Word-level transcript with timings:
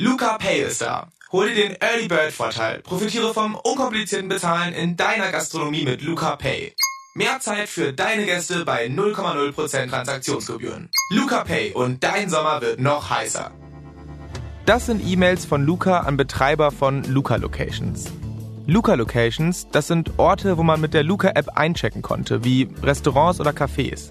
Luca 0.00 0.38
Pay 0.38 0.62
ist 0.62 0.80
da. 0.80 1.08
Hol 1.32 1.48
dir 1.48 1.56
den 1.56 1.76
Early 1.80 2.06
Bird 2.06 2.30
Vorteil. 2.30 2.78
Profitiere 2.82 3.34
vom 3.34 3.56
unkomplizierten 3.56 4.28
Bezahlen 4.28 4.72
in 4.72 4.96
deiner 4.96 5.32
Gastronomie 5.32 5.82
mit 5.82 6.02
Luca 6.02 6.36
Pay. 6.36 6.72
Mehr 7.14 7.40
Zeit 7.40 7.68
für 7.68 7.92
deine 7.92 8.24
Gäste 8.24 8.64
bei 8.64 8.86
0,0% 8.86 9.88
Transaktionsgebühren. 9.88 10.88
Luca 11.10 11.42
Pay 11.42 11.72
und 11.72 12.04
dein 12.04 12.30
Sommer 12.30 12.60
wird 12.60 12.78
noch 12.78 13.10
heißer. 13.10 13.50
Das 14.66 14.86
sind 14.86 15.04
E-Mails 15.04 15.44
von 15.44 15.66
Luca 15.66 15.98
an 16.02 16.16
Betreiber 16.16 16.70
von 16.70 17.02
Luca 17.02 17.34
Locations. 17.34 18.04
Luca 18.66 18.94
Locations, 18.94 19.66
das 19.72 19.88
sind 19.88 20.12
Orte, 20.16 20.58
wo 20.58 20.62
man 20.62 20.80
mit 20.80 20.94
der 20.94 21.02
Luca 21.02 21.30
App 21.30 21.48
einchecken 21.56 22.02
konnte, 22.02 22.44
wie 22.44 22.68
Restaurants 22.84 23.40
oder 23.40 23.50
Cafés. 23.50 24.10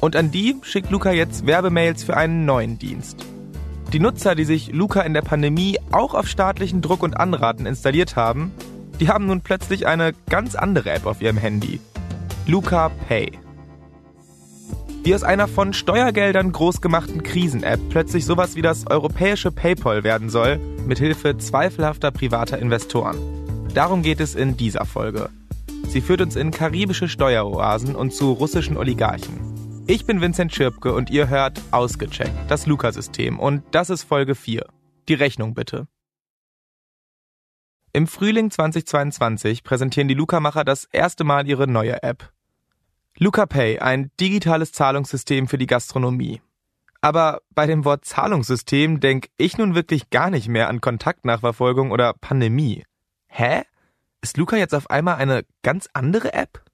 Und 0.00 0.16
an 0.16 0.30
die 0.30 0.56
schickt 0.62 0.90
Luca 0.90 1.12
jetzt 1.12 1.46
Werbemails 1.46 2.04
für 2.04 2.16
einen 2.16 2.46
neuen 2.46 2.78
Dienst. 2.78 3.26
Die 3.96 4.02
Nutzer, 4.02 4.34
die 4.34 4.44
sich 4.44 4.74
Luca 4.74 5.00
in 5.00 5.14
der 5.14 5.22
Pandemie 5.22 5.78
auch 5.90 6.12
auf 6.12 6.28
staatlichen 6.28 6.82
Druck 6.82 7.02
und 7.02 7.16
Anraten 7.16 7.64
installiert 7.64 8.14
haben, 8.14 8.52
die 9.00 9.08
haben 9.08 9.24
nun 9.24 9.40
plötzlich 9.40 9.86
eine 9.86 10.12
ganz 10.28 10.54
andere 10.54 10.90
App 10.90 11.06
auf 11.06 11.22
ihrem 11.22 11.38
Handy. 11.38 11.80
Luca 12.46 12.90
Pay. 13.08 13.32
Wie 15.02 15.14
aus 15.14 15.22
einer 15.22 15.48
von 15.48 15.72
Steuergeldern 15.72 16.52
großgemachten 16.52 17.22
Krisen-App 17.22 17.80
plötzlich 17.88 18.26
sowas 18.26 18.54
wie 18.54 18.60
das 18.60 18.86
europäische 18.86 19.50
PayPal 19.50 20.04
werden 20.04 20.28
soll, 20.28 20.58
mithilfe 20.86 21.38
zweifelhafter 21.38 22.10
privater 22.10 22.58
Investoren. 22.58 23.16
Darum 23.72 24.02
geht 24.02 24.20
es 24.20 24.34
in 24.34 24.58
dieser 24.58 24.84
Folge. 24.84 25.30
Sie 25.88 26.02
führt 26.02 26.20
uns 26.20 26.36
in 26.36 26.50
karibische 26.50 27.08
Steueroasen 27.08 27.96
und 27.96 28.12
zu 28.12 28.32
russischen 28.32 28.76
Oligarchen. 28.76 29.45
Ich 29.88 30.04
bin 30.04 30.20
Vincent 30.20 30.52
Schirpke 30.52 30.92
und 30.92 31.10
ihr 31.10 31.28
hört 31.28 31.62
Ausgecheckt, 31.70 32.34
das 32.48 32.66
Luca-System. 32.66 33.38
Und 33.38 33.62
das 33.70 33.88
ist 33.88 34.02
Folge 34.02 34.34
4. 34.34 34.66
Die 35.08 35.14
Rechnung 35.14 35.54
bitte. 35.54 35.86
Im 37.92 38.08
Frühling 38.08 38.50
2022 38.50 39.62
präsentieren 39.62 40.08
die 40.08 40.14
Luca-Macher 40.14 40.64
das 40.64 40.86
erste 40.86 41.22
Mal 41.22 41.46
ihre 41.46 41.68
neue 41.68 42.02
App. 42.02 42.32
Luca 43.16 43.46
Pay, 43.46 43.78
ein 43.78 44.10
digitales 44.18 44.72
Zahlungssystem 44.72 45.46
für 45.46 45.56
die 45.56 45.68
Gastronomie. 45.68 46.42
Aber 47.00 47.42
bei 47.54 47.66
dem 47.66 47.84
Wort 47.84 48.04
Zahlungssystem 48.04 48.98
denke 48.98 49.28
ich 49.36 49.56
nun 49.56 49.76
wirklich 49.76 50.10
gar 50.10 50.30
nicht 50.30 50.48
mehr 50.48 50.68
an 50.68 50.80
Kontaktnachverfolgung 50.80 51.92
oder 51.92 52.12
Pandemie. 52.12 52.82
Hä? 53.28 53.62
Ist 54.20 54.36
Luca 54.36 54.56
jetzt 54.56 54.74
auf 54.74 54.90
einmal 54.90 55.14
eine 55.14 55.44
ganz 55.62 55.88
andere 55.92 56.32
App? 56.32 56.65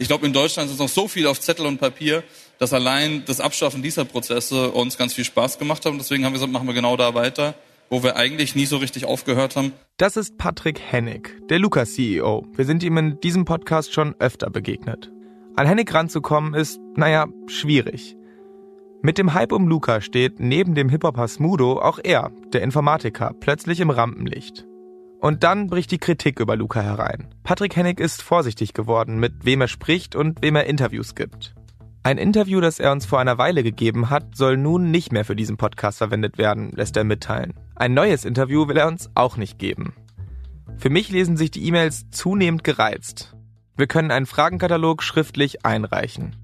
Ich 0.00 0.06
glaube, 0.06 0.26
in 0.26 0.32
Deutschland 0.32 0.70
ist 0.70 0.78
noch 0.78 0.88
so 0.88 1.08
viel 1.08 1.26
auf 1.26 1.40
Zettel 1.40 1.66
und 1.66 1.78
Papier, 1.78 2.22
dass 2.58 2.72
allein 2.72 3.24
das 3.26 3.40
Abschaffen 3.40 3.82
dieser 3.82 4.04
Prozesse 4.04 4.70
uns 4.70 4.96
ganz 4.96 5.12
viel 5.12 5.24
Spaß 5.24 5.58
gemacht 5.58 5.84
hat. 5.84 5.90
Und 5.90 5.98
deswegen 5.98 6.24
haben 6.24 6.32
wir 6.32 6.38
gesagt, 6.38 6.52
machen 6.52 6.68
wir 6.68 6.74
genau 6.74 6.96
da 6.96 7.14
weiter, 7.14 7.54
wo 7.90 8.04
wir 8.04 8.14
eigentlich 8.14 8.54
nie 8.54 8.66
so 8.66 8.76
richtig 8.76 9.06
aufgehört 9.06 9.56
haben. 9.56 9.72
Das 9.96 10.16
ist 10.16 10.38
Patrick 10.38 10.80
Hennig, 10.80 11.36
der 11.48 11.58
Luca-CEO. 11.58 12.46
Wir 12.54 12.64
sind 12.64 12.84
ihm 12.84 12.96
in 12.96 13.20
diesem 13.20 13.44
Podcast 13.44 13.92
schon 13.92 14.14
öfter 14.20 14.50
begegnet. 14.50 15.10
An 15.56 15.66
Hennig 15.66 15.92
ranzukommen 15.92 16.54
ist, 16.54 16.78
naja, 16.94 17.26
schwierig. 17.48 18.14
Mit 19.02 19.18
dem 19.18 19.34
Hype 19.34 19.50
um 19.50 19.66
Luca 19.66 20.00
steht 20.00 20.38
neben 20.38 20.76
dem 20.76 20.88
Hip-Hopper 20.88 21.26
Smudo 21.26 21.80
auch 21.80 21.98
er, 22.02 22.30
der 22.52 22.62
Informatiker, 22.62 23.32
plötzlich 23.40 23.80
im 23.80 23.90
Rampenlicht. 23.90 24.64
Und 25.20 25.42
dann 25.42 25.66
bricht 25.66 25.90
die 25.90 25.98
Kritik 25.98 26.38
über 26.38 26.54
Luca 26.54 26.80
herein. 26.80 27.28
Patrick 27.42 27.74
Hennig 27.74 27.98
ist 27.98 28.22
vorsichtig 28.22 28.72
geworden, 28.72 29.18
mit 29.18 29.44
wem 29.44 29.60
er 29.60 29.68
spricht 29.68 30.14
und 30.14 30.42
wem 30.42 30.54
er 30.54 30.66
Interviews 30.66 31.16
gibt. 31.16 31.54
Ein 32.04 32.18
Interview, 32.18 32.60
das 32.60 32.78
er 32.78 32.92
uns 32.92 33.04
vor 33.04 33.18
einer 33.18 33.36
Weile 33.36 33.64
gegeben 33.64 34.10
hat, 34.10 34.36
soll 34.36 34.56
nun 34.56 34.92
nicht 34.92 35.10
mehr 35.10 35.24
für 35.24 35.34
diesen 35.34 35.56
Podcast 35.56 35.98
verwendet 35.98 36.38
werden, 36.38 36.70
lässt 36.70 36.96
er 36.96 37.04
mitteilen. 37.04 37.54
Ein 37.74 37.94
neues 37.94 38.24
Interview 38.24 38.68
will 38.68 38.76
er 38.76 38.86
uns 38.86 39.10
auch 39.14 39.36
nicht 39.36 39.58
geben. 39.58 39.92
Für 40.76 40.90
mich 40.90 41.10
lesen 41.10 41.36
sich 41.36 41.50
die 41.50 41.66
E-Mails 41.66 42.08
zunehmend 42.10 42.62
gereizt. 42.62 43.34
Wir 43.76 43.88
können 43.88 44.12
einen 44.12 44.26
Fragenkatalog 44.26 45.02
schriftlich 45.02 45.64
einreichen. 45.64 46.36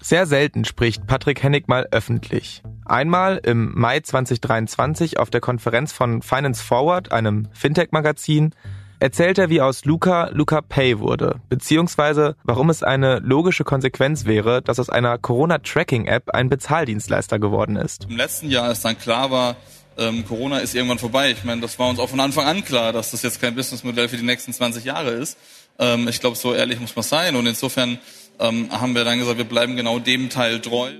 Sehr 0.00 0.26
selten 0.26 0.64
spricht 0.64 1.06
Patrick 1.06 1.42
Hennig 1.42 1.66
mal 1.68 1.88
öffentlich. 1.90 2.62
Einmal 2.84 3.40
im 3.42 3.72
Mai 3.74 4.00
2023 4.00 5.18
auf 5.18 5.30
der 5.30 5.40
Konferenz 5.40 5.92
von 5.92 6.22
Finance 6.22 6.62
Forward, 6.62 7.10
einem 7.12 7.48
Fintech-Magazin, 7.52 8.54
erzählt 9.00 9.38
er, 9.38 9.50
wie 9.50 9.60
aus 9.60 9.84
Luca 9.84 10.30
Luca 10.32 10.60
Pay 10.60 11.00
wurde, 11.00 11.40
beziehungsweise 11.48 12.36
warum 12.44 12.70
es 12.70 12.82
eine 12.82 13.18
logische 13.18 13.64
Konsequenz 13.64 14.24
wäre, 14.24 14.62
dass 14.62 14.78
aus 14.78 14.88
einer 14.88 15.18
Corona-Tracking-App 15.18 16.30
ein 16.30 16.48
Bezahldienstleister 16.48 17.38
geworden 17.38 17.76
ist. 17.76 18.06
Im 18.08 18.16
letzten 18.16 18.50
Jahr, 18.50 18.64
als 18.64 18.80
dann 18.80 18.98
klar 18.98 19.30
war, 19.30 19.56
ähm, 19.98 20.24
Corona 20.24 20.58
ist 20.58 20.74
irgendwann 20.74 20.98
vorbei. 20.98 21.32
Ich 21.32 21.44
meine, 21.44 21.60
das 21.60 21.78
war 21.78 21.88
uns 21.88 21.98
auch 21.98 22.08
von 22.08 22.20
Anfang 22.20 22.46
an 22.46 22.64
klar, 22.64 22.92
dass 22.92 23.10
das 23.10 23.22
jetzt 23.22 23.40
kein 23.40 23.56
Businessmodell 23.56 24.08
für 24.08 24.16
die 24.16 24.24
nächsten 24.24 24.52
20 24.52 24.84
Jahre 24.84 25.10
ist. 25.10 25.36
Ähm, 25.78 26.06
ich 26.06 26.20
glaube, 26.20 26.36
so 26.36 26.54
ehrlich 26.54 26.78
muss 26.78 26.94
man 26.94 27.02
sein. 27.02 27.34
Und 27.34 27.46
insofern 27.46 27.98
ähm, 28.38 28.68
haben 28.70 28.94
wir 28.94 29.04
dann 29.04 29.18
gesagt, 29.18 29.38
wir 29.38 29.44
bleiben 29.44 29.76
genau 29.76 29.98
dem 29.98 30.30
Teil 30.30 30.60
treu. 30.60 30.90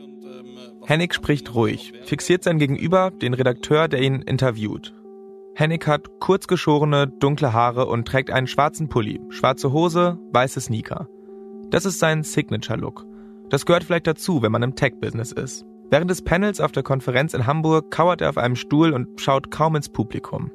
Hennig 0.84 1.12
spricht 1.12 1.54
ruhig, 1.54 1.92
fixiert 2.04 2.44
sein 2.44 2.58
Gegenüber, 2.58 3.10
den 3.10 3.34
Redakteur, 3.34 3.88
der 3.88 4.00
ihn 4.00 4.22
interviewt. 4.22 4.94
Hennig 5.54 5.86
hat 5.86 6.20
kurzgeschorene, 6.20 7.08
dunkle 7.08 7.52
Haare 7.52 7.86
und 7.86 8.06
trägt 8.06 8.30
einen 8.30 8.46
schwarzen 8.46 8.88
Pulli, 8.88 9.20
schwarze 9.28 9.72
Hose, 9.72 10.18
weiße 10.32 10.60
Sneaker. 10.60 11.08
Das 11.70 11.84
ist 11.84 11.98
sein 11.98 12.22
Signature-Look. 12.22 13.04
Das 13.50 13.66
gehört 13.66 13.84
vielleicht 13.84 14.06
dazu, 14.06 14.40
wenn 14.40 14.52
man 14.52 14.62
im 14.62 14.76
Tech-Business 14.76 15.32
ist. 15.32 15.66
Während 15.90 16.10
des 16.10 16.22
Panels 16.22 16.60
auf 16.60 16.72
der 16.72 16.82
Konferenz 16.82 17.34
in 17.34 17.46
Hamburg 17.46 17.90
kauert 17.90 18.20
er 18.20 18.30
auf 18.30 18.38
einem 18.38 18.56
Stuhl 18.56 18.92
und 18.92 19.20
schaut 19.20 19.50
kaum 19.50 19.74
ins 19.74 19.88
Publikum. 19.88 20.50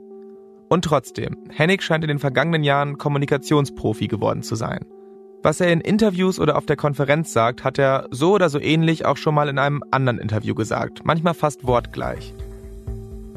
Und 0.70 0.86
trotzdem, 0.86 1.38
Hennig 1.50 1.84
scheint 1.84 2.04
in 2.04 2.08
den 2.08 2.20
vergangenen 2.20 2.64
Jahren 2.64 2.98
Kommunikationsprofi 2.98 4.08
geworden 4.08 4.42
zu 4.42 4.56
sein. 4.56 4.86
Was 5.46 5.60
er 5.60 5.74
in 5.74 5.82
Interviews 5.82 6.40
oder 6.40 6.56
auf 6.56 6.66
der 6.66 6.78
Konferenz 6.78 7.34
sagt, 7.34 7.66
hat 7.66 7.78
er 7.78 8.08
so 8.12 8.32
oder 8.32 8.48
so 8.48 8.62
ähnlich 8.62 9.06
auch 9.06 9.18
schon 9.18 9.36
mal 9.36 9.50
in 9.50 9.60
einem 9.60 9.84
anderen 9.92 10.18
Interview 10.18 10.56
gesagt, 10.56 11.02
manchmal 11.04 11.34
fast 11.34 11.68
wortgleich. 11.68 12.34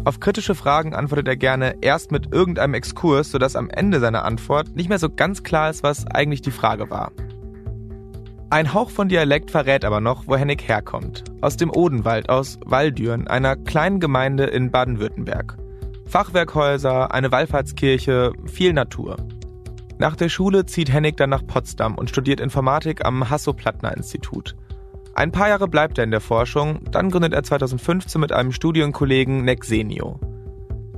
Auf 0.04 0.20
kritische 0.20 0.54
Fragen 0.54 0.94
antwortet 0.94 1.26
er 1.26 1.36
gerne 1.36 1.74
erst 1.80 2.12
mit 2.12 2.32
irgendeinem 2.32 2.74
Exkurs, 2.74 3.32
sodass 3.32 3.56
am 3.56 3.70
Ende 3.70 3.98
seiner 3.98 4.24
Antwort 4.24 4.76
nicht 4.76 4.88
mehr 4.88 5.00
so 5.00 5.10
ganz 5.10 5.42
klar 5.42 5.68
ist, 5.68 5.82
was 5.82 6.06
eigentlich 6.06 6.42
die 6.42 6.52
Frage 6.52 6.90
war. 6.90 7.10
Ein 8.50 8.72
Hauch 8.72 8.90
von 8.90 9.08
Dialekt 9.08 9.50
verrät 9.50 9.84
aber 9.84 10.00
noch, 10.00 10.28
wo 10.28 10.36
Hennig 10.36 10.68
herkommt. 10.68 11.24
Aus 11.40 11.56
dem 11.56 11.70
Odenwald, 11.70 12.28
aus 12.28 12.60
Walldüren, 12.64 13.26
einer 13.26 13.56
kleinen 13.56 13.98
Gemeinde 13.98 14.44
in 14.44 14.70
Baden-Württemberg. 14.70 15.56
Fachwerkhäuser, 16.06 17.12
eine 17.12 17.32
Wallfahrtskirche, 17.32 18.30
viel 18.44 18.74
Natur. 18.74 19.16
Nach 19.98 20.14
der 20.14 20.28
Schule 20.28 20.66
zieht 20.66 20.92
Hennig 20.92 21.16
dann 21.16 21.30
nach 21.30 21.46
Potsdam 21.46 21.94
und 21.94 22.10
studiert 22.10 22.40
Informatik 22.40 23.04
am 23.04 23.30
Hasso-Plattner-Institut. 23.30 24.54
Ein 25.14 25.32
paar 25.32 25.48
Jahre 25.48 25.68
bleibt 25.68 25.96
er 25.96 26.04
in 26.04 26.10
der 26.10 26.20
Forschung, 26.20 26.80
dann 26.90 27.10
gründet 27.10 27.32
er 27.32 27.42
2015 27.42 28.20
mit 28.20 28.32
einem 28.32 28.52
Studienkollegen 28.52 29.44
Nexenio. 29.44 30.20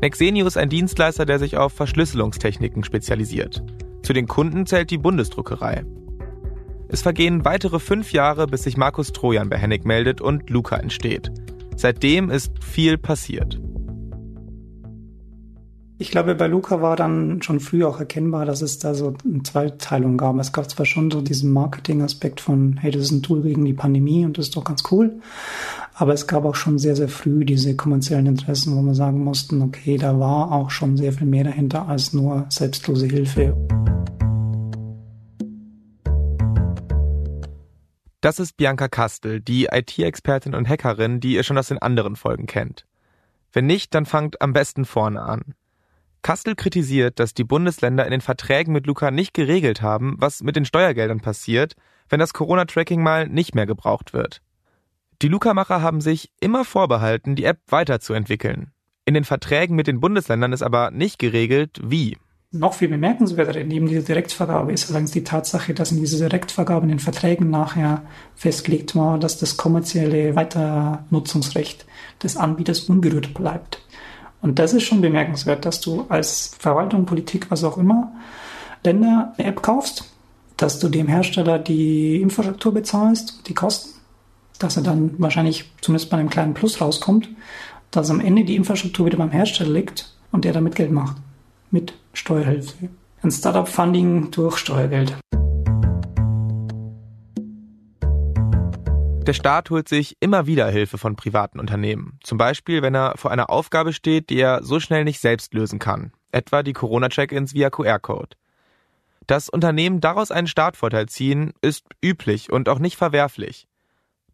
Nexenio 0.02 0.46
ist 0.46 0.56
ein 0.56 0.68
Dienstleister, 0.68 1.24
der 1.24 1.38
sich 1.38 1.56
auf 1.56 1.72
Verschlüsselungstechniken 1.72 2.82
spezialisiert. 2.82 3.62
Zu 4.02 4.12
den 4.12 4.26
Kunden 4.26 4.66
zählt 4.66 4.90
die 4.90 4.98
Bundesdruckerei. 4.98 5.84
Es 6.88 7.02
vergehen 7.02 7.44
weitere 7.44 7.78
fünf 7.78 8.12
Jahre, 8.12 8.46
bis 8.46 8.64
sich 8.64 8.76
Markus 8.76 9.12
Trojan 9.12 9.48
bei 9.48 9.58
Hennig 9.58 9.84
meldet 9.84 10.20
und 10.20 10.50
Luca 10.50 10.76
entsteht. 10.76 11.30
Seitdem 11.76 12.30
ist 12.30 12.52
viel 12.64 12.98
passiert. 12.98 13.60
Ich 16.00 16.12
glaube, 16.12 16.36
bei 16.36 16.46
Luca 16.46 16.80
war 16.80 16.94
dann 16.94 17.42
schon 17.42 17.58
früh 17.58 17.84
auch 17.84 17.98
erkennbar, 17.98 18.44
dass 18.44 18.62
es 18.62 18.78
da 18.78 18.94
so 18.94 19.14
eine 19.24 19.42
Zweiteilung 19.42 20.16
gab. 20.16 20.38
Es 20.38 20.52
gab 20.52 20.70
zwar 20.70 20.86
schon 20.86 21.10
so 21.10 21.20
diesen 21.20 21.50
Marketing-Aspekt 21.50 22.40
von, 22.40 22.76
hey, 22.76 22.92
das 22.92 23.02
ist 23.02 23.10
ein 23.10 23.24
Tool 23.24 23.42
gegen 23.42 23.64
die 23.64 23.72
Pandemie 23.72 24.24
und 24.24 24.38
das 24.38 24.46
ist 24.46 24.56
doch 24.56 24.62
ganz 24.62 24.84
cool. 24.92 25.20
Aber 25.94 26.12
es 26.12 26.28
gab 26.28 26.44
auch 26.44 26.54
schon 26.54 26.78
sehr, 26.78 26.94
sehr 26.94 27.08
früh 27.08 27.44
diese 27.44 27.74
kommerziellen 27.74 28.26
Interessen, 28.26 28.76
wo 28.76 28.82
wir 28.82 28.94
sagen 28.94 29.24
mussten, 29.24 29.60
okay, 29.60 29.96
da 29.96 30.20
war 30.20 30.52
auch 30.52 30.70
schon 30.70 30.96
sehr 30.96 31.12
viel 31.12 31.26
mehr 31.26 31.42
dahinter 31.42 31.88
als 31.88 32.12
nur 32.12 32.46
selbstlose 32.48 33.06
Hilfe. 33.06 33.56
Das 38.20 38.38
ist 38.38 38.56
Bianca 38.56 38.86
Kastel, 38.86 39.40
die 39.40 39.66
IT-Expertin 39.72 40.54
und 40.54 40.68
Hackerin, 40.68 41.18
die 41.18 41.34
ihr 41.34 41.42
schon 41.42 41.58
aus 41.58 41.68
den 41.68 41.78
anderen 41.78 42.14
Folgen 42.14 42.46
kennt. 42.46 42.86
Wenn 43.52 43.66
nicht, 43.66 43.94
dann 43.96 44.06
fangt 44.06 44.40
am 44.40 44.52
besten 44.52 44.84
vorne 44.84 45.22
an. 45.22 45.54
Kastel 46.22 46.54
kritisiert, 46.54 47.18
dass 47.18 47.34
die 47.34 47.44
Bundesländer 47.44 48.04
in 48.04 48.10
den 48.10 48.20
Verträgen 48.20 48.72
mit 48.72 48.86
Luca 48.86 49.10
nicht 49.10 49.34
geregelt 49.34 49.82
haben, 49.82 50.16
was 50.18 50.42
mit 50.42 50.56
den 50.56 50.64
Steuergeldern 50.64 51.20
passiert, 51.20 51.74
wenn 52.08 52.20
das 52.20 52.32
Corona-Tracking 52.32 53.02
mal 53.02 53.28
nicht 53.28 53.54
mehr 53.54 53.66
gebraucht 53.66 54.12
wird. 54.12 54.42
Die 55.22 55.28
Luca-Macher 55.28 55.82
haben 55.82 56.00
sich 56.00 56.30
immer 56.40 56.64
vorbehalten, 56.64 57.34
die 57.34 57.44
App 57.44 57.58
weiterzuentwickeln. 57.68 58.72
In 59.04 59.14
den 59.14 59.24
Verträgen 59.24 59.74
mit 59.74 59.86
den 59.86 60.00
Bundesländern 60.00 60.52
ist 60.52 60.62
aber 60.62 60.90
nicht 60.90 61.18
geregelt, 61.18 61.80
wie. 61.82 62.18
Noch 62.50 62.74
viel 62.74 62.88
bemerkenswerter 62.88 63.62
neben 63.64 63.88
dieser 63.88 64.02
Direktvergabe 64.02 64.72
ist 64.72 64.88
allerdings 64.88 65.10
die 65.10 65.24
Tatsache, 65.24 65.74
dass 65.74 65.92
in 65.92 66.00
dieser 66.00 66.28
Direktvergabe 66.28 66.84
in 66.84 66.90
den 66.90 66.98
Verträgen 66.98 67.50
nachher 67.50 68.02
festgelegt 68.36 68.94
war, 68.96 69.18
dass 69.18 69.38
das 69.38 69.56
kommerzielle 69.56 70.34
Weiternutzungsrecht 70.34 71.84
des 72.22 72.36
Anbieters 72.36 72.80
unberührt 72.80 73.34
bleibt. 73.34 73.82
Und 74.40 74.58
das 74.58 74.72
ist 74.72 74.84
schon 74.84 75.00
bemerkenswert, 75.00 75.64
dass 75.64 75.80
du 75.80 76.06
als 76.08 76.54
Verwaltung, 76.58 77.06
Politik, 77.06 77.50
was 77.50 77.64
auch 77.64 77.76
immer, 77.76 78.12
Länder 78.84 79.34
eine 79.36 79.48
App 79.48 79.62
kaufst, 79.62 80.04
dass 80.56 80.78
du 80.78 80.88
dem 80.88 81.08
Hersteller 81.08 81.58
die 81.58 82.20
Infrastruktur 82.20 82.72
bezahlst, 82.72 83.48
die 83.48 83.54
Kosten, 83.54 83.98
dass 84.58 84.76
er 84.76 84.82
dann 84.82 85.14
wahrscheinlich 85.18 85.70
zumindest 85.80 86.10
bei 86.10 86.16
einem 86.16 86.30
kleinen 86.30 86.54
Plus 86.54 86.80
rauskommt, 86.80 87.28
dass 87.90 88.10
am 88.10 88.20
Ende 88.20 88.44
die 88.44 88.56
Infrastruktur 88.56 89.06
wieder 89.06 89.18
beim 89.18 89.30
Hersteller 89.30 89.70
liegt 89.70 90.12
und 90.32 90.44
der 90.44 90.52
damit 90.52 90.74
Geld 90.74 90.92
macht. 90.92 91.16
Mit 91.70 91.94
Steuerhilfe. 92.12 92.88
Ein 93.22 93.30
Startup-Funding 93.30 94.30
durch 94.30 94.56
Steuergeld. 94.56 95.16
Der 99.28 99.34
Staat 99.34 99.68
holt 99.68 99.90
sich 99.90 100.16
immer 100.20 100.46
wieder 100.46 100.70
Hilfe 100.70 100.96
von 100.96 101.14
privaten 101.14 101.60
Unternehmen. 101.60 102.18
Zum 102.22 102.38
Beispiel, 102.38 102.80
wenn 102.80 102.94
er 102.94 103.12
vor 103.16 103.30
einer 103.30 103.50
Aufgabe 103.50 103.92
steht, 103.92 104.30
die 104.30 104.40
er 104.40 104.64
so 104.64 104.80
schnell 104.80 105.04
nicht 105.04 105.20
selbst 105.20 105.52
lösen 105.52 105.78
kann. 105.78 106.12
Etwa 106.32 106.62
die 106.62 106.72
Corona-Check-ins 106.72 107.52
via 107.52 107.68
QR-Code. 107.68 108.38
Dass 109.26 109.50
Unternehmen 109.50 110.00
daraus 110.00 110.30
einen 110.30 110.46
Startvorteil 110.46 111.10
ziehen, 111.10 111.52
ist 111.60 111.84
üblich 112.02 112.50
und 112.50 112.70
auch 112.70 112.78
nicht 112.78 112.96
verwerflich. 112.96 113.68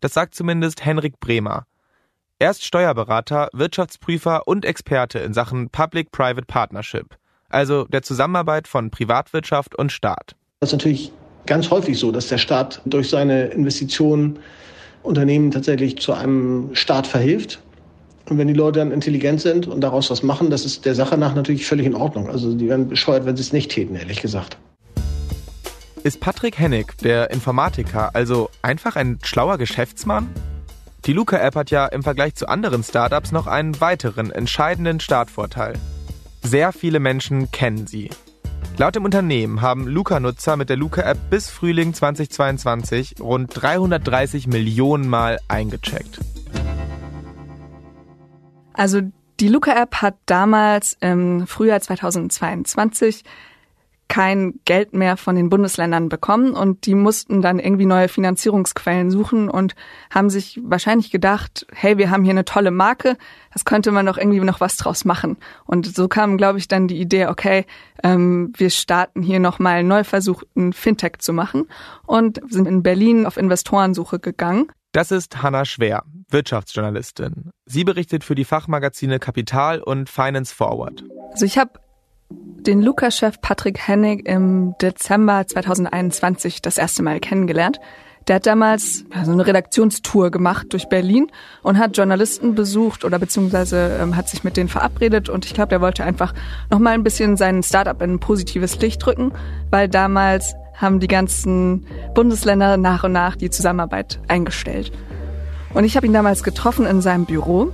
Das 0.00 0.14
sagt 0.14 0.36
zumindest 0.36 0.84
Henrik 0.84 1.18
Bremer. 1.18 1.66
Er 2.38 2.52
ist 2.52 2.64
Steuerberater, 2.64 3.48
Wirtschaftsprüfer 3.52 4.46
und 4.46 4.64
Experte 4.64 5.18
in 5.18 5.34
Sachen 5.34 5.70
Public-Private 5.70 6.46
Partnership, 6.46 7.16
also 7.48 7.82
der 7.86 8.02
Zusammenarbeit 8.02 8.68
von 8.68 8.92
Privatwirtschaft 8.92 9.74
und 9.74 9.90
Staat. 9.90 10.36
Das 10.60 10.68
ist 10.68 10.74
natürlich 10.74 11.12
ganz 11.46 11.68
häufig 11.72 11.98
so, 11.98 12.12
dass 12.12 12.28
der 12.28 12.38
Staat 12.38 12.80
durch 12.84 13.10
seine 13.10 13.46
Investitionen 13.46 14.38
Unternehmen 15.04 15.50
tatsächlich 15.50 15.98
zu 15.98 16.12
einem 16.12 16.70
Staat 16.74 17.06
verhilft. 17.06 17.60
Und 18.28 18.38
wenn 18.38 18.48
die 18.48 18.54
Leute 18.54 18.78
dann 18.78 18.90
intelligent 18.90 19.40
sind 19.40 19.66
und 19.66 19.82
daraus 19.82 20.10
was 20.10 20.22
machen, 20.22 20.50
das 20.50 20.64
ist 20.64 20.86
der 20.86 20.94
Sache 20.94 21.18
nach 21.18 21.34
natürlich 21.34 21.66
völlig 21.66 21.86
in 21.86 21.94
Ordnung. 21.94 22.28
Also 22.30 22.54
die 22.54 22.68
werden 22.68 22.88
bescheuert, 22.88 23.26
wenn 23.26 23.36
sie 23.36 23.42
es 23.42 23.52
nicht 23.52 23.70
täten, 23.70 23.96
ehrlich 23.96 24.22
gesagt. 24.22 24.56
Ist 26.02 26.20
Patrick 26.20 26.58
Hennig, 26.58 26.96
der 26.98 27.30
Informatiker, 27.30 28.14
also 28.14 28.50
einfach 28.62 28.96
ein 28.96 29.18
schlauer 29.22 29.58
Geschäftsmann? 29.58 30.28
Die 31.06 31.12
Luca-App 31.12 31.54
hat 31.54 31.70
ja 31.70 31.86
im 31.86 32.02
Vergleich 32.02 32.34
zu 32.34 32.48
anderen 32.48 32.82
Startups 32.82 33.30
noch 33.30 33.46
einen 33.46 33.78
weiteren 33.80 34.30
entscheidenden 34.30 35.00
Startvorteil. 35.00 35.74
Sehr 36.42 36.72
viele 36.72 36.98
Menschen 36.98 37.50
kennen 37.50 37.86
sie. 37.86 38.08
Laut 38.76 38.96
dem 38.96 39.04
Unternehmen 39.04 39.62
haben 39.62 39.86
Luca-Nutzer 39.86 40.56
mit 40.56 40.68
der 40.68 40.76
Luca-App 40.76 41.30
bis 41.30 41.48
Frühling 41.48 41.94
2022 41.94 43.20
rund 43.20 43.50
330 43.54 44.48
Millionen 44.48 45.08
Mal 45.08 45.38
eingecheckt. 45.46 46.18
Also 48.72 49.02
die 49.38 49.46
Luca-App 49.46 50.02
hat 50.02 50.16
damals 50.26 50.96
im 51.00 51.46
Frühjahr 51.46 51.80
2022 51.80 53.22
kein 54.08 54.60
Geld 54.64 54.92
mehr 54.92 55.16
von 55.16 55.34
den 55.34 55.48
Bundesländern 55.48 56.08
bekommen 56.08 56.52
und 56.52 56.86
die 56.86 56.94
mussten 56.94 57.42
dann 57.42 57.58
irgendwie 57.58 57.86
neue 57.86 58.08
Finanzierungsquellen 58.08 59.10
suchen 59.10 59.48
und 59.48 59.74
haben 60.10 60.30
sich 60.30 60.60
wahrscheinlich 60.62 61.10
gedacht, 61.10 61.66
hey, 61.72 61.98
wir 61.98 62.10
haben 62.10 62.24
hier 62.24 62.32
eine 62.32 62.44
tolle 62.44 62.70
Marke, 62.70 63.16
das 63.52 63.64
könnte 63.64 63.90
man 63.90 64.06
doch 64.06 64.18
irgendwie 64.18 64.40
noch 64.40 64.60
was 64.60 64.76
draus 64.76 65.04
machen. 65.04 65.36
Und 65.64 65.94
so 65.94 66.08
kam, 66.08 66.36
glaube 66.36 66.58
ich, 66.58 66.68
dann 66.68 66.88
die 66.88 67.00
Idee, 67.00 67.26
okay, 67.26 67.66
ähm, 68.02 68.52
wir 68.56 68.70
starten 68.70 69.22
hier 69.22 69.40
nochmal 69.40 69.82
neu 69.82 70.04
versuchten 70.04 70.72
Fintech 70.72 71.18
zu 71.18 71.32
machen 71.32 71.66
und 72.06 72.40
sind 72.48 72.68
in 72.68 72.82
Berlin 72.82 73.26
auf 73.26 73.36
Investorensuche 73.36 74.18
gegangen. 74.18 74.70
Das 74.92 75.10
ist 75.10 75.42
Hanna 75.42 75.64
Schwer, 75.64 76.04
Wirtschaftsjournalistin. 76.28 77.50
Sie 77.66 77.82
berichtet 77.82 78.22
für 78.22 78.36
die 78.36 78.44
Fachmagazine 78.44 79.18
Kapital 79.18 79.80
und 79.80 80.08
Finance 80.08 80.54
Forward. 80.54 81.02
Also 81.32 81.46
ich 81.46 81.58
habe 81.58 81.80
den 82.66 82.82
Luca-Chef 82.82 83.40
Patrick 83.40 83.78
Hennig 83.78 84.26
im 84.26 84.74
Dezember 84.80 85.46
2021 85.46 86.62
das 86.62 86.78
erste 86.78 87.02
Mal 87.02 87.20
kennengelernt. 87.20 87.78
Der 88.26 88.36
hat 88.36 88.46
damals 88.46 89.04
so 89.24 89.32
eine 89.32 89.46
Redaktionstour 89.46 90.30
gemacht 90.30 90.68
durch 90.70 90.88
Berlin 90.88 91.26
und 91.62 91.78
hat 91.78 91.96
Journalisten 91.96 92.54
besucht 92.54 93.04
oder 93.04 93.18
beziehungsweise 93.18 93.98
ähm, 94.00 94.16
hat 94.16 94.30
sich 94.30 94.44
mit 94.44 94.56
denen 94.56 94.70
verabredet 94.70 95.28
und 95.28 95.44
ich 95.44 95.52
glaube, 95.52 95.68
der 95.68 95.82
wollte 95.82 96.04
einfach 96.04 96.32
noch 96.70 96.78
mal 96.78 96.92
ein 96.92 97.02
bisschen 97.02 97.36
seinen 97.36 97.62
Startup 97.62 98.00
in 98.00 98.14
ein 98.14 98.20
positives 98.20 98.80
Licht 98.80 99.04
drücken, 99.04 99.32
weil 99.70 99.88
damals 99.88 100.54
haben 100.74 101.00
die 101.00 101.08
ganzen 101.08 101.86
Bundesländer 102.14 102.78
nach 102.78 103.04
und 103.04 103.12
nach 103.12 103.36
die 103.36 103.50
Zusammenarbeit 103.50 104.20
eingestellt. 104.26 104.90
Und 105.74 105.84
ich 105.84 105.96
habe 105.96 106.06
ihn 106.06 106.14
damals 106.14 106.42
getroffen 106.42 106.86
in 106.86 107.02
seinem 107.02 107.26
Büro. 107.26 107.72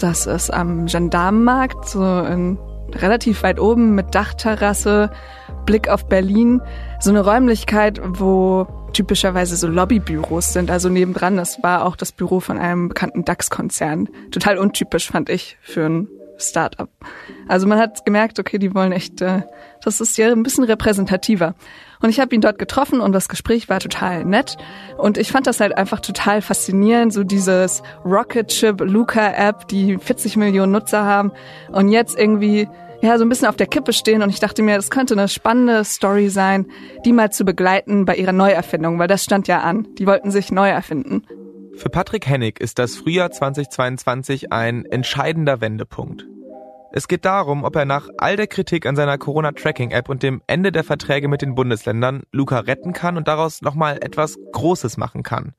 Das 0.00 0.26
ist 0.26 0.52
am 0.52 0.86
Gendarmenmarkt, 0.86 1.88
so 1.88 2.02
in 2.22 2.58
relativ 3.00 3.42
weit 3.42 3.60
oben 3.60 3.94
mit 3.94 4.14
Dachterrasse, 4.14 5.10
Blick 5.66 5.88
auf 5.88 6.06
Berlin. 6.06 6.60
So 7.00 7.10
eine 7.10 7.24
Räumlichkeit, 7.24 8.00
wo 8.04 8.66
typischerweise 8.92 9.56
so 9.56 9.68
Lobbybüros 9.68 10.52
sind. 10.52 10.70
Also 10.70 10.88
nebendran, 10.88 11.36
das 11.36 11.62
war 11.62 11.84
auch 11.84 11.96
das 11.96 12.12
Büro 12.12 12.40
von 12.40 12.58
einem 12.58 12.88
bekannten 12.88 13.24
DAX-Konzern. 13.24 14.08
Total 14.30 14.58
untypisch, 14.58 15.10
fand 15.10 15.28
ich, 15.30 15.56
für 15.62 15.86
ein 15.86 16.08
Startup. 16.38 16.88
Also 17.48 17.66
man 17.66 17.78
hat 17.78 18.04
gemerkt, 18.04 18.38
okay, 18.38 18.58
die 18.58 18.74
wollen 18.74 18.92
echt, 18.92 19.20
äh, 19.20 19.42
das 19.82 20.00
ist 20.00 20.18
ja 20.18 20.30
ein 20.30 20.42
bisschen 20.42 20.64
repräsentativer. 20.64 21.54
Und 22.00 22.10
ich 22.10 22.18
habe 22.18 22.34
ihn 22.34 22.40
dort 22.40 22.58
getroffen 22.58 23.00
und 23.00 23.12
das 23.12 23.28
Gespräch 23.28 23.68
war 23.68 23.78
total 23.78 24.24
nett. 24.24 24.56
Und 24.98 25.18
ich 25.18 25.30
fand 25.30 25.46
das 25.46 25.60
halt 25.60 25.76
einfach 25.76 26.00
total 26.00 26.42
faszinierend, 26.42 27.12
so 27.12 27.22
dieses 27.22 27.82
Rocket 28.04 28.52
Ship 28.52 28.80
Luca 28.80 29.32
App, 29.32 29.68
die 29.68 29.98
40 29.98 30.36
Millionen 30.36 30.72
Nutzer 30.72 31.04
haben 31.04 31.30
und 31.70 31.88
jetzt 31.88 32.18
irgendwie 32.18 32.68
ja, 33.02 33.18
so 33.18 33.24
ein 33.24 33.28
bisschen 33.28 33.48
auf 33.48 33.56
der 33.56 33.66
Kippe 33.66 33.92
stehen 33.92 34.22
und 34.22 34.30
ich 34.30 34.38
dachte 34.38 34.62
mir, 34.62 34.76
das 34.76 34.88
könnte 34.88 35.14
eine 35.14 35.28
spannende 35.28 35.84
Story 35.84 36.28
sein, 36.28 36.66
die 37.04 37.12
mal 37.12 37.32
zu 37.32 37.44
begleiten 37.44 38.04
bei 38.04 38.14
ihrer 38.14 38.32
Neuerfindung, 38.32 38.98
weil 38.98 39.08
das 39.08 39.24
stand 39.24 39.48
ja 39.48 39.60
an. 39.60 39.88
Die 39.98 40.06
wollten 40.06 40.30
sich 40.30 40.52
neu 40.52 40.68
erfinden. 40.68 41.26
Für 41.74 41.88
Patrick 41.88 42.26
Hennig 42.28 42.60
ist 42.60 42.78
das 42.78 42.96
Frühjahr 42.96 43.30
2022 43.30 44.52
ein 44.52 44.84
entscheidender 44.84 45.60
Wendepunkt. 45.60 46.26
Es 46.92 47.08
geht 47.08 47.24
darum, 47.24 47.64
ob 47.64 47.74
er 47.74 47.86
nach 47.86 48.08
all 48.18 48.36
der 48.36 48.46
Kritik 48.46 48.86
an 48.86 48.94
seiner 48.94 49.18
Corona-Tracking-App 49.18 50.08
und 50.08 50.22
dem 50.22 50.42
Ende 50.46 50.70
der 50.70 50.84
Verträge 50.84 51.26
mit 51.26 51.42
den 51.42 51.54
Bundesländern 51.54 52.22
Luca 52.30 52.58
retten 52.60 52.92
kann 52.92 53.16
und 53.16 53.26
daraus 53.26 53.62
nochmal 53.62 53.98
etwas 54.02 54.38
Großes 54.52 54.96
machen 54.96 55.22
kann. 55.22 55.54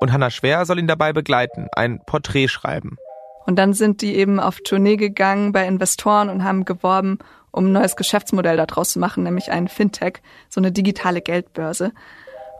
Und 0.00 0.12
Hanna 0.12 0.30
Schwer 0.30 0.66
soll 0.66 0.78
ihn 0.78 0.86
dabei 0.86 1.12
begleiten, 1.12 1.68
ein 1.74 2.00
Porträt 2.06 2.48
schreiben. 2.48 2.98
Und 3.46 3.56
dann 3.56 3.72
sind 3.72 4.02
die 4.02 4.16
eben 4.16 4.40
auf 4.40 4.60
Tournee 4.60 4.96
gegangen 4.96 5.52
bei 5.52 5.66
Investoren 5.66 6.28
und 6.28 6.44
haben 6.44 6.64
geworben, 6.64 7.18
um 7.50 7.66
ein 7.66 7.72
neues 7.72 7.96
Geschäftsmodell 7.96 8.56
daraus 8.56 8.90
zu 8.90 8.98
machen, 8.98 9.22
nämlich 9.22 9.50
ein 9.50 9.68
Fintech, 9.68 10.22
so 10.48 10.60
eine 10.60 10.72
digitale 10.72 11.20
Geldbörse. 11.20 11.92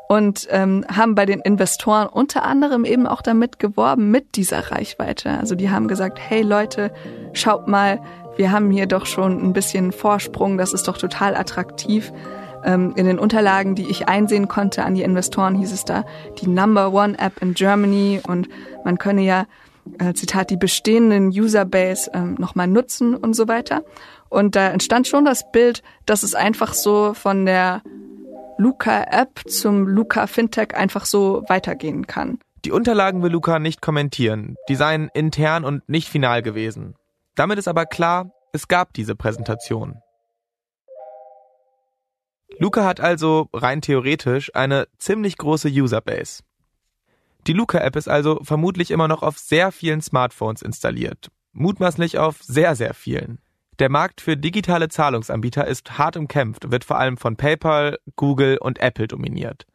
Und 0.07 0.47
ähm, 0.51 0.85
haben 0.95 1.15
bei 1.15 1.25
den 1.25 1.41
Investoren 1.41 2.07
unter 2.09 2.45
anderem 2.45 2.85
eben 2.85 3.07
auch 3.07 3.23
damit 3.23 3.59
geworben, 3.59 4.11
mit 4.11 4.37
dieser 4.37 4.71
Reichweite. 4.71 5.31
Also 5.39 5.55
die 5.55 5.71
haben 5.71 5.89
gesagt, 5.89 6.19
hey 6.21 6.43
Leute, 6.43 6.93
schaut 7.33 7.67
mal, 7.69 8.01
wir 8.37 8.53
haben 8.53 8.71
hier 8.71 8.87
doch 8.87 9.07
schon 9.07 9.43
ein 9.43 9.53
bisschen 9.53 9.93
Vorsprung, 9.93 10.59
das 10.59 10.73
ist 10.73 10.89
doch 10.89 10.99
total 10.99 11.35
attraktiv. 11.35 12.13
Ähm, 12.65 12.93
in 12.97 13.07
den 13.07 13.19
Unterlagen, 13.19 13.75
die 13.75 13.89
ich 13.89 14.09
einsehen 14.09 14.47
konnte 14.47 14.85
an 14.85 14.95
die 14.95 15.03
Investoren, 15.03 15.55
hieß 15.55 15.73
es 15.73 15.85
da 15.85 16.05
die 16.41 16.49
Number 16.49 16.93
One 16.93 17.19
App 17.19 17.41
in 17.41 17.55
Germany 17.55 18.21
und 18.27 18.49
man 18.85 18.99
könne 18.99 19.23
ja 19.23 19.47
äh, 19.99 20.15
Zitat, 20.15 20.51
die 20.51 20.57
bestehenden 20.57 21.29
Userbase 21.29 22.11
ähm, 22.15 22.37
nochmal 22.39 22.67
nutzen 22.67 23.15
und 23.15 23.35
so 23.35 23.49
weiter. 23.49 23.83
Und 24.29 24.57
da 24.57 24.71
entstand 24.71 25.07
schon 25.07 25.25
das 25.25 25.51
Bild, 25.53 25.83
dass 26.07 26.23
es 26.23 26.35
einfach 26.35 26.75
so 26.75 27.15
von 27.15 27.47
der 27.47 27.83
Luca-App 28.59 29.43
zum 29.49 29.87
Luca-Fintech 29.87 30.75
einfach 30.75 31.05
so 31.05 31.45
weitergehen 31.49 32.07
kann. 32.07 32.39
Die 32.65 32.73
Unterlagen 32.73 33.23
will 33.23 33.31
Luca 33.31 33.59
nicht 33.59 33.83
kommentieren. 33.83 34.57
Die 34.69 34.75
seien 34.75 35.11
intern 35.13 35.65
und 35.65 35.89
nicht 35.89 36.09
final 36.09 36.43
gewesen. 36.43 36.95
Damit 37.35 37.59
ist 37.59 37.69
aber 37.69 37.85
klar, 37.85 38.31
es 38.53 38.69
gab 38.69 38.93
diese 38.95 39.15
Präsentation. 39.15 40.01
Luca 42.59 42.85
hat 42.85 43.01
also 43.01 43.49
rein 43.53 43.81
theoretisch 43.81 44.55
eine 44.55 44.87
ziemlich 44.99 45.37
große 45.37 45.69
Userbase. 45.69 46.43
Die 47.47 47.53
Luca-App 47.53 47.97
ist 47.97 48.09
also 48.09 48.41
vermutlich 48.43 48.91
immer 48.91 49.07
noch 49.07 49.23
auf 49.23 49.39
sehr 49.39 49.71
vielen 49.71 50.01
Smartphones 50.01 50.63
installiert. 50.63 51.31
Mutmaßlich 51.53 52.19
auf 52.19 52.43
sehr, 52.43 52.75
sehr 52.75 52.95
vielen. 52.95 53.39
Der 53.79 53.91
Markt 53.91 54.23
für 54.23 54.37
digitale 54.37 54.89
Zahlungsanbieter 54.89 55.67
ist 55.67 55.99
hart 55.99 56.17
umkämpft 56.17 56.65
und 56.65 56.71
wird 56.71 56.85
vor 56.85 56.99
allem 56.99 57.19
von 57.19 57.37
PayPal, 57.37 57.99
Google 58.17 58.57
und 58.57 58.79
Apple 58.79 59.09
dominiert. 59.09 59.67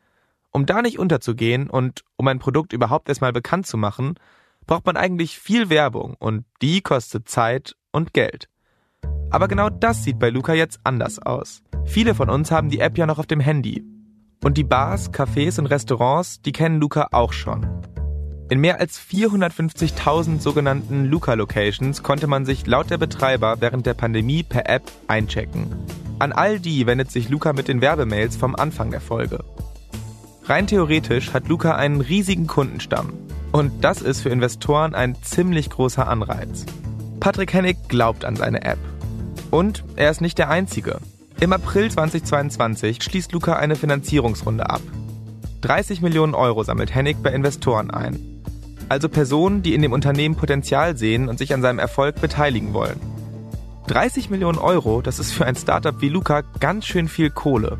Um 0.52 0.66
da 0.66 0.82
nicht 0.82 0.98
unterzugehen 0.98 1.70
und 1.70 2.04
um 2.16 2.28
ein 2.28 2.40
Produkt 2.40 2.74
überhaupt 2.74 3.08
erstmal 3.08 3.34
bekannt 3.34 3.68
zu 3.68 3.78
machen, 3.78 4.16
braucht 4.66 4.86
man 4.86 4.98
eigentlich 4.98 5.38
viel 5.38 5.70
Werbung 5.70 6.16
und 6.18 6.46
die 6.64 6.82
kostet 6.82 7.30
Zeit 7.30 7.76
und 7.92 8.14
Geld. 8.14 8.50
Aber 9.30 9.48
genau 9.48 9.70
das 9.70 10.04
sieht 10.04 10.18
bei 10.18 10.32
Luca 10.32 10.54
jetzt 10.54 10.80
anders 10.84 11.20
aus. 11.20 11.62
Viele 11.86 12.16
von 12.16 12.32
uns 12.32 12.50
haben 12.50 12.70
die 12.70 12.80
App 12.80 12.98
ja 12.98 13.06
noch 13.06 13.20
auf 13.20 13.28
dem 13.28 13.40
Handy 13.40 13.86
und 14.44 14.58
die 14.58 14.64
Bars, 14.64 15.12
Cafés 15.12 15.60
und 15.60 15.66
Restaurants, 15.66 16.42
die 16.42 16.52
kennen 16.52 16.80
Luca 16.80 17.10
auch 17.12 17.34
schon. 17.34 17.66
In 18.50 18.62
mehr 18.62 18.80
als 18.80 19.00
450.000 19.00 20.40
sogenannten 20.40 21.06
Luca-Locations 21.06 22.02
konnte 22.02 22.26
man 22.26 22.46
sich 22.46 22.66
laut 22.66 22.90
der 22.90 22.98
Betreiber 22.98 23.58
während 23.60 23.86
der 23.86 23.94
Pandemie 23.94 24.44
per 24.44 24.68
App 24.68 24.84
einchecken. 25.08 25.68
An 26.18 26.32
all 26.32 26.60
die 26.60 26.88
wendet 26.88 27.12
sich 27.12 27.30
Luca 27.30 27.54
mit 27.54 27.68
den 27.68 27.82
Werbemails 27.82 28.36
vom 28.38 28.56
Anfang 28.56 28.90
der 28.90 29.02
Folge. 29.02 29.44
Rein 30.46 30.66
theoretisch 30.66 31.32
hat 31.32 31.48
Luca 31.48 31.76
einen 31.76 32.02
riesigen 32.02 32.48
Kundenstamm. 32.48 33.14
Und 33.52 33.84
das 33.84 34.02
ist 34.02 34.22
für 34.22 34.30
Investoren 34.30 34.96
ein 34.96 35.16
ziemlich 35.22 35.70
großer 35.70 36.08
Anreiz. 36.08 36.66
Patrick 37.20 37.54
Hennig 37.54 37.78
glaubt 37.88 38.26
an 38.26 38.36
seine 38.36 38.64
App. 38.64 38.80
Und 39.52 39.84
er 39.96 40.10
ist 40.10 40.22
nicht 40.22 40.40
der 40.40 40.50
Einzige. 40.50 41.00
Im 41.42 41.54
April 41.54 41.90
2022 41.90 43.02
schließt 43.02 43.32
Luca 43.32 43.54
eine 43.54 43.78
Finanzierungsrunde 43.78 44.70
ab. 44.70 44.82
30 45.62 46.02
Millionen 46.02 46.36
Euro 46.36 46.64
sammelt 46.64 46.94
Hennig 46.94 47.24
bei 47.24 47.32
Investoren 47.32 47.92
ein. 47.92 48.44
Also 48.90 49.08
Personen, 49.08 49.62
die 49.62 49.74
in 49.74 49.82
dem 49.82 49.94
Unternehmen 49.94 50.36
Potenzial 50.36 50.98
sehen 50.98 51.30
und 51.30 51.40
sich 51.40 51.54
an 51.54 51.62
seinem 51.62 51.80
Erfolg 51.80 52.20
beteiligen 52.20 52.74
wollen. 52.74 53.00
30 53.88 54.30
Millionen 54.30 54.58
Euro, 54.58 55.02
das 55.02 55.18
ist 55.18 55.32
für 55.32 55.46
ein 55.46 55.56
Startup 55.56 56.02
wie 56.02 56.10
Luca 56.10 56.42
ganz 56.60 56.86
schön 56.86 57.08
viel 57.08 57.30
Kohle. 57.30 57.80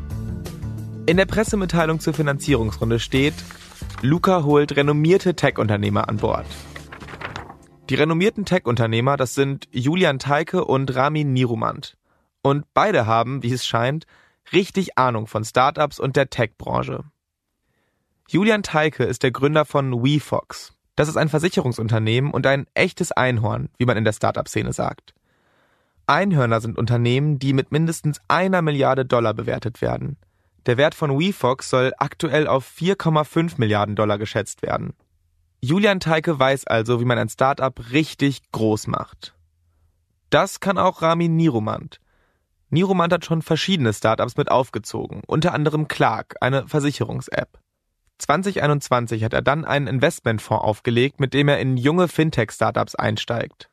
In 1.04 1.18
der 1.18 1.26
Pressemitteilung 1.26 2.00
zur 2.00 2.14
Finanzierungsrunde 2.14 2.98
steht, 2.98 3.34
Luca 4.00 4.42
holt 4.42 4.74
renommierte 4.74 5.34
Tech-Unternehmer 5.34 6.08
an 6.08 6.16
Bord. 6.16 6.46
Die 7.90 7.94
renommierten 7.94 8.46
Tech-Unternehmer, 8.46 9.18
das 9.18 9.34
sind 9.34 9.68
Julian 9.70 10.18
Teike 10.18 10.64
und 10.64 10.94
Ramin 10.94 11.34
Nirumand. 11.34 11.98
Und 12.42 12.64
beide 12.74 13.06
haben, 13.06 13.42
wie 13.42 13.52
es 13.52 13.66
scheint, 13.66 14.06
richtig 14.52 14.98
Ahnung 14.98 15.26
von 15.26 15.44
Startups 15.44 15.98
und 15.98 16.16
der 16.16 16.30
Tech-Branche. 16.30 17.04
Julian 18.28 18.62
Teike 18.62 19.04
ist 19.04 19.22
der 19.22 19.32
Gründer 19.32 19.64
von 19.64 20.04
WeFox. 20.04 20.72
Das 20.96 21.08
ist 21.08 21.16
ein 21.16 21.28
Versicherungsunternehmen 21.28 22.30
und 22.30 22.46
ein 22.46 22.66
echtes 22.74 23.12
Einhorn, 23.12 23.68
wie 23.78 23.86
man 23.86 23.96
in 23.96 24.04
der 24.04 24.12
Startup-Szene 24.12 24.72
sagt. 24.72 25.14
Einhörner 26.06 26.60
sind 26.60 26.76
Unternehmen, 26.76 27.38
die 27.38 27.52
mit 27.52 27.72
mindestens 27.72 28.20
einer 28.28 28.62
Milliarde 28.62 29.04
Dollar 29.04 29.34
bewertet 29.34 29.80
werden. 29.80 30.16
Der 30.66 30.76
Wert 30.76 30.94
von 30.94 31.18
WeFox 31.18 31.70
soll 31.70 31.92
aktuell 31.98 32.46
auf 32.46 32.68
4,5 32.68 33.54
Milliarden 33.58 33.96
Dollar 33.96 34.18
geschätzt 34.18 34.62
werden. 34.62 34.94
Julian 35.62 36.00
Teike 36.00 36.38
weiß 36.38 36.66
also, 36.66 37.00
wie 37.00 37.04
man 37.04 37.18
ein 37.18 37.28
Startup 37.28 37.74
richtig 37.92 38.42
groß 38.52 38.86
macht. 38.86 39.34
Das 40.30 40.60
kann 40.60 40.78
auch 40.78 41.02
Ramin 41.02 41.36
Niromand. 41.36 42.00
Niromand 42.70 43.12
hat 43.12 43.24
schon 43.24 43.42
verschiedene 43.42 43.92
Startups 43.92 44.36
mit 44.36 44.50
aufgezogen, 44.50 45.22
unter 45.26 45.52
anderem 45.54 45.88
Clark, 45.88 46.36
eine 46.40 46.66
Versicherungs-App. 46.68 47.58
2021 48.18 49.24
hat 49.24 49.32
er 49.32 49.42
dann 49.42 49.64
einen 49.64 49.86
Investmentfonds 49.86 50.64
aufgelegt, 50.64 51.20
mit 51.20 51.34
dem 51.34 51.48
er 51.48 51.58
in 51.58 51.76
junge 51.76 52.06
Fintech-Startups 52.06 52.94
einsteigt. 52.94 53.70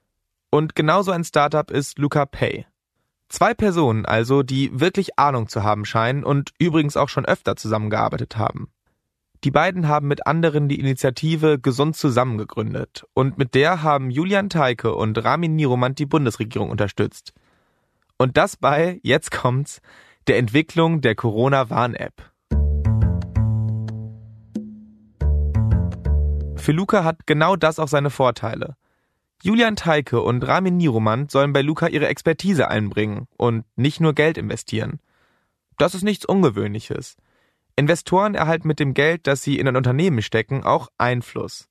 Und 0.49 0.75
genauso 0.75 1.11
ein 1.11 1.23
Startup 1.23 1.69
ist 1.69 1.99
Luca 1.99 2.25
Pay. 2.25 2.65
Zwei 3.29 3.53
Personen 3.53 4.05
also, 4.05 4.41
die 4.41 4.71
wirklich 4.79 5.19
Ahnung 5.19 5.47
zu 5.49 5.63
haben 5.63 5.85
scheinen 5.85 6.23
und 6.23 6.51
übrigens 6.59 6.95
auch 6.95 7.09
schon 7.09 7.25
öfter 7.25 7.57
zusammengearbeitet 7.57 8.37
haben. 8.37 8.69
Die 9.43 9.51
beiden 9.51 9.87
haben 9.87 10.07
mit 10.07 10.25
anderen 10.25 10.67
die 10.67 10.79
Initiative 10.79 11.59
Gesund 11.59 11.95
zusammen 11.95 12.37
gegründet 12.37 13.05
und 13.13 13.37
mit 13.37 13.53
der 13.53 13.83
haben 13.83 14.09
Julian 14.09 14.49
Teike 14.49 14.95
und 14.95 15.23
Ramin 15.23 15.55
Niromant 15.55 15.99
die 15.99 16.05
Bundesregierung 16.07 16.71
unterstützt. 16.71 17.33
Und 18.17 18.35
das 18.37 18.57
bei, 18.57 18.99
jetzt 19.03 19.31
kommt's, 19.31 19.81
der 20.27 20.37
Entwicklung 20.37 21.01
der 21.01 21.15
Corona-Warn-App. 21.15 22.31
Für 26.55 26.71
Luca 26.71 27.03
hat 27.03 27.27
genau 27.27 27.55
das 27.55 27.79
auch 27.79 27.87
seine 27.87 28.09
Vorteile. 28.09 28.75
Julian 29.43 29.75
Teike 29.75 30.21
und 30.21 30.45
Ramin 30.45 30.77
Niromand 30.77 31.29
sollen 31.29 31.53
bei 31.53 31.61
Luca 31.61 31.87
ihre 31.87 32.07
Expertise 32.07 32.67
einbringen 32.67 33.27
und 33.37 33.65
nicht 33.75 34.01
nur 34.01 34.13
Geld 34.13 34.37
investieren. 34.37 34.99
Das 35.77 35.93
ist 35.93 36.03
nichts 36.03 36.25
Ungewöhnliches. 36.25 37.17
Investoren 37.75 38.33
erhalten 38.33 38.67
mit 38.67 38.79
dem 38.79 38.95
Geld, 38.95 39.27
das 39.27 39.43
sie 39.43 39.59
in 39.59 39.67
ein 39.67 39.75
Unternehmen 39.75 40.23
stecken, 40.23 40.63
auch 40.63 40.89
Einfluss. 40.97 41.69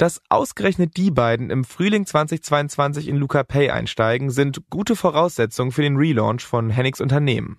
Dass 0.00 0.22
ausgerechnet 0.30 0.96
die 0.96 1.10
beiden 1.10 1.50
im 1.50 1.62
Frühling 1.62 2.06
2022 2.06 3.06
in 3.06 3.16
Luca 3.16 3.42
Pay 3.42 3.68
einsteigen, 3.68 4.30
sind 4.30 4.62
gute 4.70 4.96
Voraussetzungen 4.96 5.72
für 5.72 5.82
den 5.82 5.98
Relaunch 5.98 6.42
von 6.42 6.70
Hennigs 6.70 7.02
Unternehmen. 7.02 7.58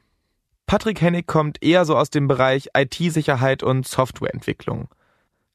Patrick 0.65 0.99
Hennig 1.01 1.27
kommt 1.27 1.63
eher 1.63 1.85
so 1.85 1.95
aus 1.95 2.09
dem 2.09 2.27
Bereich 2.27 2.69
IT-Sicherheit 2.75 3.61
und 3.61 3.87
Softwareentwicklung. 3.87 4.87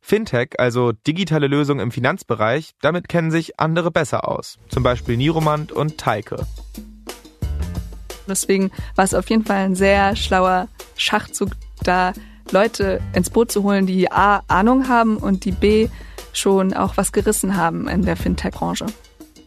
Fintech, 0.00 0.60
also 0.60 0.92
digitale 0.92 1.48
Lösungen 1.48 1.80
im 1.80 1.90
Finanzbereich, 1.90 2.76
damit 2.80 3.08
kennen 3.08 3.32
sich 3.32 3.58
andere 3.58 3.90
besser 3.90 4.28
aus. 4.28 4.56
Zum 4.68 4.84
Beispiel 4.84 5.16
Niromand 5.16 5.72
und 5.72 5.98
Teike. 5.98 6.46
Deswegen 8.28 8.70
war 8.94 9.04
es 9.04 9.14
auf 9.14 9.28
jeden 9.28 9.44
Fall 9.44 9.64
ein 9.64 9.74
sehr 9.74 10.14
schlauer 10.14 10.68
Schachzug, 10.96 11.50
da 11.82 12.12
Leute 12.52 13.00
ins 13.12 13.30
Boot 13.30 13.50
zu 13.50 13.64
holen, 13.64 13.86
die 13.86 14.12
A, 14.12 14.44
Ahnung 14.46 14.86
haben 14.86 15.16
und 15.16 15.44
die 15.44 15.50
B, 15.50 15.88
schon 16.38 16.74
auch 16.74 16.96
was 16.96 17.12
gerissen 17.12 17.56
haben 17.56 17.88
in 17.88 18.02
der 18.02 18.16
Fintech-Branche. 18.16 18.86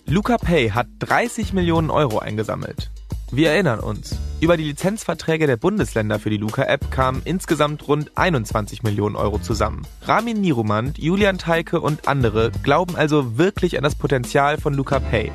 Luca 0.05 0.37
Pay 0.37 0.71
hat 0.71 0.87
30 0.99 1.53
Millionen 1.53 1.91
Euro 1.91 2.19
eingesammelt. 2.19 2.89
Wir 3.31 3.51
erinnern 3.51 3.79
uns. 3.79 4.17
Über 4.41 4.57
die 4.57 4.63
Lizenzverträge 4.63 5.45
der 5.45 5.57
Bundesländer 5.57 6.17
für 6.17 6.31
die 6.31 6.37
Luca-App 6.37 6.89
kamen 6.89 7.21
insgesamt 7.25 7.87
rund 7.87 8.17
21 8.17 8.81
Millionen 8.81 9.15
Euro 9.15 9.37
zusammen. 9.37 9.85
Ramin 10.01 10.41
Nirumand, 10.41 10.97
Julian 10.97 11.37
Teike 11.37 11.79
und 11.79 12.07
andere 12.07 12.51
glauben 12.63 12.95
also 12.95 13.37
wirklich 13.37 13.77
an 13.77 13.83
das 13.83 13.93
Potenzial 13.93 14.57
von 14.57 14.73
Luca 14.73 14.99
Pay. 14.99 15.31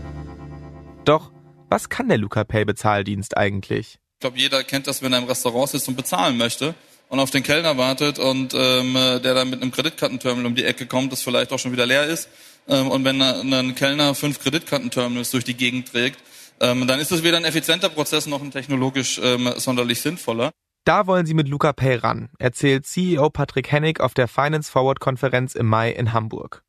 Doch, 1.05 1.31
was 1.69 1.89
kann 1.89 2.09
der 2.09 2.19
Luca 2.19 2.43
Pay 2.43 2.65
Bezahldienst 2.65 3.37
eigentlich? 3.37 3.99
Ich 4.15 4.21
glaube, 4.21 4.39
jeder 4.39 4.65
kennt 4.65 4.89
das, 4.89 5.03
wenn 5.03 5.13
er 5.13 5.21
im 5.21 5.27
Restaurant 5.27 5.69
sitzt 5.69 5.87
und 5.87 5.97
bezahlen 5.97 6.37
möchte 6.37 6.75
und 7.09 7.21
auf 7.21 7.31
den 7.31 7.43
Kellner 7.43 7.77
wartet 7.77 8.19
und 8.19 8.55
ähm, 8.55 8.95
der 8.95 9.35
dann 9.35 9.51
mit 9.51 9.63
einem 9.63 9.71
Kreditkartenterminal 9.71 10.47
um 10.47 10.55
die 10.55 10.65
Ecke 10.65 10.87
kommt, 10.87 11.13
das 11.13 11.23
vielleicht 11.23 11.53
auch 11.53 11.59
schon 11.59 11.73
wieder 11.73 11.87
leer 11.87 12.07
ist. 12.07 12.29
Ähm, 12.69 12.89
und 12.89 13.05
wenn 13.05 13.21
ein 13.21 13.75
Kellner 13.75 14.15
fünf 14.15 14.41
Kreditkartenterminals 14.41 15.31
durch 15.31 15.45
die 15.45 15.55
Gegend 15.55 15.93
trägt, 15.93 16.19
ähm, 16.61 16.87
dann 16.87 17.01
ist 17.01 17.13
es 17.13 17.23
weder 17.23 17.37
ein 17.37 17.45
effizienter 17.45 17.89
Prozess 17.89 18.27
noch 18.27 18.43
ein 18.43 18.51
technologisch 18.51 19.21
ähm, 19.23 19.53
sonderlich 19.57 20.01
sinnvoller. 20.01 20.51
Da 20.85 21.07
wollen 21.07 21.25
sie 21.25 21.35
mit 21.35 21.49
Luca 21.49 21.73
Pay 21.73 21.97
ran, 21.97 22.29
erzählt 22.39 22.87
CEO 22.87 23.31
Patrick 23.31 23.73
Hennig 23.73 24.01
auf 24.01 24.13
der 24.13 24.29
Finance 24.29 24.71
Forward 24.71 25.01
Konferenz 25.01 25.55
im 25.55 25.67
Mai 25.67 25.91
in 25.91 26.13
Hamburg. 26.13 26.63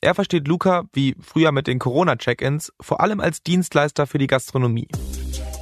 Er 0.00 0.14
versteht 0.14 0.48
Luca, 0.48 0.84
wie 0.94 1.14
früher 1.20 1.52
mit 1.52 1.66
den 1.66 1.78
Corona-Check-ins, 1.78 2.72
vor 2.80 3.00
allem 3.00 3.20
als 3.20 3.42
Dienstleister 3.42 4.06
für 4.06 4.16
die 4.16 4.28
Gastronomie. 4.28 4.88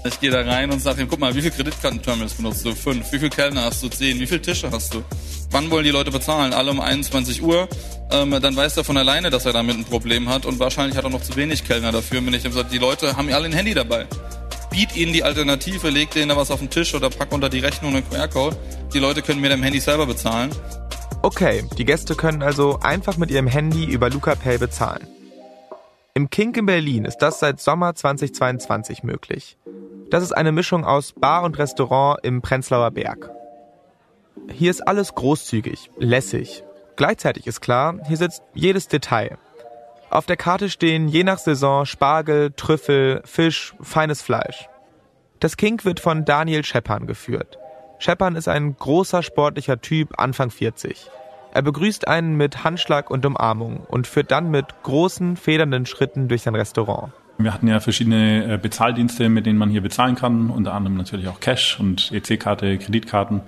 Ich 0.04 0.20
gehe 0.20 0.30
da 0.30 0.40
rein 0.42 0.70
und 0.70 0.80
sage 0.80 1.02
ihm, 1.02 1.08
guck 1.08 1.18
mal, 1.18 1.34
wie 1.34 1.40
viele 1.40 1.52
Kreditkartenterminals 1.52 2.34
benutzt 2.34 2.64
du? 2.64 2.74
Fünf. 2.74 3.12
Wie 3.12 3.18
viele 3.18 3.30
Kellner 3.30 3.64
hast 3.64 3.82
du? 3.82 3.88
Zehn. 3.88 4.18
Wie 4.20 4.26
viele 4.26 4.40
Tische 4.40 4.70
hast 4.70 4.94
du? 4.94 5.02
Wann 5.50 5.70
wollen 5.70 5.84
die 5.84 5.90
Leute 5.90 6.10
bezahlen? 6.10 6.52
Alle 6.52 6.70
um 6.70 6.80
21 6.80 7.42
Uhr. 7.42 7.68
Ähm, 8.10 8.30
dann 8.40 8.56
weiß 8.56 8.76
er 8.76 8.84
von 8.84 8.96
alleine, 8.96 9.30
dass 9.30 9.44
er 9.44 9.52
damit 9.52 9.76
ein 9.76 9.84
Problem 9.84 10.28
hat 10.28 10.46
und 10.46 10.58
wahrscheinlich 10.58 10.96
hat 10.96 11.04
er 11.04 11.10
noch 11.10 11.22
zu 11.22 11.36
wenig 11.36 11.64
Kellner 11.64 11.92
dafür. 11.92 12.24
Wenn 12.24 12.32
ich 12.32 12.44
ihm 12.44 12.52
sage, 12.52 12.68
die 12.70 12.78
Leute 12.78 13.16
haben 13.16 13.30
alle 13.32 13.46
ein 13.46 13.52
Handy 13.52 13.74
dabei. 13.74 14.06
Biet 14.70 14.96
ihnen 14.96 15.12
die 15.12 15.24
Alternative, 15.24 15.90
leg 15.90 16.10
denen 16.10 16.28
da 16.28 16.36
was 16.36 16.50
auf 16.50 16.60
den 16.60 16.70
Tisch 16.70 16.94
oder 16.94 17.10
pack 17.10 17.32
unter 17.32 17.48
die 17.48 17.58
Rechnung 17.58 17.94
einen 17.94 18.08
QR-Code. 18.08 18.56
Die 18.94 18.98
Leute 18.98 19.22
können 19.22 19.40
mit 19.40 19.50
dem 19.50 19.62
Handy 19.62 19.80
selber 19.80 20.06
bezahlen. 20.06 20.50
Okay, 21.22 21.64
die 21.76 21.84
Gäste 21.84 22.14
können 22.14 22.42
also 22.42 22.78
einfach 22.80 23.16
mit 23.16 23.30
ihrem 23.30 23.48
Handy 23.48 23.84
über 23.84 24.08
Luca 24.08 24.34
Pay 24.36 24.58
bezahlen. 24.58 25.06
Im 26.14 26.30
Kink 26.30 26.56
in 26.56 26.66
Berlin 26.66 27.04
ist 27.04 27.18
das 27.18 27.40
seit 27.40 27.60
Sommer 27.60 27.94
2022 27.94 29.02
möglich. 29.02 29.57
Das 30.10 30.22
ist 30.22 30.32
eine 30.32 30.52
Mischung 30.52 30.86
aus 30.86 31.12
Bar 31.12 31.42
und 31.42 31.58
Restaurant 31.58 32.20
im 32.22 32.40
Prenzlauer 32.40 32.90
Berg. 32.92 33.30
Hier 34.50 34.70
ist 34.70 34.86
alles 34.86 35.14
großzügig, 35.14 35.90
lässig. 35.98 36.64
Gleichzeitig 36.96 37.46
ist 37.46 37.60
klar, 37.60 37.98
hier 38.06 38.16
sitzt 38.16 38.42
jedes 38.54 38.88
Detail. 38.88 39.36
Auf 40.08 40.24
der 40.24 40.38
Karte 40.38 40.70
stehen 40.70 41.08
je 41.08 41.24
nach 41.24 41.38
Saison 41.38 41.84
Spargel, 41.84 42.52
Trüffel, 42.56 43.20
Fisch, 43.26 43.74
feines 43.82 44.22
Fleisch. 44.22 44.70
Das 45.40 45.58
Kink 45.58 45.84
wird 45.84 46.00
von 46.00 46.24
Daniel 46.24 46.64
Scheppan 46.64 47.06
geführt. 47.06 47.58
Scheppan 47.98 48.34
ist 48.34 48.48
ein 48.48 48.76
großer 48.76 49.22
sportlicher 49.22 49.82
Typ, 49.82 50.18
Anfang 50.18 50.50
40. 50.50 51.10
Er 51.52 51.62
begrüßt 51.62 52.08
einen 52.08 52.36
mit 52.36 52.64
Handschlag 52.64 53.10
und 53.10 53.26
Umarmung 53.26 53.80
und 53.88 54.06
führt 54.06 54.30
dann 54.30 54.50
mit 54.50 54.82
großen, 54.82 55.36
federnden 55.36 55.84
Schritten 55.84 56.28
durch 56.28 56.42
sein 56.42 56.54
Restaurant. 56.54 57.12
Wir 57.40 57.54
hatten 57.54 57.68
ja 57.68 57.78
verschiedene 57.78 58.54
äh, 58.54 58.58
Bezahldienste, 58.58 59.28
mit 59.28 59.46
denen 59.46 59.60
man 59.60 59.70
hier 59.70 59.80
bezahlen 59.80 60.16
kann, 60.16 60.50
unter 60.50 60.74
anderem 60.74 60.96
natürlich 60.96 61.28
auch 61.28 61.38
Cash 61.38 61.78
und 61.78 62.10
EC-Karte, 62.10 62.78
Kreditkarten. 62.78 63.42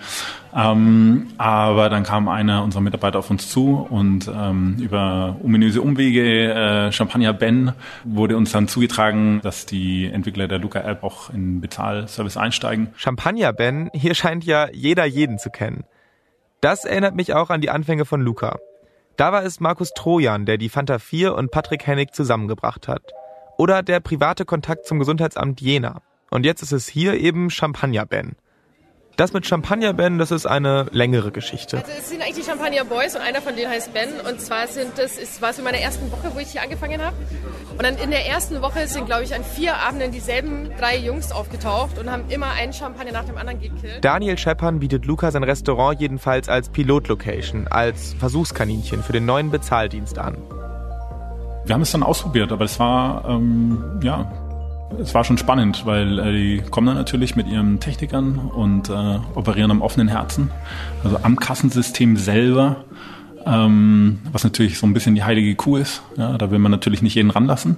Ähm, 0.55 1.27
aber 1.39 1.89
dann 1.89 2.05
kam 2.05 2.29
einer 2.29 2.63
unserer 2.63 2.83
Mitarbeiter 2.83 3.19
auf 3.19 3.31
uns 3.31 3.49
zu 3.49 3.85
und 3.91 4.31
ähm, 4.33 4.77
über 4.79 5.35
ominöse 5.43 5.83
Umwege, 5.83 6.53
äh, 6.53 6.93
Champagner 6.93 7.33
Ben, 7.33 7.73
wurde 8.05 8.37
uns 8.37 8.53
dann 8.53 8.69
zugetragen, 8.69 9.41
dass 9.43 9.67
die 9.67 10.07
Entwickler 10.07 10.47
der 10.47 10.61
Luca-App 10.61 11.03
auch 11.03 11.31
in 11.31 11.61
Bezahlservice 11.61 12.37
einsteigen. 12.37 12.91
Champagner 12.95 13.53
Ben, 13.53 13.91
hier 13.93 14.15
scheint 14.15 14.45
ja 14.45 14.69
jeder 14.73 15.05
jeden 15.05 15.41
zu 15.41 15.51
kennen. 15.51 15.83
Das 16.61 16.85
erinnert 16.85 17.17
mich 17.17 17.35
auch 17.35 17.51
an 17.51 17.61
die 17.61 17.71
Anfänge 17.71 18.05
von 18.05 18.21
Luca. 18.21 18.59
Da 19.17 19.33
war 19.33 19.45
es 19.45 19.59
Markus 19.59 19.91
Trojan, 19.91 20.47
der 20.47 20.59
die 20.59 20.69
Fanta 20.69 21.01
4 21.01 21.35
und 21.35 21.51
Patrick 21.51 21.89
Hennig 21.89 22.15
zusammengebracht 22.15 22.87
hat. 22.87 23.03
Oder 23.61 23.83
der 23.83 24.01
private 24.01 24.47
Kontakt 24.47 24.87
zum 24.87 24.99
Gesundheitsamt 24.99 25.61
Jena. 25.61 26.01
Und 26.31 26.47
jetzt 26.47 26.63
ist 26.63 26.73
es 26.73 26.89
hier 26.89 27.21
eben 27.21 27.51
Champagner 27.51 28.07
Ben. 28.07 28.35
Das 29.17 29.35
mit 29.35 29.45
Champagner 29.45 29.93
Ben, 29.93 30.17
das 30.17 30.31
ist 30.31 30.47
eine 30.47 30.87
längere 30.93 31.31
Geschichte. 31.31 31.77
Also 31.77 31.91
es 31.99 32.09
sind 32.09 32.23
eigentlich 32.23 32.37
die 32.37 32.43
Champagner 32.43 32.87
Boys 32.87 33.17
und 33.17 33.21
einer 33.21 33.43
von 33.43 33.55
denen 33.55 33.71
heißt 33.71 33.93
Ben. 33.93 34.09
Und 34.27 34.41
zwar 34.41 34.67
sind 34.67 34.97
das, 34.97 35.19
es 35.19 35.43
war 35.43 35.53
so 35.53 35.61
meine 35.61 35.79
ersten 35.79 36.11
Woche, 36.11 36.35
wo 36.35 36.39
ich 36.39 36.53
hier 36.53 36.63
angefangen 36.63 37.05
habe. 37.05 37.15
Und 37.73 37.83
dann 37.83 37.99
in 37.99 38.11
der 38.11 38.27
ersten 38.27 38.63
Woche 38.63 38.87
sind, 38.87 39.05
glaube 39.05 39.25
ich, 39.25 39.35
an 39.35 39.45
vier 39.45 39.77
Abenden 39.77 40.11
dieselben 40.11 40.71
drei 40.79 40.97
Jungs 40.97 41.31
aufgetaucht 41.31 41.99
und 41.99 42.11
haben 42.11 42.31
immer 42.31 42.53
einen 42.53 42.73
Champagner 42.73 43.13
nach 43.13 43.27
dem 43.27 43.37
anderen 43.37 43.61
gekillt. 43.61 44.03
Daniel 44.03 44.39
Scheppern 44.39 44.79
bietet 44.79 45.05
Luca 45.05 45.31
sein 45.31 45.45
Restaurant 45.45 46.01
jedenfalls 46.01 46.49
als 46.49 46.71
Pilotlocation, 46.71 47.69
als 47.69 48.15
Versuchskaninchen 48.15 49.03
für 49.03 49.13
den 49.13 49.27
neuen 49.27 49.51
Bezahldienst 49.51 50.19
an. 50.19 50.39
Wir 51.65 51.75
haben 51.75 51.83
es 51.83 51.93
dann 51.93 52.03
ausprobiert, 52.03 52.53
aber 52.53 52.65
es 52.65 52.79
war, 52.79 53.25
ähm, 53.29 54.01
ja, 54.03 54.31
es 54.99 55.15
war 55.15 55.25
schon 55.25 55.39
spannend, 55.39 55.87
weil 55.87 56.19
äh, 56.19 56.33
die 56.33 56.63
kommen 56.71 56.87
dann 56.87 56.97
natürlich 56.97 57.37
mit 57.37 57.47
ihren 57.47 57.81
Technikern 57.81 58.39
und 58.39 58.89
äh, 58.89 59.19
operieren 59.35 59.71
am 59.71 59.83
offenen 59.83 60.09
Herzen. 60.09 60.51
Also 61.05 61.19
am 61.23 61.37
Kassensystem 61.37 62.17
selber, 62.17 62.85
ähm, 63.47 64.21
was 64.33 64.45
natürlich 64.45 64.79
so 64.79 64.87
ein 64.87 64.95
bisschen 64.95 65.15
die 65.15 65.25
heilige 65.25 65.55
Kuh 65.55 65.77
ist. 65.77 66.03
Ja, 66.17 66.37
da 66.37 66.51
will 66.51 66.59
man 66.59 66.73
natürlich 66.73 67.03
nicht 67.03 67.15
jeden 67.15 67.31
ranlassen. 67.31 67.77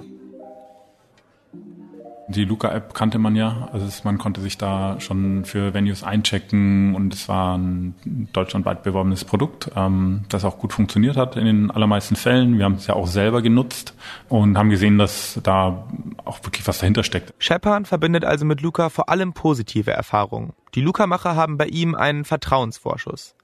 Die 2.29 2.45
Luca-App 2.45 2.93
kannte 2.93 3.19
man 3.19 3.35
ja, 3.35 3.67
also 3.73 3.85
man 4.03 4.17
konnte 4.17 4.39
sich 4.39 4.57
da 4.57 4.99
schon 4.99 5.43
für 5.43 5.73
Venues 5.73 6.03
einchecken 6.03 6.95
und 6.95 7.13
es 7.13 7.27
war 7.27 7.57
ein 7.57 7.95
deutschlandweit 8.31 8.83
beworbenes 8.83 9.25
Produkt, 9.25 9.69
ähm, 9.75 10.23
das 10.29 10.45
auch 10.45 10.57
gut 10.57 10.71
funktioniert 10.71 11.17
hat 11.17 11.35
in 11.35 11.45
den 11.45 11.71
allermeisten 11.71 12.15
Fällen. 12.15 12.57
Wir 12.57 12.65
haben 12.65 12.75
es 12.75 12.87
ja 12.87 12.95
auch 12.95 13.07
selber 13.07 13.41
genutzt 13.41 13.93
und 14.29 14.57
haben 14.57 14.69
gesehen, 14.69 14.97
dass 14.97 15.39
da 15.43 15.85
auch 16.23 16.41
wirklich 16.43 16.65
was 16.65 16.79
dahinter 16.79 17.03
steckt. 17.03 17.33
Shepard 17.39 17.89
verbindet 17.89 18.23
also 18.23 18.45
mit 18.45 18.61
Luca 18.61 18.89
vor 18.89 19.09
allem 19.09 19.33
positive 19.33 19.91
Erfahrungen. 19.91 20.53
Die 20.75 20.81
Luca-Macher 20.81 21.35
haben 21.35 21.57
bei 21.57 21.67
ihm 21.67 21.93
einen 21.93 22.23
Vertrauensvorschuss. 22.23 23.35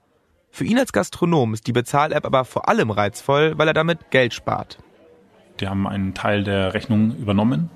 Für 0.50 0.64
ihn 0.64 0.78
als 0.78 0.92
Gastronom 0.92 1.52
ist 1.52 1.66
die 1.66 1.72
Bezahl-App 1.72 2.24
aber 2.24 2.46
vor 2.46 2.68
allem 2.68 2.90
reizvoll, 2.90 3.58
weil 3.58 3.68
er 3.68 3.74
damit 3.74 4.10
Geld 4.10 4.32
spart. 4.32 4.78
Die 5.60 5.68
haben 5.68 5.86
einen 5.86 6.14
Teil 6.14 6.44
der 6.44 6.72
Rechnung 6.72 7.14
übernommen 7.16 7.68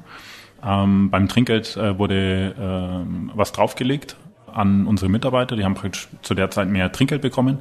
ähm, 0.66 1.10
beim 1.10 1.28
Trinkgeld 1.28 1.76
äh, 1.76 1.98
wurde 1.98 2.54
äh, 2.58 3.36
was 3.36 3.52
draufgelegt 3.52 4.16
an 4.52 4.86
unsere 4.86 5.10
Mitarbeiter. 5.10 5.56
Die 5.56 5.64
haben 5.64 5.74
praktisch 5.74 6.08
zu 6.22 6.34
der 6.34 6.50
Zeit 6.50 6.68
mehr 6.68 6.92
Trinkgeld 6.92 7.22
bekommen. 7.22 7.58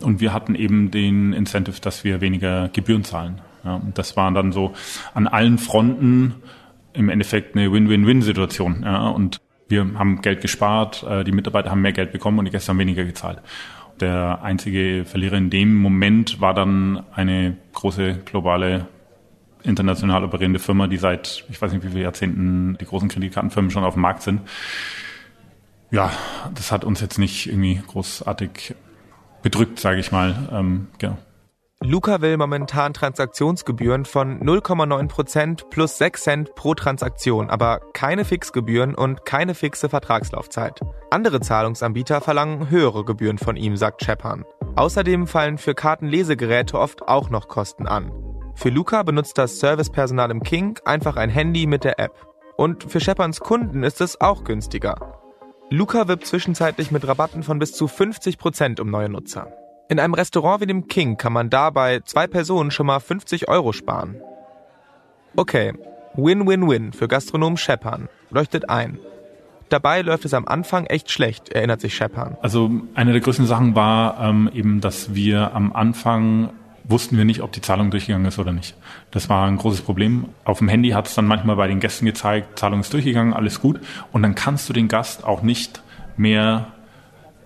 Und 0.00 0.20
wir 0.20 0.32
hatten 0.32 0.54
eben 0.54 0.90
den 0.90 1.32
Incentive, 1.32 1.80
dass 1.80 2.04
wir 2.04 2.20
weniger 2.20 2.68
Gebühren 2.72 3.04
zahlen. 3.04 3.40
Ja, 3.64 3.76
und 3.76 3.96
das 3.96 4.16
war 4.16 4.30
dann 4.32 4.50
so 4.52 4.72
an 5.14 5.28
allen 5.28 5.58
Fronten 5.58 6.34
im 6.92 7.08
Endeffekt 7.08 7.56
eine 7.56 7.72
Win-Win-Win-Situation. 7.72 8.82
Ja, 8.84 9.08
und 9.08 9.40
wir 9.68 9.86
haben 9.94 10.20
Geld 10.20 10.40
gespart, 10.40 11.04
äh, 11.08 11.24
die 11.24 11.32
Mitarbeiter 11.32 11.70
haben 11.70 11.80
mehr 11.80 11.92
Geld 11.92 12.12
bekommen 12.12 12.38
und 12.38 12.44
die 12.44 12.50
Gäste 12.50 12.70
haben 12.70 12.78
weniger 12.78 13.04
gezahlt. 13.04 13.38
Der 14.00 14.42
einzige 14.42 15.04
Verlierer 15.04 15.36
in 15.36 15.48
dem 15.48 15.76
Moment 15.76 16.40
war 16.40 16.54
dann 16.54 17.04
eine 17.14 17.56
große 17.72 18.20
globale 18.24 18.86
international 19.64 20.24
operierende 20.24 20.58
Firma, 20.58 20.86
die 20.86 20.96
seit, 20.96 21.44
ich 21.48 21.60
weiß 21.60 21.72
nicht 21.72 21.84
wie 21.84 21.88
viele 21.88 22.02
Jahrzehnten 22.02 22.76
die 22.80 22.84
großen 22.84 23.08
Kreditkartenfirmen 23.08 23.70
schon 23.70 23.84
auf 23.84 23.94
dem 23.94 24.02
Markt 24.02 24.22
sind. 24.22 24.40
Ja, 25.90 26.10
das 26.54 26.72
hat 26.72 26.84
uns 26.84 27.00
jetzt 27.00 27.18
nicht 27.18 27.46
irgendwie 27.46 27.80
großartig 27.86 28.74
bedrückt, 29.42 29.78
sage 29.78 30.00
ich 30.00 30.10
mal. 30.12 30.48
Ähm, 30.50 30.88
genau. 30.98 31.18
Luca 31.84 32.20
will 32.20 32.36
momentan 32.36 32.94
Transaktionsgebühren 32.94 34.04
von 34.04 34.40
0,9 34.40 35.08
Prozent 35.08 35.68
plus 35.70 35.98
6 35.98 36.22
Cent 36.22 36.54
pro 36.54 36.74
Transaktion, 36.74 37.50
aber 37.50 37.80
keine 37.92 38.24
Fixgebühren 38.24 38.94
und 38.94 39.24
keine 39.24 39.54
fixe 39.54 39.88
Vertragslaufzeit. 39.88 40.80
Andere 41.10 41.40
Zahlungsanbieter 41.40 42.20
verlangen 42.20 42.70
höhere 42.70 43.04
Gebühren 43.04 43.38
von 43.38 43.56
ihm, 43.56 43.76
sagt 43.76 44.04
Scheppern. 44.04 44.44
Außerdem 44.76 45.26
fallen 45.26 45.58
für 45.58 45.74
Kartenlesegeräte 45.74 46.78
oft 46.78 47.08
auch 47.08 47.30
noch 47.30 47.48
Kosten 47.48 47.88
an. 47.88 48.12
Für 48.54 48.68
Luca 48.68 49.02
benutzt 49.02 49.38
das 49.38 49.58
Servicepersonal 49.60 50.30
im 50.30 50.42
King 50.42 50.78
einfach 50.84 51.16
ein 51.16 51.30
Handy 51.30 51.66
mit 51.66 51.84
der 51.84 51.98
App. 51.98 52.12
Und 52.56 52.84
für 52.84 53.00
Shepperns 53.00 53.40
Kunden 53.40 53.82
ist 53.82 54.00
es 54.00 54.20
auch 54.20 54.44
günstiger. 54.44 55.18
Luca 55.70 56.06
wirbt 56.06 56.26
zwischenzeitlich 56.26 56.90
mit 56.90 57.06
Rabatten 57.06 57.42
von 57.42 57.58
bis 57.58 57.72
zu 57.72 57.88
50 57.88 58.38
Prozent 58.38 58.78
um 58.78 58.90
neue 58.90 59.08
Nutzer. 59.08 59.48
In 59.88 59.98
einem 59.98 60.14
Restaurant 60.14 60.60
wie 60.60 60.66
dem 60.66 60.86
King 60.86 61.16
kann 61.16 61.32
man 61.32 61.50
dabei 61.50 62.00
zwei 62.00 62.26
Personen 62.26 62.70
schon 62.70 62.86
mal 62.86 63.00
50 63.00 63.48
Euro 63.48 63.72
sparen. 63.72 64.20
Okay, 65.34 65.72
Win-Win-Win 66.14 66.92
für 66.92 67.08
Gastronom 67.08 67.56
Scheppern. 67.56 68.08
Leuchtet 68.30 68.68
ein. 68.68 68.98
Dabei 69.70 70.02
läuft 70.02 70.26
es 70.26 70.34
am 70.34 70.46
Anfang 70.46 70.84
echt 70.84 71.10
schlecht, 71.10 71.48
erinnert 71.48 71.80
sich 71.80 71.94
Scheppern. 71.94 72.36
Also 72.42 72.70
eine 72.94 73.12
der 73.12 73.22
größten 73.22 73.46
Sachen 73.46 73.74
war 73.74 74.20
ähm, 74.20 74.50
eben, 74.52 74.82
dass 74.82 75.14
wir 75.14 75.54
am 75.54 75.72
Anfang 75.72 76.50
wussten 76.84 77.16
wir 77.16 77.24
nicht, 77.24 77.42
ob 77.42 77.52
die 77.52 77.60
Zahlung 77.60 77.90
durchgegangen 77.90 78.26
ist 78.26 78.38
oder 78.38 78.52
nicht. 78.52 78.74
Das 79.10 79.28
war 79.28 79.46
ein 79.46 79.56
großes 79.56 79.82
Problem. 79.82 80.26
Auf 80.44 80.58
dem 80.58 80.68
Handy 80.68 80.90
hat 80.90 81.06
es 81.06 81.14
dann 81.14 81.26
manchmal 81.26 81.56
bei 81.56 81.68
den 81.68 81.80
Gästen 81.80 82.06
gezeigt, 82.06 82.58
Zahlung 82.58 82.80
ist 82.80 82.92
durchgegangen, 82.92 83.32
alles 83.32 83.60
gut. 83.60 83.80
Und 84.12 84.22
dann 84.22 84.34
kannst 84.34 84.68
du 84.68 84.72
den 84.72 84.88
Gast 84.88 85.24
auch 85.24 85.42
nicht 85.42 85.82
mehr 86.16 86.66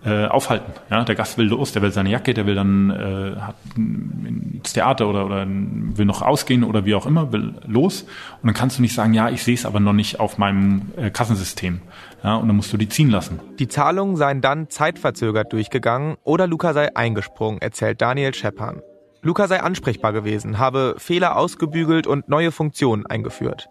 äh, 0.05 0.27
aufhalten. 0.27 0.73
Ja, 0.89 1.05
der 1.05 1.17
Gast 1.17 1.37
will 1.37 1.47
los, 1.47 1.73
der 1.73 1.83
will 1.83 1.91
seine 1.91 2.11
Jacke, 2.11 2.33
der 2.33 2.47
will 2.47 2.55
dann 2.55 2.91
äh, 2.91 3.41
hat 3.41 3.57
ins 3.77 4.73
Theater 4.73 5.09
oder, 5.09 5.27
oder 5.27 5.47
will 5.49 6.05
noch 6.07 6.23
ausgehen 6.23 6.63
oder 6.63 6.85
wie 6.85 6.95
auch 6.95 7.07
immer, 7.07 7.33
will 7.33 7.55
los. 7.67 8.03
Und 8.43 8.47
dann 8.47 8.55
kannst 8.55 8.79
du 8.79 8.83
nicht 8.83 8.95
sagen, 8.95 9.15
ja, 9.15 9.31
ich 9.31 9.43
sehe 9.43 9.55
es 9.55 9.67
aber 9.67 9.81
noch 9.81 9.93
nicht 9.93 10.21
auf 10.21 10.39
meinem 10.39 10.93
äh, 10.97 11.11
Kassensystem. 11.11 11.81
Ja, 12.23 12.37
und 12.37 12.47
dann 12.47 12.57
musst 12.57 12.73
du 12.73 12.77
die 12.77 12.89
ziehen 12.89 13.11
lassen. 13.11 13.41
Die 13.59 13.69
Zahlungen 13.69 14.17
seien 14.17 14.41
dann 14.41 14.71
zeitverzögert 14.71 15.53
durchgegangen 15.53 16.17
oder 16.23 16.47
Luca 16.47 16.73
sei 16.73 16.95
eingesprungen, 16.95 17.61
erzählt 17.61 18.01
Daniel 18.01 18.33
Scheppan. 18.33 18.81
Luca 19.27 19.49
sei 19.49 19.61
ansprechbar 19.61 20.13
gewesen, 20.13 20.59
habe 20.59 20.95
Fehler 20.99 21.37
ausgebügelt 21.37 22.07
und 22.07 22.29
neue 22.29 22.53
Funktionen 22.53 23.07
eingeführt. 23.07 23.69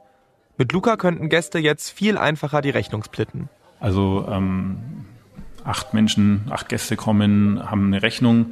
Mit 0.57 0.73
Luca 0.73 0.97
könnten 0.97 1.29
Gäste 1.29 1.59
jetzt 1.59 1.91
viel 1.91 2.17
einfacher 2.17 2.61
die 2.61 2.71
Rechnung 2.71 3.05
splitten. 3.05 3.47
Also 3.79 4.27
ähm, 4.29 5.05
acht 5.63 5.93
Menschen, 5.93 6.41
acht 6.49 6.67
Gäste 6.67 6.97
kommen, 6.97 7.71
haben 7.71 7.87
eine 7.87 8.03
Rechnung 8.03 8.47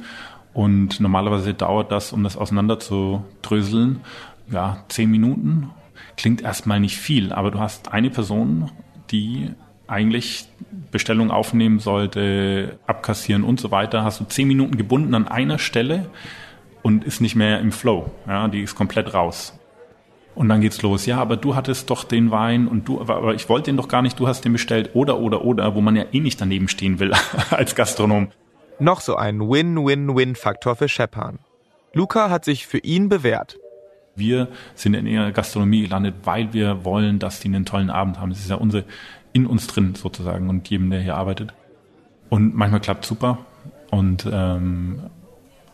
und 0.54 0.98
normalerweise 0.98 1.52
dauert 1.52 1.92
das, 1.92 2.14
um 2.14 2.24
das 2.24 2.38
auseinander 2.38 2.80
zu 2.80 3.22
dröseln, 3.42 4.00
ja, 4.50 4.82
zehn 4.88 5.10
Minuten. 5.10 5.70
Klingt 6.16 6.40
erstmal 6.40 6.80
nicht 6.80 6.96
viel, 6.96 7.34
aber 7.34 7.50
du 7.50 7.60
hast 7.60 7.92
eine 7.92 8.08
Person, 8.08 8.70
die 9.10 9.50
eigentlich 9.86 10.46
Bestellung 10.90 11.30
aufnehmen 11.30 11.80
sollte, 11.80 12.78
abkassieren 12.86 13.44
und 13.44 13.60
so 13.60 13.70
weiter. 13.70 14.04
Hast 14.04 14.20
du 14.20 14.24
zehn 14.24 14.48
Minuten 14.48 14.78
gebunden 14.78 15.14
an 15.14 15.28
einer 15.28 15.58
Stelle 15.58 16.06
und 16.84 17.02
ist 17.02 17.22
nicht 17.22 17.34
mehr 17.34 17.60
im 17.60 17.72
Flow. 17.72 18.10
Ja, 18.28 18.46
die 18.46 18.60
ist 18.60 18.74
komplett 18.74 19.14
raus. 19.14 19.58
Und 20.34 20.50
dann 20.50 20.60
geht's 20.60 20.82
los. 20.82 21.06
Ja, 21.06 21.18
aber 21.18 21.36
du 21.36 21.56
hattest 21.56 21.88
doch 21.88 22.04
den 22.04 22.30
Wein 22.30 22.68
und 22.68 22.86
du, 22.86 23.00
aber 23.00 23.34
ich 23.34 23.48
wollte 23.48 23.70
den 23.70 23.78
doch 23.78 23.88
gar 23.88 24.02
nicht, 24.02 24.20
du 24.20 24.28
hast 24.28 24.44
den 24.44 24.52
bestellt 24.52 24.90
oder, 24.92 25.18
oder, 25.18 25.44
oder, 25.44 25.74
wo 25.74 25.80
man 25.80 25.96
ja 25.96 26.04
eh 26.12 26.20
nicht 26.20 26.40
daneben 26.40 26.68
stehen 26.68 27.00
will 27.00 27.12
als 27.50 27.74
Gastronom. 27.74 28.28
Noch 28.78 29.00
so 29.00 29.16
ein 29.16 29.40
Win-Win-Win-Faktor 29.40 30.76
für 30.76 30.88
Shepard. 30.88 31.36
Luca 31.94 32.28
hat 32.28 32.44
sich 32.44 32.66
für 32.66 32.78
ihn 32.78 33.08
bewährt. 33.08 33.56
Wir 34.14 34.48
sind 34.74 34.92
in 34.92 35.06
ihrer 35.06 35.32
Gastronomie 35.32 35.84
gelandet, 35.84 36.16
weil 36.24 36.52
wir 36.52 36.84
wollen, 36.84 37.18
dass 37.18 37.40
die 37.40 37.48
einen 37.48 37.64
tollen 37.64 37.88
Abend 37.88 38.20
haben. 38.20 38.28
Das 38.30 38.40
ist 38.40 38.50
ja 38.50 38.56
unsere, 38.56 38.84
in 39.32 39.46
uns 39.46 39.68
drin 39.68 39.94
sozusagen 39.94 40.50
und 40.50 40.68
jedem, 40.68 40.90
der 40.90 41.00
hier 41.00 41.16
arbeitet. 41.16 41.54
Und 42.28 42.54
manchmal 42.54 42.80
klappt 42.80 43.06
super. 43.06 43.38
Und 43.90 44.28
ähm, 44.30 45.04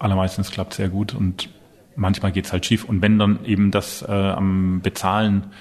allermeistens 0.01 0.51
klappt 0.51 0.75
sehr 0.75 0.89
gut 0.89 1.15
und 1.15 1.49
manchmal 1.95 2.33
geht's 2.33 2.53
halt 2.53 2.67
schief. 2.67 2.85
Und 2.85 3.03
wenn 3.03 3.19
dann 3.19 3.45
eben 3.45 3.71
das 3.71 4.03
äh, 4.03 4.11
am 4.11 4.81
Bezahlen 4.83 5.53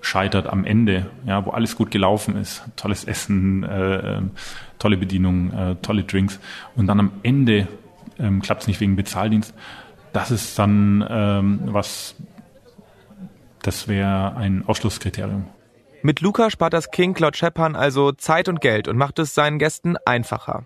scheitert 0.00 0.46
am 0.46 0.64
Ende, 0.64 1.10
ja, 1.26 1.44
wo 1.44 1.50
alles 1.50 1.76
gut 1.76 1.90
gelaufen 1.90 2.36
ist, 2.36 2.62
tolles 2.76 3.04
Essen, 3.04 3.64
äh, 3.64 4.22
tolle 4.78 4.96
Bedienung, 4.96 5.52
äh, 5.52 5.74
tolle 5.82 6.04
Drinks 6.04 6.38
und 6.76 6.86
dann 6.86 7.00
am 7.00 7.12
Ende 7.24 7.66
ähm, 8.18 8.40
klappt 8.40 8.62
es 8.62 8.68
nicht 8.68 8.80
wegen 8.80 8.94
Bezahldienst, 8.94 9.52
das 10.12 10.30
ist 10.30 10.58
dann 10.58 11.04
ähm, 11.08 11.60
was, 11.64 12.14
das 13.62 13.88
wäre 13.88 14.36
ein 14.36 14.64
Ausschlusskriterium. 14.66 15.46
Mit 16.02 16.20
Luca 16.20 16.48
spart 16.50 16.72
das 16.74 16.92
King 16.92 17.12
Cloud 17.12 17.36
Scheppern 17.36 17.74
also 17.74 18.12
Zeit 18.12 18.48
und 18.48 18.60
Geld 18.60 18.86
und 18.86 18.96
macht 18.96 19.18
es 19.18 19.34
seinen 19.34 19.58
Gästen 19.58 19.96
einfacher. 20.04 20.64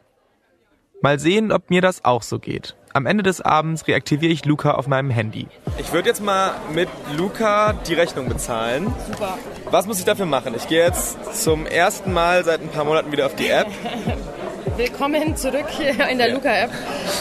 Mal 1.01 1.18
sehen, 1.18 1.53
ob 1.53 1.71
mir 1.71 1.81
das 1.81 2.05
auch 2.05 2.23
so 2.23 2.38
geht. 2.38 2.77
Am 2.94 3.07
Ende 3.07 3.22
des 3.22 3.40
Abends 3.40 3.88
reaktiviere 3.88 4.33
ich 4.33 4.44
Luca 4.44 4.72
auf 4.72 4.87
meinem 4.87 5.09
Handy. 5.09 5.46
Ich 5.78 5.92
würde 5.92 6.09
jetzt 6.09 6.22
mal 6.22 6.52
mit 6.74 6.88
Luca 7.16 7.72
die 7.72 7.94
Rechnung 7.94 8.28
bezahlen. 8.28 8.92
Super. 9.11 9.38
Was 9.70 9.87
muss 9.87 9.98
ich 9.98 10.05
dafür 10.05 10.26
machen? 10.26 10.55
Ich 10.55 10.68
gehe 10.68 10.85
jetzt 10.85 11.42
zum 11.42 11.66
ersten 11.66 12.12
Mal 12.12 12.44
seit 12.44 12.61
ein 12.61 12.68
paar 12.68 12.85
Monaten 12.85 13.11
wieder 13.11 13.26
auf 13.26 13.35
die 13.35 13.48
App. 13.48 13.68
willkommen 14.76 15.37
zurück 15.37 15.66
in 16.11 16.18
der 16.18 16.33
Luca-App. 16.33 16.70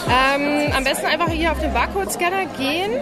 Ähm, 0.08 0.72
am 0.74 0.84
besten 0.84 1.06
einfach 1.06 1.30
hier 1.30 1.52
auf 1.52 1.60
den 1.60 1.72
Barcode-Scanner 1.72 2.46
gehen. 2.58 2.92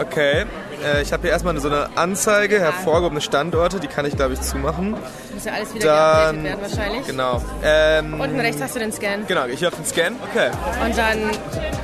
Okay. 0.00 0.44
Äh, 0.84 1.02
ich 1.02 1.12
habe 1.12 1.22
hier 1.22 1.30
erstmal 1.32 1.58
so 1.60 1.68
eine 1.68 1.90
Anzeige, 1.96 2.60
hervorgehobene 2.60 3.20
Standorte, 3.20 3.80
die 3.80 3.88
kann 3.88 4.04
ich 4.06 4.16
glaube 4.16 4.34
ich 4.34 4.40
zumachen. 4.40 4.92
Muss 5.34 5.44
ja 5.44 5.52
alles 5.52 5.74
wieder 5.74 5.86
Dann, 5.86 6.44
werden 6.44 6.60
wahrscheinlich. 6.60 7.06
Genau. 7.06 7.42
Ähm, 7.64 8.20
Unten 8.20 8.40
rechts 8.40 8.60
hast 8.62 8.74
du 8.76 8.78
den 8.80 8.92
Scan. 8.92 9.24
Genau, 9.26 9.46
ich 9.46 9.66
auf 9.66 9.74
den 9.74 9.84
Scan. 9.84 10.12
Okay. 10.30 10.50
Und 10.84 10.96
dann 10.96 11.18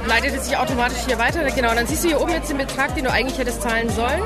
leitet 0.06 0.36
es 0.36 0.46
sich 0.46 0.56
automatisch 0.56 0.98
hier 1.06 1.18
weiter. 1.18 1.42
Genau, 1.54 1.74
dann 1.74 1.86
siehst 1.86 2.04
du 2.04 2.08
hier 2.08 2.20
oben 2.20 2.32
jetzt 2.32 2.50
den 2.50 2.58
Betrag, 2.58 2.94
den 2.94 3.04
du 3.04 3.10
eigentlich 3.10 3.38
hättest 3.38 3.62
zahlen 3.62 3.88
sollen. 3.90 4.22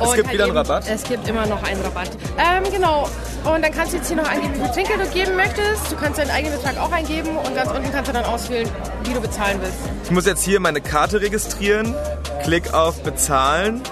Es 0.00 0.06
Und 0.08 0.14
gibt 0.14 0.28
halt 0.28 0.34
wieder 0.34 0.44
einen 0.44 0.56
eben- 0.56 0.58
Rabatt? 0.70 0.84
Es 0.88 1.02
gibt 1.04 1.28
immer 1.28 1.46
noch 1.46 1.62
einen 1.62 1.80
Rabatt. 1.82 2.10
Ähm, 2.38 2.64
genau. 2.72 3.08
Und 3.44 3.62
dann 3.64 3.72
kannst 3.72 3.92
du 3.92 3.96
jetzt 3.98 4.08
hier 4.08 4.16
noch 4.16 4.28
eingeben, 4.28 4.54
wie 4.54 4.60
viel 4.64 4.70
Trinkgeld 4.72 5.00
du 5.00 5.06
geben 5.18 5.36
möchtest. 5.36 5.90
Du 5.90 5.96
kannst 5.96 6.18
deinen 6.18 6.30
eigenen 6.30 6.56
Betrag 6.56 6.78
auch 6.78 6.92
eingeben 6.92 7.36
und 7.36 7.54
ganz 7.54 7.70
unten 7.70 7.90
kannst 7.92 8.08
du 8.10 8.12
dann 8.14 8.24
auswählen, 8.24 8.68
wie 9.04 9.12
du 9.14 9.20
bezahlen 9.20 9.58
willst. 9.62 9.76
Ich 10.04 10.10
muss 10.10 10.26
jetzt 10.26 10.42
hier 10.44 10.60
meine 10.60 10.80
Karte 10.80 11.20
registrieren. 11.20 11.94
Klick 12.42 12.72
auf 12.74 13.02
Bezahlen. 13.02 13.82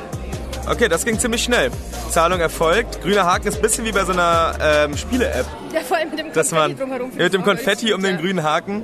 Okay, 0.68 0.88
das 0.88 1.04
ging 1.04 1.18
ziemlich 1.18 1.42
schnell. 1.42 1.70
Zahlung 2.10 2.40
erfolgt. 2.40 3.02
Grüner 3.02 3.24
Haken 3.24 3.48
ist 3.48 3.56
ein 3.56 3.62
bisschen 3.62 3.84
wie 3.84 3.92
bei 3.92 4.04
so 4.04 4.12
einer 4.12 4.54
ähm, 4.60 4.96
Spiele-App. 4.96 5.46
Ja, 5.72 5.80
vor 5.80 5.96
allem 5.96 6.10
mit 6.10 6.18
dem 6.18 6.32
Dass 6.32 6.50
man 6.52 6.76
Konfetti 6.76 6.82
drumherum. 6.82 7.10
mit 7.16 7.32
dem 7.32 7.42
Konfetti 7.42 7.92
um 7.92 8.02
den 8.02 8.18
grünen 8.18 8.42
Haken. 8.42 8.82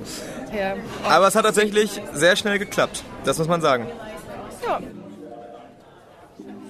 Ja. 0.56 0.74
Aber 1.08 1.26
es 1.28 1.34
hat 1.34 1.44
tatsächlich 1.44 2.00
sehr 2.12 2.36
schnell 2.36 2.58
geklappt. 2.58 3.02
Das 3.24 3.38
muss 3.38 3.48
man 3.48 3.60
sagen. 3.60 3.86
ja. 4.66 4.80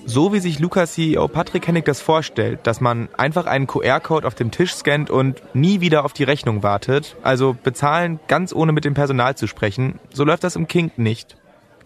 So 0.06 0.32
wie 0.34 0.40
sich 0.40 0.58
Luca-CEO 0.58 1.28
Patrick 1.28 1.66
Hennig 1.66 1.86
das 1.86 2.02
vorstellt, 2.02 2.60
dass 2.64 2.80
man 2.82 3.08
einfach 3.16 3.46
einen 3.46 3.66
QR-Code 3.66 4.26
auf 4.26 4.34
dem 4.34 4.50
Tisch 4.50 4.74
scannt 4.74 5.08
und 5.10 5.42
nie 5.54 5.80
wieder 5.80 6.04
auf 6.04 6.12
die 6.12 6.24
Rechnung 6.24 6.62
wartet, 6.62 7.16
also 7.22 7.56
bezahlen 7.62 8.20
ganz 8.28 8.52
ohne 8.54 8.72
mit 8.72 8.84
dem 8.84 8.92
Personal 8.92 9.34
zu 9.34 9.46
sprechen, 9.46 9.98
so 10.12 10.24
läuft 10.24 10.44
das 10.44 10.56
im 10.56 10.68
Kink 10.68 10.98
nicht. 10.98 11.36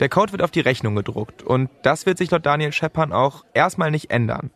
Der 0.01 0.09
Code 0.09 0.33
wird 0.33 0.43
auf 0.43 0.53
die 0.53 0.61
Rechnung 0.61 0.95
gedruckt 0.95 1.43
und 1.43 1.71
das 1.83 2.07
wird 2.07 2.19
sich 2.19 2.31
laut 2.31 2.47
Daniel 2.47 2.73
Scheppern 2.73 3.13
auch 3.13 3.45
erstmal 3.53 3.91
nicht 3.91 4.11
ändern. 4.11 4.51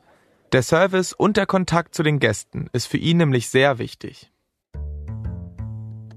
Der 0.52 0.62
Service 0.62 1.12
und 1.12 1.36
der 1.36 1.46
Kontakt 1.46 1.94
zu 1.94 2.02
den 2.02 2.20
Gästen 2.20 2.68
ist 2.72 2.86
für 2.86 2.98
ihn 2.98 3.16
nämlich 3.16 3.48
sehr 3.48 3.78
wichtig. 3.78 4.30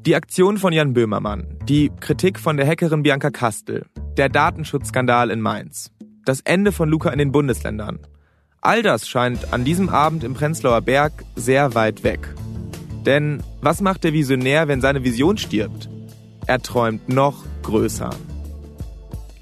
Die 0.05 0.15
Aktion 0.15 0.57
von 0.59 0.73
Jan 0.73 0.93
Böhmermann, 0.93 1.57
die 1.63 1.91
Kritik 1.99 2.39
von 2.39 2.57
der 2.57 2.67
Hackerin 2.67 3.01
Bianca 3.01 3.31
Kastel, 3.31 3.87
der 4.17 4.29
Datenschutzskandal 4.29 5.31
in 5.31 5.41
Mainz, 5.41 5.91
das 6.25 6.41
Ende 6.41 6.71
von 6.71 6.89
Luca 6.89 7.09
in 7.09 7.17
den 7.17 7.31
Bundesländern. 7.31 7.99
All 8.61 8.83
das 8.83 9.07
scheint 9.07 9.53
an 9.53 9.63
diesem 9.63 9.89
Abend 9.89 10.23
im 10.23 10.35
Prenzlauer 10.35 10.81
Berg 10.81 11.13
sehr 11.35 11.73
weit 11.73 12.03
weg. 12.03 12.35
Denn 13.05 13.41
was 13.61 13.81
macht 13.81 14.03
der 14.03 14.13
Visionär, 14.13 14.67
wenn 14.67 14.81
seine 14.81 15.03
Vision 15.03 15.37
stirbt? 15.37 15.89
Er 16.45 16.61
träumt 16.61 17.09
noch 17.09 17.43
größer. 17.63 18.11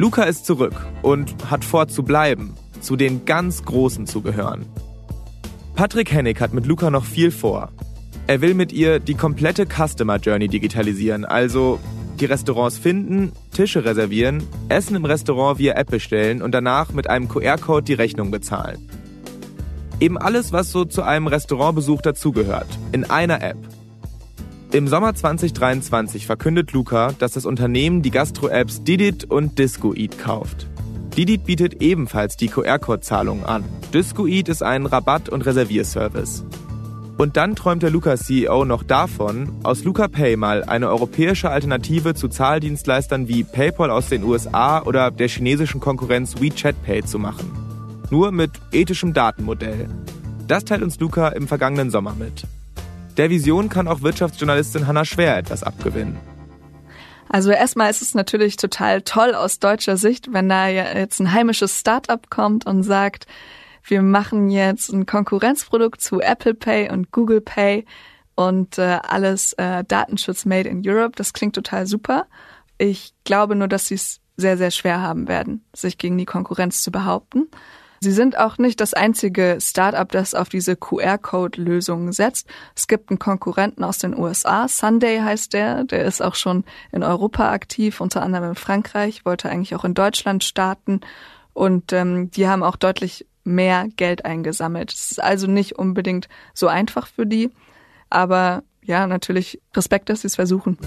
Luca 0.03 0.23
ist 0.23 0.45
zurück 0.45 0.85
und 1.01 1.33
hat 1.49 1.63
vor 1.63 1.87
zu 1.87 2.03
bleiben, 2.03 2.55
zu 2.81 2.97
den 2.97 3.23
ganz 3.23 3.63
Großen 3.63 4.05
zu 4.05 4.21
gehören. 4.21 4.65
Patrick 5.75 6.11
Hennig 6.11 6.41
hat 6.41 6.53
mit 6.53 6.65
Luca 6.65 6.89
noch 6.89 7.05
viel 7.05 7.31
vor. 7.31 7.71
Er 8.27 8.41
will 8.41 8.53
mit 8.53 8.73
ihr 8.73 8.99
die 8.99 9.13
komplette 9.13 9.65
Customer 9.65 10.17
Journey 10.17 10.49
digitalisieren, 10.49 11.23
also 11.23 11.79
die 12.19 12.25
Restaurants 12.25 12.77
finden, 12.77 13.31
Tische 13.53 13.85
reservieren, 13.85 14.43
Essen 14.67 14.97
im 14.97 15.05
Restaurant 15.05 15.57
via 15.57 15.75
App 15.75 15.89
bestellen 15.89 16.41
und 16.41 16.51
danach 16.51 16.91
mit 16.91 17.09
einem 17.09 17.29
QR-Code 17.29 17.85
die 17.85 17.93
Rechnung 17.93 18.29
bezahlen. 18.29 18.85
Eben 20.01 20.17
alles, 20.17 20.51
was 20.51 20.69
so 20.69 20.83
zu 20.83 21.03
einem 21.03 21.27
Restaurantbesuch 21.27 22.01
dazugehört, 22.01 22.67
in 22.91 23.09
einer 23.09 23.41
App. 23.41 23.57
Im 24.73 24.88
Sommer 24.88 25.13
2023 25.13 26.25
verkündet 26.25 26.71
Luca, 26.71 27.12
dass 27.19 27.33
das 27.33 27.45
Unternehmen 27.45 28.01
die 28.01 28.09
Gastro-Apps 28.09 28.83
Didit 28.83 29.23
und 29.23 29.59
Discoeat 29.59 30.17
kauft. 30.17 30.65
Didit 31.15 31.45
bietet 31.45 31.83
ebenfalls 31.83 32.38
die 32.38 32.47
QR-Code-Zahlung 32.47 33.45
an. 33.45 33.63
Discoeat 33.93 34.49
ist 34.49 34.63
ein 34.63 34.88
Rabatt- 34.88 35.29
und 35.29 35.45
Reservierservice. 35.45 36.43
Und 37.19 37.38
dann 37.38 37.55
träumt 37.55 37.83
der 37.83 37.91
Luca-CEO 37.91 38.65
noch 38.65 38.81
davon, 38.81 39.59
aus 39.62 39.83
Luca 39.83 40.07
Pay 40.07 40.38
mal 40.38 40.63
eine 40.63 40.89
europäische 40.89 41.51
Alternative 41.51 42.15
zu 42.15 42.27
Zahldienstleistern 42.27 43.27
wie 43.27 43.43
PayPal 43.43 43.91
aus 43.91 44.09
den 44.09 44.23
USA 44.23 44.81
oder 44.81 45.12
der 45.12 45.27
chinesischen 45.27 45.81
Konkurrenz 45.81 46.41
WeChat 46.41 46.81
Pay 46.81 47.05
zu 47.05 47.19
machen. 47.19 47.51
Nur 48.09 48.31
mit 48.31 48.49
ethischem 48.71 49.13
Datenmodell. 49.13 49.88
Das 50.47 50.65
teilt 50.65 50.81
uns 50.81 50.99
Luca 50.99 51.27
im 51.27 51.47
vergangenen 51.47 51.91
Sommer 51.91 52.15
mit. 52.17 52.47
Der 53.17 53.30
Vision 53.30 53.69
kann 53.69 53.88
auch 53.88 54.02
Wirtschaftsjournalistin 54.02 54.88
Hanna 54.88 55.06
Schwer 55.06 55.38
etwas 55.38 55.63
abgewinnen. 55.63 56.17
Also 57.30 57.52
erstmal 57.52 57.89
ist 57.89 58.02
es 58.02 58.15
natürlich 58.15 58.58
total 58.58 59.02
toll 59.02 59.34
aus 59.34 59.60
deutscher 59.60 59.97
Sicht, 59.97 60.34
wenn 60.34 60.49
da 60.49 60.67
jetzt 60.67 61.19
ein 61.19 61.32
heimisches 61.32 61.80
Startup 61.80 62.30
kommt 62.30 62.65
und 62.65 62.84
sagt, 62.84 63.28
wir 63.84 64.02
machen 64.02 64.49
jetzt 64.49 64.91
ein 64.91 65.06
Konkurrenzprodukt 65.06 66.02
zu 66.02 66.21
Apple 66.21 66.54
Pay 66.54 66.91
und 66.91 67.12
Google 67.12 67.41
Pay 67.41 67.86
und 68.36 68.78
äh, 68.78 68.99
alles 69.04 69.54
äh, 69.54 69.84
Datenschutz 69.84 70.45
made 70.45 70.69
in 70.69 70.82
Europe. 70.86 71.13
Das 71.15 71.34
klingt 71.34 71.56
total 71.56 71.86
super. 71.86 72.28
Ich 72.78 73.13
glaube 73.23 73.56
nur, 73.56 73.67
dass 73.67 73.88
sie 73.88 73.95
es 73.95 74.21
sehr, 74.38 74.58
sehr 74.58 74.71
schwer 74.71 75.02
haben 75.02 75.28
werden, 75.28 75.63
sich 75.73 75.97
gegen 75.97 76.17
die 76.17 76.26
Konkurrenz 76.26 76.82
zu 76.82 76.91
behaupten. 76.91 77.47
Sie 78.03 78.11
sind 78.11 78.37
auch 78.37 78.57
nicht 78.57 78.81
das 78.81 78.93
einzige 78.93 79.59
Startup, 79.61 80.11
das 80.11 80.35
auf 80.35 80.49
diese 80.49 80.75
QR-Code-Lösungen 80.75 82.11
setzt. 82.11 82.47
Es 82.75 82.87
gibt 82.87 83.09
einen 83.09 83.17
Konkurrenten 83.17 83.85
aus 83.85 83.97
den 83.97 84.17
USA, 84.17 84.67
Sunday 84.67 85.19
heißt 85.19 85.53
der, 85.53 85.85
der 85.85 86.03
ist 86.03 86.21
auch 86.21 86.35
schon 86.35 86.65
in 86.91 87.01
Europa 87.01 87.49
aktiv, 87.49 88.01
unter 88.01 88.21
anderem 88.21 88.49
in 88.49 88.55
Frankreich, 88.55 89.23
wollte 89.25 89.49
eigentlich 89.49 89.73
auch 89.73 89.85
in 89.85 89.93
Deutschland 89.93 90.43
starten 90.43 90.99
und 91.53 91.93
ähm, 91.93 92.29
die 92.29 92.49
haben 92.49 92.61
auch 92.61 92.75
deutlich 92.75 93.25
mehr 93.45 93.87
Geld 93.95 94.25
eingesammelt. 94.25 94.91
Es 94.91 95.11
ist 95.11 95.23
also 95.23 95.47
nicht 95.47 95.79
unbedingt 95.79 96.27
so 96.53 96.67
einfach 96.67 97.07
für 97.07 97.25
die, 97.25 97.51
aber 98.09 98.63
ja, 98.81 99.07
natürlich 99.07 99.61
Respekt, 99.73 100.09
dass 100.09 100.21
sie 100.21 100.27
es 100.27 100.35
versuchen. 100.35 100.77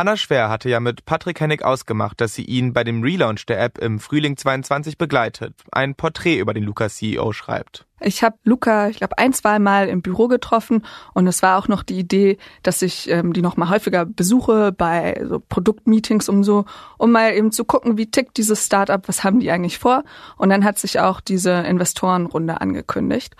Hanna 0.00 0.16
Schwer 0.16 0.48
hatte 0.48 0.70
ja 0.70 0.80
mit 0.80 1.04
Patrick 1.04 1.38
Hennig 1.40 1.62
ausgemacht, 1.62 2.22
dass 2.22 2.34
sie 2.34 2.46
ihn 2.46 2.72
bei 2.72 2.84
dem 2.84 3.02
Relaunch 3.02 3.44
der 3.44 3.60
App 3.60 3.76
im 3.76 3.98
Frühling 3.98 4.34
22 4.34 4.96
begleitet, 4.96 5.52
ein 5.72 5.94
Porträt 5.94 6.38
über 6.38 6.54
den 6.54 6.64
Luca-CEO 6.64 7.34
schreibt. 7.34 7.84
Ich 8.00 8.24
habe 8.24 8.38
Luca, 8.42 8.88
ich 8.88 8.96
glaube, 8.96 9.18
ein, 9.18 9.34
zwei 9.34 9.58
Mal 9.58 9.90
im 9.90 10.00
Büro 10.00 10.26
getroffen 10.26 10.86
und 11.12 11.26
es 11.26 11.42
war 11.42 11.58
auch 11.58 11.68
noch 11.68 11.82
die 11.82 11.98
Idee, 11.98 12.38
dass 12.62 12.80
ich 12.80 13.10
ähm, 13.10 13.34
die 13.34 13.42
noch 13.42 13.58
mal 13.58 13.68
häufiger 13.68 14.06
besuche 14.06 14.72
bei 14.72 15.22
so 15.28 15.38
Produktmeetings 15.38 16.30
um 16.30 16.44
so, 16.44 16.64
um 16.96 17.12
mal 17.12 17.34
eben 17.34 17.52
zu 17.52 17.66
gucken, 17.66 17.98
wie 17.98 18.10
tickt 18.10 18.38
dieses 18.38 18.64
Startup, 18.64 19.06
was 19.06 19.22
haben 19.22 19.38
die 19.38 19.50
eigentlich 19.50 19.78
vor. 19.78 20.04
Und 20.38 20.48
dann 20.48 20.64
hat 20.64 20.78
sich 20.78 20.98
auch 20.98 21.20
diese 21.20 21.50
Investorenrunde 21.50 22.58
angekündigt. 22.62 23.36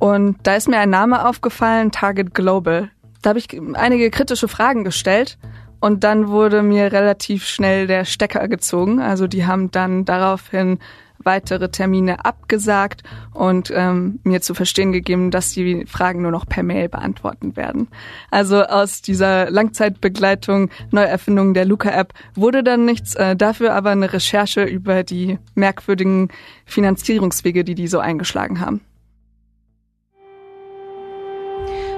Und 0.00 0.38
da 0.42 0.56
ist 0.56 0.66
mir 0.66 0.80
ein 0.80 0.90
Name 0.90 1.28
aufgefallen, 1.28 1.92
Target 1.92 2.34
Global. 2.34 2.90
Da 3.22 3.30
habe 3.30 3.38
ich 3.38 3.48
einige 3.74 4.10
kritische 4.10 4.48
Fragen 4.48 4.82
gestellt 4.82 5.38
und 5.86 6.02
dann 6.02 6.26
wurde 6.26 6.64
mir 6.64 6.90
relativ 6.90 7.46
schnell 7.46 7.86
der 7.86 8.04
Stecker 8.04 8.48
gezogen. 8.48 9.00
Also 9.00 9.28
die 9.28 9.46
haben 9.46 9.70
dann 9.70 10.04
daraufhin 10.04 10.80
weitere 11.20 11.68
Termine 11.68 12.24
abgesagt 12.24 13.04
und 13.32 13.72
ähm, 13.72 14.18
mir 14.24 14.40
zu 14.40 14.54
verstehen 14.54 14.90
gegeben, 14.90 15.30
dass 15.30 15.52
die 15.52 15.86
Fragen 15.86 16.22
nur 16.22 16.32
noch 16.32 16.44
per 16.44 16.64
Mail 16.64 16.88
beantworten 16.88 17.54
werden. 17.54 17.86
Also 18.32 18.64
aus 18.64 19.00
dieser 19.00 19.48
Langzeitbegleitung, 19.48 20.70
Neuerfindung 20.90 21.54
der 21.54 21.66
Luca-App 21.66 22.14
wurde 22.34 22.64
dann 22.64 22.84
nichts, 22.84 23.14
äh, 23.14 23.36
dafür 23.36 23.72
aber 23.72 23.90
eine 23.90 24.12
Recherche 24.12 24.64
über 24.64 25.04
die 25.04 25.38
merkwürdigen 25.54 26.30
Finanzierungswege, 26.64 27.62
die 27.62 27.76
die 27.76 27.86
so 27.86 28.00
eingeschlagen 28.00 28.58
haben. 28.58 28.80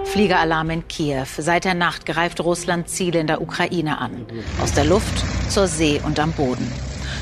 Fliegeralarm 0.08 0.70
in 0.70 0.88
Kiew. 0.88 1.26
Seit 1.36 1.64
der 1.64 1.74
Nacht 1.74 2.06
greift 2.06 2.40
Russland 2.40 2.88
Ziele 2.88 3.20
in 3.20 3.26
der 3.26 3.42
Ukraine 3.42 3.98
an. 3.98 4.26
Aus 4.62 4.72
der 4.72 4.84
Luft, 4.84 5.24
zur 5.50 5.66
See 5.66 6.00
und 6.04 6.18
am 6.18 6.32
Boden. 6.32 6.66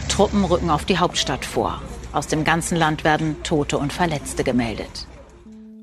Truppen 0.08 0.44
rücken 0.44 0.70
auf 0.70 0.84
die 0.84 0.98
Hauptstadt 0.98 1.44
vor. 1.44 1.82
Aus 2.12 2.28
dem 2.28 2.44
ganzen 2.44 2.76
Land 2.76 3.04
werden 3.04 3.42
Tote 3.42 3.76
und 3.76 3.92
Verletzte 3.92 4.44
gemeldet. 4.44 5.06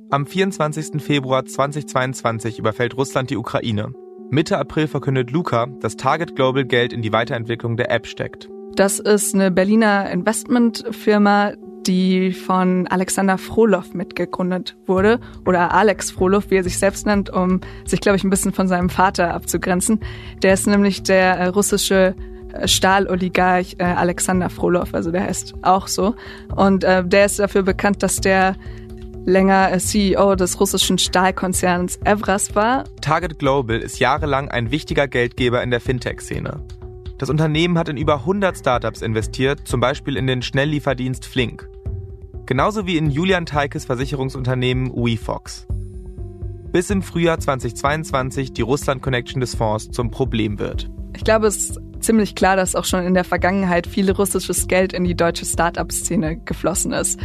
Am 0.09 0.25
24. 0.25 1.03
Februar 1.03 1.45
2022 1.45 2.57
überfällt 2.57 2.95
Russland 2.95 3.29
die 3.29 3.37
Ukraine. 3.37 3.91
Mitte 4.29 4.57
April 4.57 4.87
verkündet 4.87 5.29
Luca, 5.29 5.67
dass 5.81 5.97
Target 5.97 6.35
Global 6.35 6.65
Geld 6.65 6.93
in 6.93 7.01
die 7.01 7.11
Weiterentwicklung 7.11 7.77
der 7.77 7.91
App 7.91 8.07
steckt. 8.07 8.49
Das 8.75 8.99
ist 8.99 9.35
eine 9.35 9.51
Berliner 9.51 10.09
Investmentfirma, 10.09 11.53
die 11.87 12.31
von 12.31 12.87
Alexander 12.87 13.37
Frolow 13.37 13.93
mitgegründet 13.93 14.75
wurde 14.85 15.19
oder 15.45 15.73
Alex 15.73 16.11
Frolow, 16.11 16.43
wie 16.49 16.55
er 16.55 16.63
sich 16.63 16.77
selbst 16.77 17.05
nennt, 17.05 17.29
um 17.29 17.61
sich, 17.85 18.01
glaube 18.01 18.17
ich, 18.17 18.23
ein 18.23 18.29
bisschen 18.29 18.53
von 18.53 18.67
seinem 18.67 18.89
Vater 18.89 19.33
abzugrenzen. 19.33 19.99
Der 20.41 20.53
ist 20.53 20.67
nämlich 20.67 21.03
der 21.03 21.37
äh, 21.37 21.47
russische 21.47 22.15
Stahloligarch 22.65 23.75
äh, 23.79 23.83
Alexander 23.83 24.49
Frolow, 24.49 24.93
also 24.93 25.11
der 25.11 25.23
heißt 25.23 25.55
auch 25.63 25.87
so. 25.87 26.15
Und 26.55 26.83
äh, 26.83 27.03
der 27.03 27.25
ist 27.25 27.39
dafür 27.39 27.63
bekannt, 27.63 28.03
dass 28.03 28.17
der 28.17 28.55
länger 29.25 29.77
CEO 29.77 30.35
des 30.35 30.59
russischen 30.59 30.97
Stahlkonzerns 30.97 31.99
Evras 32.03 32.55
war. 32.55 32.83
Target 33.01 33.39
Global 33.39 33.77
ist 33.77 33.99
jahrelang 33.99 34.49
ein 34.49 34.71
wichtiger 34.71 35.07
Geldgeber 35.07 35.63
in 35.63 35.71
der 35.71 35.79
Fintech-Szene. 35.79 36.61
Das 37.17 37.29
Unternehmen 37.29 37.77
hat 37.77 37.89
in 37.89 37.97
über 37.97 38.15
100 38.15 38.57
Startups 38.57 39.01
investiert, 39.01 39.65
zum 39.65 39.79
Beispiel 39.79 40.17
in 40.17 40.27
den 40.27 40.41
Schnelllieferdienst 40.41 41.25
Flink. 41.25 41.69
Genauso 42.53 42.85
wie 42.85 42.97
in 42.97 43.09
Julian 43.09 43.47
Teikes 43.47 43.85
Versicherungsunternehmen 43.85 44.91
WeFox. 44.93 45.65
Bis 46.71 46.91
im 46.91 47.01
Frühjahr 47.01 47.39
2022 47.39 48.53
die 48.53 48.61
Russland-Connection 48.61 49.41
des 49.41 49.55
Fonds 49.55 49.89
zum 49.89 50.11
Problem 50.11 50.59
wird. 50.59 50.87
Ich 51.15 51.23
glaube, 51.23 51.47
es 51.47 51.71
ist 51.71 51.81
ziemlich 51.99 52.35
klar, 52.35 52.55
dass 52.55 52.75
auch 52.75 52.85
schon 52.85 53.05
in 53.05 53.15
der 53.15 53.23
Vergangenheit 53.23 53.87
viel 53.87 54.11
russisches 54.11 54.67
Geld 54.67 54.93
in 54.93 55.03
die 55.03 55.15
deutsche 55.15 55.45
Start-up-Szene 55.45 56.41
geflossen 56.45 56.93
ist. 56.93 57.19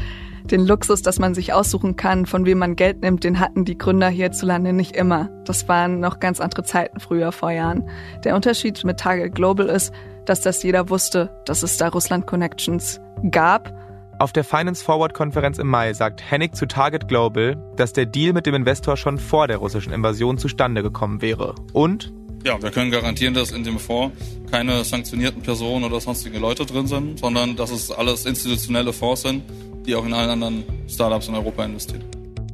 Den 0.44 0.66
Luxus, 0.66 1.02
dass 1.02 1.18
man 1.18 1.34
sich 1.34 1.52
aussuchen 1.52 1.96
kann, 1.96 2.24
von 2.24 2.46
wem 2.46 2.56
man 2.56 2.74
Geld 2.74 3.02
nimmt, 3.02 3.22
den 3.22 3.38
hatten 3.38 3.66
die 3.66 3.76
Gründer 3.76 4.08
hierzulande 4.08 4.72
nicht 4.72 4.96
immer. 4.96 5.28
Das 5.44 5.68
waren 5.68 6.00
noch 6.00 6.20
ganz 6.20 6.40
andere 6.40 6.62
Zeiten 6.62 7.00
früher 7.00 7.32
vor 7.32 7.50
Jahren. 7.50 7.86
Der 8.24 8.34
Unterschied 8.34 8.82
mit 8.82 8.98
Target 8.98 9.34
Global 9.34 9.66
ist, 9.66 9.92
dass 10.24 10.40
das 10.40 10.62
jeder 10.62 10.88
wusste, 10.88 11.38
dass 11.44 11.62
es 11.62 11.76
da 11.76 11.88
Russland 11.88 12.26
Connections 12.26 12.98
gab. 13.30 13.74
Auf 14.20 14.32
der 14.32 14.42
Finance 14.42 14.84
Forward 14.84 15.14
Konferenz 15.14 15.58
im 15.58 15.68
Mai 15.68 15.92
sagt 15.92 16.28
Hennig 16.28 16.56
zu 16.56 16.66
Target 16.66 17.06
Global, 17.06 17.56
dass 17.76 17.92
der 17.92 18.04
Deal 18.04 18.32
mit 18.32 18.46
dem 18.46 18.54
Investor 18.56 18.96
schon 18.96 19.16
vor 19.16 19.46
der 19.46 19.58
russischen 19.58 19.92
Invasion 19.92 20.38
zustande 20.38 20.82
gekommen 20.82 21.22
wäre. 21.22 21.54
Und 21.72 22.12
ja, 22.44 22.60
wir 22.60 22.72
können 22.72 22.90
garantieren, 22.90 23.34
dass 23.34 23.52
in 23.52 23.62
dem 23.62 23.78
Fonds 23.78 24.16
keine 24.50 24.82
sanktionierten 24.82 25.42
Personen 25.42 25.84
oder 25.84 26.00
sonstige 26.00 26.38
Leute 26.40 26.66
drin 26.66 26.88
sind, 26.88 27.20
sondern 27.20 27.54
dass 27.54 27.70
es 27.70 27.92
alles 27.92 28.26
institutionelle 28.26 28.92
Fonds 28.92 29.22
sind, 29.22 29.44
die 29.86 29.94
auch 29.94 30.04
in 30.04 30.12
allen 30.12 30.30
anderen 30.30 30.64
Startups 30.88 31.28
in 31.28 31.36
Europa 31.36 31.64
investieren. 31.64 32.02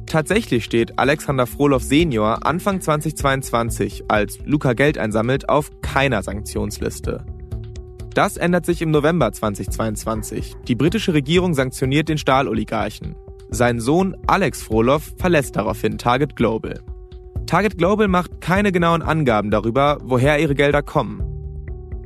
Tatsächlich 0.05 0.63
steht 0.63 0.99
Alexander 0.99 1.47
Frolov 1.47 1.81
Senior 1.81 2.45
Anfang 2.45 2.79
2022, 2.79 4.03
als 4.07 4.37
Luca 4.45 4.73
Geld 4.73 4.99
einsammelt, 4.99 5.49
auf 5.49 5.71
keiner 5.81 6.21
Sanktionsliste. 6.21 7.25
Das 8.15 8.37
ändert 8.37 8.65
sich 8.65 8.81
im 8.81 8.91
November 8.91 9.29
2022. 9.33 10.55
Die 10.69 10.75
britische 10.75 11.13
Regierung 11.13 11.53
sanktioniert 11.53 12.07
den 12.07 12.17
Stahloligarchen. 12.17 13.17
Sein 13.49 13.81
Sohn 13.81 14.15
Alex 14.25 14.63
Frolov 14.63 15.13
verlässt 15.17 15.57
daraufhin 15.57 15.97
Target 15.97 16.37
Global. 16.37 16.79
Target 17.45 17.77
Global 17.77 18.07
macht 18.07 18.39
keine 18.39 18.71
genauen 18.71 19.01
Angaben 19.01 19.51
darüber, 19.51 19.97
woher 20.01 20.39
ihre 20.39 20.55
Gelder 20.55 20.81
kommen. 20.81 21.23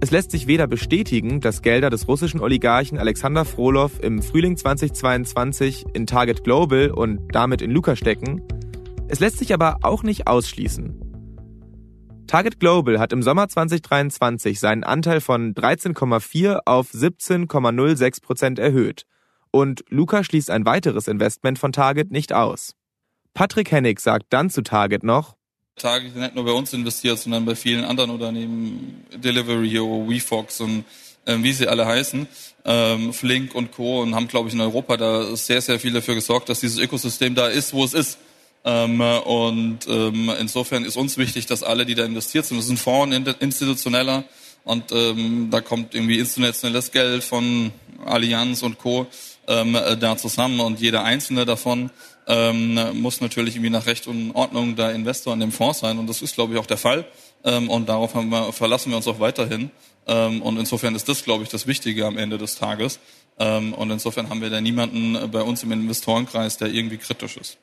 Es 0.02 0.10
lässt 0.10 0.32
sich 0.32 0.48
weder 0.48 0.66
bestätigen, 0.66 1.42
dass 1.42 1.62
Gelder 1.62 1.92
des 1.92 2.08
russischen 2.08 2.42
Oligarchen 2.42 2.98
Alexander 2.98 3.46
Frolov 3.46 4.00
im 4.02 4.24
Frühling 4.24 4.58
2022 4.58 5.86
in 5.94 6.08
Target 6.08 6.44
Global 6.44 6.90
und 6.90 7.20
damit 7.32 7.62
in 7.62 7.70
Luca 7.70 7.96
stecken, 7.96 8.42
es 9.10 9.20
lässt 9.20 9.38
sich 9.38 9.54
aber 9.54 9.78
auch 9.84 10.02
nicht 10.02 10.26
ausschließen. 10.26 11.09
Target 12.30 12.60
Global 12.60 13.00
hat 13.00 13.12
im 13.12 13.24
Sommer 13.24 13.50
2023 13.50 14.60
seinen 14.60 14.84
Anteil 14.84 15.20
von 15.20 15.56
13,4 15.56 16.60
auf 16.64 16.92
17,06 16.92 18.22
Prozent 18.22 18.60
erhöht 18.60 19.08
und 19.50 19.84
Luca 19.90 20.24
schließt 20.24 20.52
ein 20.52 20.64
weiteres 20.64 21.08
Investment 21.08 21.58
von 21.58 21.72
Target 21.72 22.12
nicht 22.12 22.32
aus. 22.32 22.76
Patrick 23.34 23.72
Hennig 23.72 24.00
sagt 24.00 24.28
dann 24.30 24.52
zu 24.52 24.62
Target 24.62 25.02
noch, 25.02 25.38
Target 25.76 26.16
nicht 26.16 26.36
nur 26.36 26.46
bei 26.46 26.52
uns 26.52 26.72
investiert, 26.72 27.18
sondern 27.18 27.46
bei 27.46 27.56
vielen 27.56 27.84
anderen 27.84 28.12
Unternehmen, 28.12 29.04
Delivery 29.16 29.80
WeFox 29.80 30.62
und 30.62 30.86
ähm, 31.26 31.44
wie 31.44 31.52
sie 31.52 31.68
alle 31.68 31.88
heißen, 31.88 32.28
ähm, 32.64 33.12
Flink 33.12 33.56
und 33.56 33.72
Co. 33.72 34.04
und 34.04 34.14
haben, 34.14 34.28
glaube 34.28 34.50
ich, 34.50 34.54
in 34.54 34.62
Europa 34.62 34.98
da 34.98 35.36
sehr, 35.36 35.62
sehr 35.62 35.80
viel 35.80 35.94
dafür 35.94 36.14
gesorgt, 36.14 36.50
dass 36.50 36.60
dieses 36.60 36.78
Ökosystem 36.78 37.34
da 37.34 37.48
ist, 37.48 37.74
wo 37.74 37.84
es 37.84 37.96
ist. 37.96 38.20
Ähm, 38.70 39.02
und 39.02 39.80
ähm, 39.88 40.32
insofern 40.40 40.86
ist 40.86 40.96
uns 40.96 41.18
wichtig, 41.18 41.48
dass 41.48 41.64
alle, 41.64 41.86
die 41.86 41.96
da 41.96 42.06
investiert 42.06 42.46
sind, 42.46 42.58
das 42.58 42.66
ist 42.66 42.72
ein 42.72 42.78
Fonds, 42.78 43.16
institutioneller, 43.40 44.26
und 44.64 44.92
ähm, 44.92 45.48
da 45.50 45.62
kommt 45.62 45.96
irgendwie 45.96 46.20
institutionelles 46.20 46.92
Geld 46.92 47.24
von 47.24 47.72
Allianz 48.06 48.62
und 48.62 48.78
Co. 48.78 49.08
Ähm, 49.48 49.74
äh, 49.74 49.98
da 49.98 50.16
zusammen 50.16 50.60
und 50.60 50.80
jeder 50.80 51.04
einzelne 51.04 51.46
davon 51.46 51.90
ähm, 52.28 52.80
muss 53.02 53.20
natürlich 53.20 53.56
irgendwie 53.56 53.72
nach 53.72 53.88
Recht 53.88 54.06
und 54.06 54.32
Ordnung 54.36 54.76
der 54.76 54.92
Investor 54.92 55.34
in 55.34 55.40
dem 55.40 55.52
Fonds 55.52 55.80
sein. 55.80 55.98
Und 55.98 56.08
das 56.08 56.22
ist, 56.22 56.36
glaube 56.36 56.54
ich, 56.54 56.60
auch 56.60 56.68
der 56.68 56.78
Fall. 56.78 57.06
Ähm, 57.44 57.68
und 57.70 57.90
darauf 57.90 58.14
wir, 58.14 58.54
verlassen 58.54 58.92
wir 58.92 58.98
uns 58.98 59.08
auch 59.08 59.20
weiterhin. 59.20 59.72
Ähm, 60.06 60.44
und 60.44 60.58
insofern 60.58 60.94
ist 60.94 61.10
das, 61.10 61.24
glaube 61.24 61.44
ich, 61.44 61.50
das 61.50 61.66
Wichtige 61.66 62.06
am 62.06 62.18
Ende 62.18 62.38
des 62.38 62.56
Tages. 62.56 63.00
Ähm, 63.40 63.74
und 63.74 63.90
insofern 63.90 64.30
haben 64.30 64.42
wir 64.42 64.52
da 64.52 64.62
niemanden 64.62 65.18
bei 65.32 65.42
uns 65.42 65.64
im 65.64 65.72
Investorenkreis, 65.72 66.58
der 66.58 66.68
irgendwie 66.68 66.98
kritisch 66.98 67.38
ist. 67.38 67.58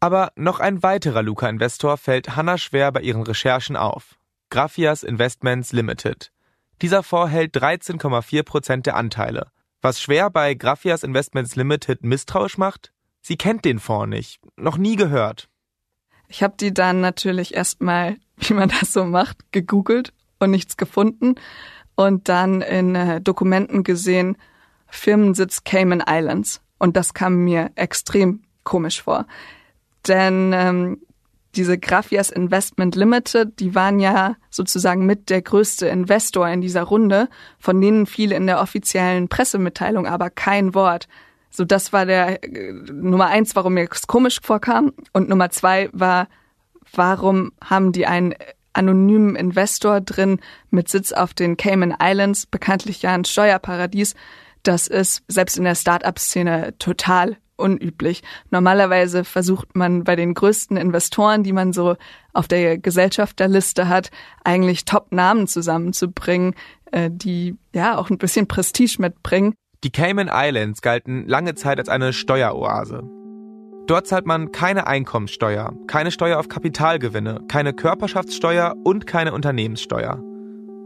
Aber 0.00 0.32
noch 0.34 0.60
ein 0.60 0.82
weiterer 0.82 1.22
Luca-Investor 1.22 1.98
fällt 1.98 2.34
Hanna 2.34 2.56
schwer 2.56 2.90
bei 2.90 3.02
ihren 3.02 3.22
Recherchen 3.22 3.76
auf. 3.76 4.18
Graphias 4.48 5.02
Investments 5.02 5.72
Limited. 5.72 6.32
Dieser 6.80 7.02
Fonds 7.02 7.30
hält 7.30 7.54
13,4 7.54 8.42
Prozent 8.42 8.86
der 8.86 8.96
Anteile. 8.96 9.48
Was 9.82 10.00
schwer 10.00 10.30
bei 10.30 10.54
Graphias 10.54 11.02
Investments 11.02 11.54
Limited 11.54 12.02
misstrauisch 12.02 12.56
macht? 12.56 12.92
Sie 13.20 13.36
kennt 13.36 13.66
den 13.66 13.78
Fonds 13.78 14.08
nicht, 14.08 14.40
noch 14.56 14.78
nie 14.78 14.96
gehört. 14.96 15.50
Ich 16.28 16.42
habe 16.42 16.54
die 16.58 16.72
dann 16.72 17.02
natürlich 17.02 17.54
erstmal, 17.54 18.16
wie 18.38 18.54
man 18.54 18.70
das 18.70 18.92
so 18.92 19.04
macht, 19.04 19.52
gegoogelt 19.52 20.14
und 20.38 20.50
nichts 20.50 20.78
gefunden 20.78 21.34
und 21.94 22.30
dann 22.30 22.62
in 22.62 22.94
äh, 22.94 23.20
Dokumenten 23.20 23.84
gesehen, 23.84 24.38
Firmensitz 24.88 25.64
Cayman 25.64 26.02
Islands. 26.08 26.62
Und 26.78 26.96
das 26.96 27.12
kam 27.12 27.44
mir 27.44 27.70
extrem 27.74 28.42
komisch 28.64 29.02
vor. 29.02 29.26
Denn 30.06 30.52
ähm, 30.54 30.98
diese 31.56 31.78
Graphias 31.78 32.30
Investment 32.30 32.94
Limited, 32.94 33.58
die 33.58 33.74
waren 33.74 33.98
ja 33.98 34.36
sozusagen 34.50 35.04
mit 35.04 35.30
der 35.30 35.42
größte 35.42 35.88
Investor 35.88 36.48
in 36.48 36.60
dieser 36.60 36.82
Runde, 36.82 37.28
von 37.58 37.80
denen 37.80 38.06
fiel 38.06 38.32
in 38.32 38.46
der 38.46 38.60
offiziellen 38.60 39.28
Pressemitteilung 39.28 40.06
aber 40.06 40.30
kein 40.30 40.74
Wort. 40.74 41.08
So, 41.50 41.64
das 41.64 41.92
war 41.92 42.06
der 42.06 42.44
äh, 42.44 42.72
Nummer 42.72 43.26
eins, 43.26 43.56
warum 43.56 43.74
mir 43.74 43.86
das 43.86 44.06
komisch 44.06 44.40
vorkam. 44.42 44.92
Und 45.12 45.28
Nummer 45.28 45.50
zwei 45.50 45.90
war, 45.92 46.28
warum 46.94 47.52
haben 47.64 47.90
die 47.92 48.06
einen 48.06 48.34
anonymen 48.72 49.34
Investor 49.34 50.00
drin 50.00 50.38
mit 50.70 50.88
Sitz 50.88 51.12
auf 51.12 51.34
den 51.34 51.56
Cayman 51.56 51.96
Islands, 52.00 52.46
bekanntlich 52.46 53.02
ja 53.02 53.12
ein 53.12 53.24
Steuerparadies. 53.24 54.14
Das 54.62 54.86
ist 54.86 55.24
selbst 55.26 55.58
in 55.58 55.64
der 55.64 55.74
Start-up-Szene 55.74 56.74
total 56.78 57.36
unüblich. 57.60 58.22
Normalerweise 58.50 59.24
versucht 59.24 59.76
man 59.76 60.04
bei 60.04 60.16
den 60.16 60.34
größten 60.34 60.76
Investoren, 60.76 61.42
die 61.42 61.52
man 61.52 61.72
so 61.72 61.96
auf 62.32 62.48
der 62.48 62.78
Gesellschafterliste 62.78 63.88
hat, 63.88 64.10
eigentlich 64.44 64.84
Top-Namen 64.84 65.46
zusammenzubringen, 65.46 66.54
äh, 66.92 67.10
die 67.12 67.56
ja 67.72 67.98
auch 67.98 68.10
ein 68.10 68.18
bisschen 68.18 68.48
Prestige 68.48 68.96
mitbringen. 68.98 69.54
Die 69.84 69.90
Cayman 69.90 70.30
Islands 70.32 70.82
galten 70.82 71.26
lange 71.26 71.54
Zeit 71.54 71.78
als 71.78 71.88
eine 71.88 72.12
Steueroase. 72.12 73.02
Dort 73.86 74.06
zahlt 74.06 74.26
man 74.26 74.52
keine 74.52 74.86
Einkommenssteuer, 74.86 75.72
keine 75.86 76.10
Steuer 76.10 76.38
auf 76.38 76.48
Kapitalgewinne, 76.48 77.40
keine 77.48 77.72
Körperschaftssteuer 77.72 78.74
und 78.84 79.06
keine 79.06 79.32
Unternehmenssteuer. 79.32 80.22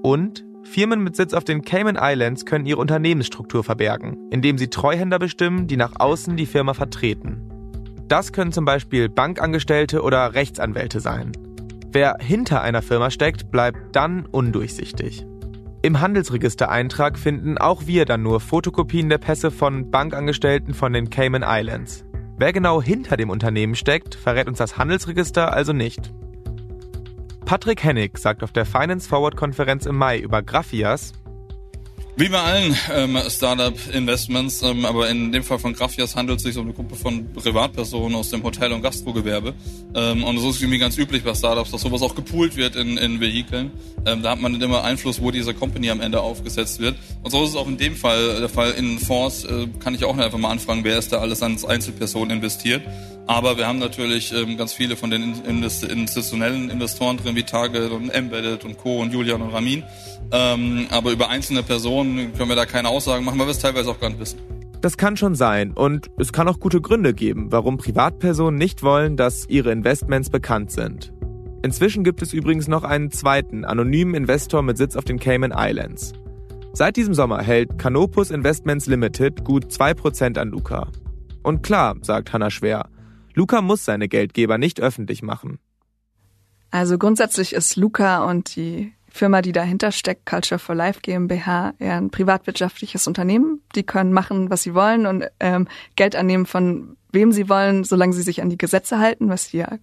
Und 0.03 0.45
Firmen 0.65 1.05
mit 1.05 1.15
Sitz 1.15 1.35
auf 1.35 1.45
den 1.45 1.63
Cayman 1.63 1.99
Islands 2.01 2.47
können 2.47 2.67
ihre 2.67 2.81
Unternehmensstruktur 2.81 3.63
verbergen, 3.63 4.29
indem 4.31 4.59
sie 4.59 4.69
Treuhänder 4.69 5.19
bestimmen, 5.19 5.67
die 5.67 5.77
nach 5.77 5.93
außen 5.99 6.37
die 6.37 6.47
Firma 6.47 6.75
vertreten. 6.75 7.43
Das 8.09 8.33
können 8.33 8.53
zum 8.53 8.65
Beispiel 8.65 9.09
Bankangestellte 9.09 10.03
oder 10.03 10.35
Rechtsanwälte 10.35 11.01
sein. 11.01 11.33
Wer 11.93 12.17
hinter 12.21 12.63
einer 12.63 12.83
Firma 12.83 13.11
steckt, 13.11 13.51
bleibt 13.51 13.95
dann 13.95 14.27
undurchsichtig. 14.27 15.27
Im 15.83 16.01
Handelsregistereintrag 16.01 17.19
finden 17.19 17.59
auch 17.59 17.87
wir 17.87 18.05
dann 18.07 18.23
nur 18.23 18.41
Fotokopien 18.41 19.09
der 19.11 19.19
Pässe 19.19 19.51
von 19.51 19.91
Bankangestellten 19.91 20.75
von 20.75 20.93
den 20.93 21.11
Cayman 21.11 21.45
Islands. 21.47 22.05
Wer 22.37 22.53
genau 22.53 22.83
hinter 22.83 23.17
dem 23.17 23.31
Unternehmen 23.31 23.75
steckt, 23.75 24.15
verrät 24.15 24.49
uns 24.49 24.59
das 24.59 24.77
Handelsregister 24.77 25.53
also 25.53 25.73
nicht. 25.73 26.13
Patrick 27.45 27.85
Hennig 27.85 28.17
sagt 28.17 28.43
auf 28.43 28.53
der 28.53 28.65
Finance 28.65 29.07
Forward 29.07 29.37
Konferenz 29.37 29.85
im 29.85 29.97
Mai 29.97 30.19
über 30.19 30.43
Graphias, 30.43 31.13
wie 32.17 32.29
bei 32.29 32.41
allen 32.41 32.77
ähm, 32.95 33.19
Startup-Investments, 33.29 34.63
ähm, 34.63 34.85
aber 34.85 35.11
in 35.11 35.33
dem 35.33 35.43
Fall 35.43 35.59
von 35.59 35.73
Graphias 35.73 36.15
handelt 36.15 36.39
es 36.39 36.45
sich 36.45 36.57
um 36.57 36.67
eine 36.67 36.73
Gruppe 36.73 36.95
von 36.95 37.33
Privatpersonen 37.33 38.15
aus 38.17 38.31
dem 38.31 38.45
Hotel- 38.45 38.71
und 38.73 38.83
Gastrogewerbe. 38.83 39.53
Ähm, 39.97 40.23
und 40.23 40.37
es 40.37 40.45
ist 40.45 40.63
irgendwie 40.63 40.79
ganz 40.79 40.97
üblich 40.97 41.25
bei 41.25 41.35
Startups, 41.35 41.73
dass 41.73 41.81
sowas 41.81 42.03
auch 42.03 42.15
gepoolt 42.15 42.55
wird 42.55 42.77
in, 42.77 42.99
in 42.99 43.19
Vehikeln. 43.19 43.73
Ähm, 44.07 44.23
da 44.23 44.31
hat 44.31 44.41
man 44.41 44.53
nicht 44.53 44.63
immer 44.63 44.85
Einfluss, 44.85 45.21
wo 45.21 45.33
diese 45.33 45.55
Company 45.55 45.91
am 45.91 46.01
Ende 46.01 46.21
aufgesetzt 46.21 46.79
wird. 46.79 46.95
Und 47.25 47.33
so 47.33 47.43
ist 47.43 47.51
es 47.51 47.57
auch 47.57 47.67
in 47.67 47.79
dem 47.79 47.97
Fall 47.97 48.39
der 48.39 48.49
Fall. 48.49 48.71
In 48.73 49.01
Fonds 49.01 49.43
äh, 49.43 49.67
kann 49.81 49.97
ich 49.97 50.05
auch 50.05 50.17
einfach 50.17 50.39
mal 50.39 50.51
anfragen, 50.51 50.85
wer 50.85 50.99
ist 50.99 51.13
da 51.13 51.19
alles 51.19 51.43
als 51.43 51.65
Einzelperson 51.65 52.31
investiert. 52.31 52.83
Aber 53.27 53.57
wir 53.57 53.67
haben 53.67 53.79
natürlich 53.79 54.33
ähm, 54.35 54.57
ganz 54.59 54.75
viele 54.75 54.97
von 54.97 55.11
den 55.11 55.35
institutionellen 55.45 56.69
Investoren 56.69 57.17
drin, 57.17 57.37
wie 57.37 57.43
Target 57.43 57.91
und 57.91 58.11
Embedded 58.11 58.65
und 58.65 58.77
Co. 58.77 59.01
und 59.01 59.13
Julian 59.13 59.41
und 59.41 59.51
Ramin. 59.51 59.83
Ähm, 60.31 60.87
aber 60.91 61.13
über 61.13 61.31
einzelne 61.31 61.63
Personen 61.63 62.35
können 62.35 62.51
wir 62.51 62.57
da 62.57 62.67
keine 62.67 62.89
Aussagen 62.89 63.25
machen, 63.25 63.39
weil 63.39 63.47
wir 63.47 63.53
es 63.53 63.61
teilweise 63.61 63.91
auch 63.91 64.01
gar 64.01 64.11
nicht 64.11 64.21
wissen. 64.21 64.39
Das 64.83 64.99
kann 64.99 65.17
schon 65.17 65.35
sein 65.35 65.73
und 65.73 66.11
es 66.19 66.33
kann 66.33 66.47
auch 66.47 66.61
gute 66.61 66.83
Gründe 66.83 67.15
geben, 67.15 67.51
warum 67.51 67.79
Privatpersonen 67.79 68.59
nicht 68.59 68.83
wollen, 68.83 69.17
dass 69.17 69.49
ihre 69.49 69.73
Investments 69.73 70.29
bekannt 70.29 70.71
sind. 70.71 71.15
Inzwischen 71.63 72.05
gibt 72.05 72.21
es 72.21 72.35
übrigens 72.35 72.69
noch 72.69 72.85
einen 72.85 73.11
zweiten, 73.11 73.65
anonymen 73.65 74.15
Investor 74.15 74.61
mit 74.61 74.77
Sitz 74.77 74.97
auf 74.97 75.05
den 75.05 75.19
Cayman 75.19 75.55
Islands. 75.57 76.13
Seit 76.75 76.97
diesem 76.97 77.15
Sommer 77.15 77.41
hält 77.41 77.79
Canopus 77.79 78.31
Investments 78.31 78.87
Limited 78.87 79.45
gut 79.45 79.67
2% 79.67 80.37
an 80.39 80.49
Luca. 80.51 80.89
Und 81.43 81.63
klar, 81.63 81.97
sagt 82.03 82.35
Hannah 82.35 82.51
Schwer, 82.51 82.91
Luca 83.35 83.63
muss 83.63 83.85
seine 83.85 84.09
Geldgeber 84.09 84.59
nicht 84.59 84.81
öffentlich 84.81 85.23
machen. 85.23 85.59
Also 86.71 86.99
grundsätzlich 86.99 87.53
ist 87.53 87.77
Luca 87.77 88.25
und 88.25 88.57
die 88.57 88.93
Firma, 89.09 89.43
die 89.43 89.53
dahinter 89.53 89.93
steckt, 89.93 90.27
Culture 90.27 90.59
for 90.59 90.75
Life 90.75 91.01
GmbH, 91.01 91.75
eher 91.79 91.97
ein 91.97 92.11
privatwirtschaftliches 92.11 93.07
Unternehmen. 93.07 93.61
Die 93.77 93.85
können 93.85 94.13
machen, 94.13 94.51
was 94.51 94.65
sie 94.65 94.75
wollen 94.75 95.07
und 95.07 95.25
ähm, 95.39 95.69
Geld 95.95 96.17
annehmen 96.17 96.47
von 96.47 96.97
wem 97.13 97.31
sie 97.31 97.49
wollen, 97.49 97.85
solange 97.85 98.13
sie 98.13 98.23
sich 98.23 98.43
an 98.43 98.51
die 98.51 98.59
Gesetze 98.59 98.99
halten, 98.99 99.29
was 99.29 99.47
sie 99.47 99.59
ja, 99.59 99.79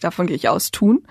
davon 0.00 0.26
gehe 0.26 0.36
ich 0.36 0.48
aus, 0.48 0.70
tun. 0.70 1.06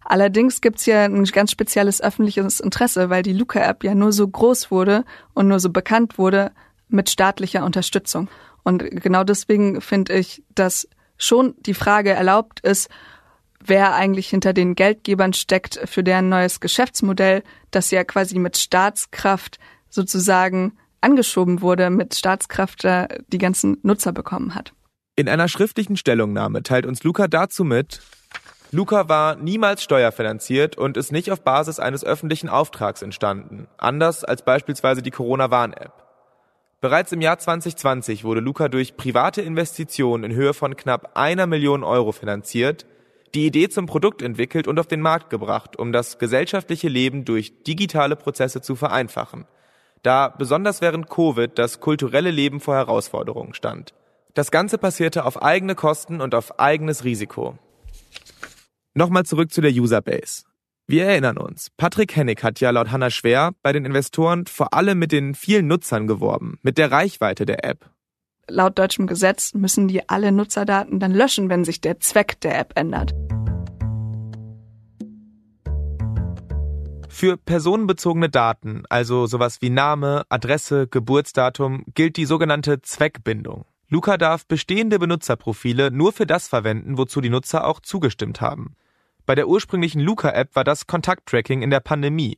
Allerdings 0.00 0.60
gibt's 0.60 0.84
hier 0.84 1.00
ein 1.00 1.24
ganz 1.24 1.50
spezielles 1.50 2.00
öffentliches 2.00 2.60
Interesse, 2.60 3.10
weil 3.10 3.22
die 3.22 3.34
Luca-App 3.34 3.84
ja 3.84 3.94
nur 3.94 4.12
so 4.12 4.26
groß 4.26 4.70
wurde 4.70 5.04
und 5.34 5.48
nur 5.48 5.60
so 5.60 5.68
bekannt 5.68 6.16
wurde 6.16 6.52
mit 6.88 7.10
staatlicher 7.10 7.64
Unterstützung. 7.64 8.28
Und 8.62 8.78
genau 9.02 9.22
deswegen 9.22 9.80
finde 9.80 10.14
ich, 10.14 10.42
dass 10.54 10.88
schon 11.18 11.54
die 11.58 11.74
Frage 11.74 12.10
erlaubt 12.10 12.60
ist, 12.60 12.88
wer 13.64 13.94
eigentlich 13.94 14.28
hinter 14.28 14.52
den 14.52 14.74
Geldgebern 14.74 15.32
steckt 15.32 15.80
für 15.84 16.04
deren 16.04 16.28
neues 16.28 16.60
Geschäftsmodell, 16.60 17.42
das 17.70 17.90
ja 17.90 18.04
quasi 18.04 18.38
mit 18.38 18.56
Staatskraft 18.56 19.58
sozusagen 19.88 20.76
angeschoben 21.00 21.62
wurde, 21.62 21.90
mit 21.90 22.14
Staatskraft 22.14 22.84
die 22.84 23.38
ganzen 23.38 23.78
Nutzer 23.82 24.12
bekommen 24.12 24.54
hat. 24.54 24.72
In 25.16 25.28
einer 25.28 25.48
schriftlichen 25.48 25.96
Stellungnahme 25.96 26.62
teilt 26.62 26.86
uns 26.86 27.02
Luca 27.02 27.28
dazu 27.28 27.64
mit, 27.64 28.00
Luca 28.72 29.08
war 29.08 29.36
niemals 29.36 29.82
steuerfinanziert 29.82 30.76
und 30.76 30.96
ist 30.96 31.12
nicht 31.12 31.30
auf 31.30 31.42
Basis 31.42 31.78
eines 31.78 32.04
öffentlichen 32.04 32.48
Auftrags 32.48 33.00
entstanden, 33.00 33.68
anders 33.78 34.24
als 34.24 34.44
beispielsweise 34.44 35.02
die 35.02 35.12
Corona-Warn-App. 35.12 36.05
Bereits 36.86 37.10
im 37.10 37.20
Jahr 37.20 37.36
2020 37.36 38.22
wurde 38.22 38.38
Luca 38.38 38.68
durch 38.68 38.96
private 38.96 39.42
Investitionen 39.42 40.22
in 40.22 40.36
Höhe 40.36 40.54
von 40.54 40.76
knapp 40.76 41.16
einer 41.16 41.48
Million 41.48 41.82
Euro 41.82 42.12
finanziert, 42.12 42.86
die 43.34 43.44
Idee 43.44 43.68
zum 43.68 43.86
Produkt 43.86 44.22
entwickelt 44.22 44.68
und 44.68 44.78
auf 44.78 44.86
den 44.86 45.00
Markt 45.00 45.28
gebracht, 45.28 45.76
um 45.76 45.90
das 45.90 46.20
gesellschaftliche 46.20 46.86
Leben 46.86 47.24
durch 47.24 47.64
digitale 47.64 48.14
Prozesse 48.14 48.60
zu 48.60 48.76
vereinfachen, 48.76 49.46
da 50.04 50.28
besonders 50.28 50.80
während 50.80 51.10
Covid 51.10 51.58
das 51.58 51.80
kulturelle 51.80 52.30
Leben 52.30 52.60
vor 52.60 52.76
Herausforderungen 52.76 53.52
stand. 53.52 53.92
Das 54.34 54.52
Ganze 54.52 54.78
passierte 54.78 55.24
auf 55.24 55.42
eigene 55.42 55.74
Kosten 55.74 56.20
und 56.20 56.36
auf 56.36 56.60
eigenes 56.60 57.02
Risiko. 57.02 57.58
Nochmal 58.94 59.24
zurück 59.24 59.52
zu 59.52 59.60
der 59.60 59.72
Userbase. 59.72 60.44
Wir 60.88 61.06
erinnern 61.06 61.36
uns, 61.36 61.70
Patrick 61.76 62.14
Hennig 62.14 62.44
hat 62.44 62.60
ja 62.60 62.70
laut 62.70 62.92
Hannah 62.92 63.10
Schwer 63.10 63.50
bei 63.60 63.72
den 63.72 63.84
Investoren 63.84 64.46
vor 64.46 64.72
allem 64.72 65.00
mit 65.00 65.10
den 65.10 65.34
vielen 65.34 65.66
Nutzern 65.66 66.06
geworben, 66.06 66.60
mit 66.62 66.78
der 66.78 66.92
Reichweite 66.92 67.44
der 67.44 67.64
App. 67.64 67.90
Laut 68.46 68.78
deutschem 68.78 69.08
Gesetz 69.08 69.52
müssen 69.52 69.88
die 69.88 70.08
alle 70.08 70.30
Nutzerdaten 70.30 71.00
dann 71.00 71.10
löschen, 71.10 71.48
wenn 71.48 71.64
sich 71.64 71.80
der 71.80 71.98
Zweck 71.98 72.40
der 72.40 72.56
App 72.56 72.74
ändert. 72.76 73.12
Für 77.08 77.36
personenbezogene 77.36 78.28
Daten, 78.28 78.84
also 78.88 79.26
sowas 79.26 79.60
wie 79.62 79.70
Name, 79.70 80.22
Adresse, 80.28 80.86
Geburtsdatum, 80.86 81.82
gilt 81.94 82.16
die 82.16 82.26
sogenannte 82.26 82.80
Zweckbindung. 82.80 83.64
Luca 83.88 84.16
darf 84.18 84.46
bestehende 84.46 85.00
Benutzerprofile 85.00 85.90
nur 85.90 86.12
für 86.12 86.26
das 86.26 86.46
verwenden, 86.46 86.96
wozu 86.96 87.20
die 87.20 87.30
Nutzer 87.30 87.66
auch 87.66 87.80
zugestimmt 87.80 88.40
haben. 88.40 88.76
Bei 89.26 89.34
der 89.34 89.48
ursprünglichen 89.48 90.00
Luca-App 90.00 90.54
war 90.54 90.62
das 90.62 90.86
Kontakttracking 90.86 91.62
in 91.62 91.70
der 91.70 91.80
Pandemie. 91.80 92.36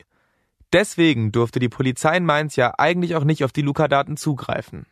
Deswegen 0.73 1.33
durfte 1.33 1.61
die 1.61 1.69
Polizei 1.69 2.17
in 2.17 2.25
Mainz 2.25 2.57
ja 2.57 2.75
eigentlich 2.79 3.15
auch 3.15 3.25
nicht 3.25 3.45
auf 3.45 3.53
die 3.53 3.63
Luca-Daten 3.63 4.17
zugreifen. 4.17 4.87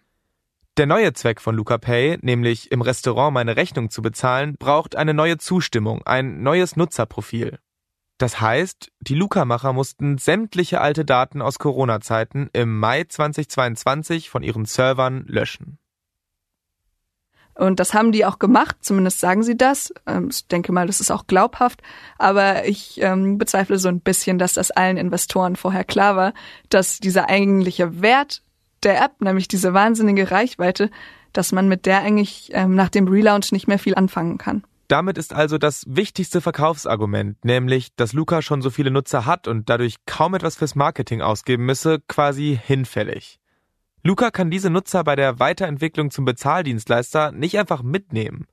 Der 0.77 0.85
neue 0.85 1.15
Zweck 1.15 1.41
von 1.41 1.57
Luca 1.57 1.79
Pay, 1.79 2.19
nämlich 2.21 2.71
im 2.71 2.83
Restaurant 2.83 3.33
meine 3.33 3.57
Rechnung 3.57 3.89
zu 3.89 4.03
bezahlen, 4.03 4.57
braucht 4.59 4.95
eine 4.95 5.15
neue 5.15 5.39
Zustimmung, 5.39 6.03
ein 6.05 6.43
neues 6.43 6.77
Nutzerprofil. 6.77 7.59
Das 8.19 8.43
heißt, 8.43 8.93
die 9.01 9.15
Luca-Macher 9.15 9.73
mussten 9.73 10.19
sämtliche 10.19 10.83
alte 10.83 11.07
Daten 11.07 11.41
aus 11.41 11.59
Corona-Zeiten 11.59 12.51
im 12.53 12.79
Mai 12.79 13.05
2022 13.05 14.29
von 14.29 14.43
ihren 14.43 14.67
Servern 14.67 15.25
löschen. 15.27 15.79
Und 17.57 17.81
das 17.81 17.95
haben 17.95 18.13
die 18.13 18.25
auch 18.27 18.39
gemacht, 18.39 18.77
zumindest 18.81 19.19
sagen 19.19 19.43
sie 19.43 19.57
das. 19.57 19.93
Ähm, 20.07 20.29
ich 20.31 20.47
denke 20.47 20.73
mal, 20.73 20.87
das 20.87 21.01
ist 21.01 21.11
auch 21.11 21.27
glaubhaft. 21.27 21.83
Aber 22.19 22.67
ich 22.67 23.01
ähm, 23.01 23.39
bezweifle 23.39 23.79
so 23.79 23.89
ein 23.89 24.01
bisschen, 24.01 24.39
dass 24.39 24.53
das 24.53 24.71
allen 24.71 24.99
Investoren 24.99 25.57
vorher 25.57 25.85
klar 25.85 26.17
war, 26.17 26.35
dass 26.69 26.99
dieser 26.99 27.29
eigentliche 27.29 28.03
Wert 28.03 28.43
der 28.83 29.03
App, 29.03 29.21
nämlich 29.21 29.49
diese 29.49 29.73
wahnsinnige 29.73 30.31
Reichweite, 30.31 30.91
dass 31.33 31.53
man 31.53 31.69
mit 31.69 31.87
der 31.87 32.01
eigentlich 32.03 32.51
ähm, 32.53 32.75
nach 32.75 32.91
dem 32.91 33.09
Relaunch 33.09 33.53
nicht 33.53 33.69
mehr 33.69 33.79
viel 33.79 33.95
anfangen 33.95 34.39
kann. 34.39 34.63
Damit 34.89 35.19
ist 35.19 35.33
also 35.33 35.59
das 35.59 35.85
wichtigste 35.89 36.41
Verkaufsargument, 36.41 37.45
nämlich, 37.45 37.95
dass 37.97 38.13
Luca 38.13 38.41
schon 38.41 38.63
so 38.63 38.71
viele 38.71 38.93
Nutzer 38.93 39.27
hat 39.27 39.49
und 39.49 39.69
dadurch 39.69 39.97
kaum 40.07 40.35
etwas 40.35 40.57
fürs 40.57 40.77
Marketing 40.77 41.23
ausgeben 41.23 41.65
müsse, 41.65 41.99
quasi 42.07 42.59
hinfällig. 42.63 43.41
Luca 44.07 44.31
kann 44.31 44.53
diese 44.53 44.71
Nutzer 44.71 45.03
bei 45.03 45.17
der 45.17 45.41
Weiterentwicklung 45.41 46.13
zum 46.13 46.25
Bezahldienstleister 46.25 47.33
nicht 47.33 47.59
einfach 47.59 47.83
mitnehmen. 47.83 48.47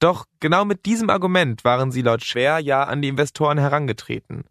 Doch 0.00 0.26
genau 0.38 0.66
mit 0.66 0.84
diesem 0.84 1.08
Argument 1.08 1.64
waren 1.64 1.90
sie 1.90 2.02
laut 2.02 2.22
Schwer 2.22 2.58
ja 2.58 2.84
an 2.84 3.00
die 3.00 3.08
Investoren 3.08 3.56
herangetreten. 3.56 4.44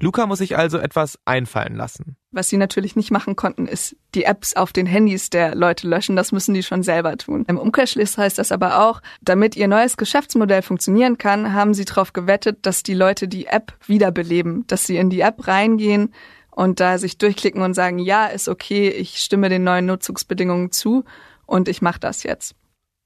Luca 0.00 0.26
muss 0.26 0.38
sich 0.38 0.58
also 0.58 0.78
etwas 0.78 1.16
einfallen 1.24 1.76
lassen. 1.76 2.16
Was 2.30 2.50
sie 2.50 2.58
natürlich 2.58 2.94
nicht 2.94 3.10
machen 3.10 3.36
konnten, 3.36 3.66
ist 3.66 3.96
die 4.14 4.24
Apps 4.24 4.54
auf 4.54 4.74
den 4.74 4.84
Handys 4.84 5.30
der 5.30 5.54
Leute 5.54 5.88
löschen. 5.88 6.14
Das 6.14 6.30
müssen 6.30 6.52
die 6.52 6.62
schon 6.62 6.82
selber 6.82 7.16
tun. 7.16 7.44
Im 7.48 7.56
Umkehrschluss 7.56 8.18
heißt 8.18 8.38
das 8.38 8.52
aber 8.52 8.82
auch, 8.86 9.00
damit 9.22 9.56
ihr 9.56 9.66
neues 9.66 9.96
Geschäftsmodell 9.96 10.60
funktionieren 10.60 11.16
kann, 11.16 11.54
haben 11.54 11.72
sie 11.72 11.86
darauf 11.86 12.12
gewettet, 12.12 12.58
dass 12.66 12.82
die 12.82 12.92
Leute 12.92 13.28
die 13.28 13.46
App 13.46 13.72
wiederbeleben, 13.86 14.66
dass 14.66 14.84
sie 14.84 14.98
in 14.98 15.08
die 15.08 15.20
App 15.20 15.48
reingehen 15.48 16.12
und 16.50 16.80
da 16.80 16.98
sich 16.98 17.16
durchklicken 17.16 17.62
und 17.62 17.72
sagen, 17.72 17.98
ja, 17.98 18.26
ist 18.26 18.48
okay, 18.48 18.90
ich 18.90 19.18
stimme 19.18 19.48
den 19.48 19.64
neuen 19.64 19.86
Nutzungsbedingungen 19.86 20.70
zu 20.70 21.04
und 21.46 21.66
ich 21.66 21.80
mache 21.80 22.00
das 22.00 22.24
jetzt. 22.24 22.54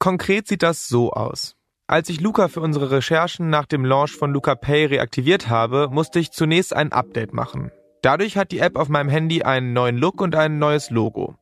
Konkret 0.00 0.48
sieht 0.48 0.64
das 0.64 0.88
so 0.88 1.12
aus. 1.12 1.54
Als 1.86 2.08
ich 2.08 2.20
Luca 2.20 2.48
für 2.48 2.60
unsere 2.60 2.90
Recherchen 2.90 3.50
nach 3.50 3.66
dem 3.66 3.84
Launch 3.84 4.16
von 4.16 4.32
Luca 4.32 4.56
Pay 4.56 4.86
reaktiviert 4.86 5.48
habe, 5.48 5.88
musste 5.92 6.18
ich 6.18 6.32
zunächst 6.32 6.74
ein 6.74 6.90
Update 6.90 7.34
machen. 7.34 7.70
Dadurch 8.02 8.36
hat 8.36 8.50
die 8.50 8.58
App 8.58 8.76
auf 8.76 8.88
meinem 8.88 9.08
Handy 9.08 9.44
einen 9.44 9.72
neuen 9.72 9.96
Look 9.96 10.20
und 10.20 10.34
ein 10.34 10.58
neues 10.58 10.90
Logo. 10.90 11.36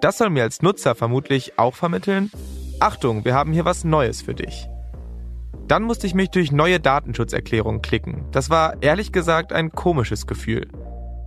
Das 0.00 0.18
soll 0.18 0.30
mir 0.30 0.42
als 0.42 0.62
Nutzer 0.62 0.96
vermutlich 0.96 1.58
auch 1.58 1.76
vermitteln, 1.76 2.30
Achtung, 2.80 3.24
wir 3.24 3.34
haben 3.34 3.52
hier 3.52 3.64
was 3.64 3.84
Neues 3.84 4.22
für 4.22 4.34
dich. 4.34 4.66
Dann 5.68 5.84
musste 5.84 6.06
ich 6.06 6.14
mich 6.14 6.30
durch 6.30 6.50
neue 6.50 6.80
Datenschutzerklärungen 6.80 7.82
klicken. 7.82 8.24
Das 8.32 8.50
war 8.50 8.82
ehrlich 8.82 9.12
gesagt 9.12 9.52
ein 9.52 9.70
komisches 9.70 10.26
Gefühl. 10.26 10.66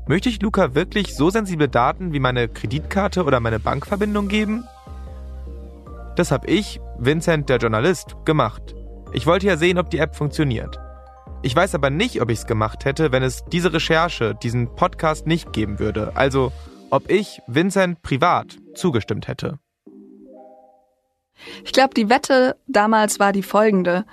Möchte 0.07 0.27
ich 0.27 0.41
Luca 0.41 0.75
wirklich 0.75 1.15
so 1.15 1.29
sensible 1.29 1.69
Daten 1.69 2.11
wie 2.11 2.19
meine 2.19 2.49
Kreditkarte 2.49 3.23
oder 3.23 3.39
meine 3.39 3.59
Bankverbindung 3.59 4.27
geben? 4.27 4.65
Das 6.17 6.31
habe 6.31 6.47
ich, 6.47 6.81
Vincent 6.97 7.47
der 7.47 7.59
Journalist, 7.59 8.17
gemacht. 8.25 8.75
Ich 9.13 9.25
wollte 9.25 9.47
ja 9.47 9.55
sehen, 9.55 9.77
ob 9.77 9.89
die 9.89 9.99
App 9.99 10.15
funktioniert. 10.15 10.82
Ich 11.45 11.53
weiß 11.53 11.75
aber 11.75 11.89
nicht, 11.89 12.21
ob 12.21 12.29
ich 12.29 12.39
es 12.39 12.47
gemacht 12.47 12.85
hätte, 12.85 13.11
wenn 13.11 13.21
es 13.21 13.43
diese 13.51 13.73
Recherche, 13.73 14.33
diesen 14.33 14.73
Podcast 14.75 15.27
nicht 15.27 15.51
geben 15.51 15.77
würde. 15.77 16.13
Also, 16.15 16.53
ob 16.89 17.11
ich, 17.11 17.41
Vincent, 17.47 18.01
privat 18.01 18.57
zugestimmt 18.75 19.27
hätte. 19.27 19.59
Ich 21.65 21.73
glaube, 21.73 21.93
die 21.95 22.09
Wette 22.09 22.55
damals 22.67 23.19
war 23.19 23.33
die 23.33 23.43
folgende. 23.43 24.05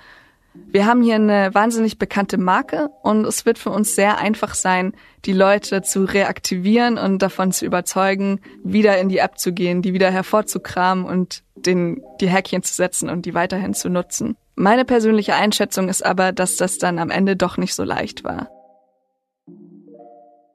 Wir 0.53 0.85
haben 0.85 1.01
hier 1.01 1.15
eine 1.15 1.53
wahnsinnig 1.53 1.97
bekannte 1.97 2.37
Marke 2.37 2.89
und 3.01 3.25
es 3.25 3.45
wird 3.45 3.57
für 3.57 3.69
uns 3.69 3.95
sehr 3.95 4.17
einfach 4.17 4.53
sein, 4.53 4.91
die 5.23 5.31
Leute 5.31 5.81
zu 5.83 6.03
reaktivieren 6.03 6.97
und 6.97 7.21
davon 7.21 7.53
zu 7.53 7.65
überzeugen, 7.65 8.41
wieder 8.61 8.97
in 8.97 9.07
die 9.07 9.19
App 9.19 9.39
zu 9.39 9.53
gehen, 9.53 9.81
die 9.81 9.93
wieder 9.93 10.11
hervorzukramen 10.11 11.05
und 11.05 11.43
den, 11.55 12.03
die 12.19 12.27
Häkchen 12.27 12.63
zu 12.63 12.73
setzen 12.73 13.09
und 13.09 13.25
die 13.25 13.33
weiterhin 13.33 13.73
zu 13.73 13.89
nutzen. 13.89 14.35
Meine 14.61 14.85
persönliche 14.85 15.33
Einschätzung 15.33 15.89
ist 15.89 16.05
aber, 16.05 16.33
dass 16.33 16.55
das 16.55 16.77
dann 16.77 16.99
am 16.99 17.09
Ende 17.09 17.35
doch 17.35 17.57
nicht 17.57 17.73
so 17.73 17.83
leicht 17.83 18.23
war. 18.23 18.47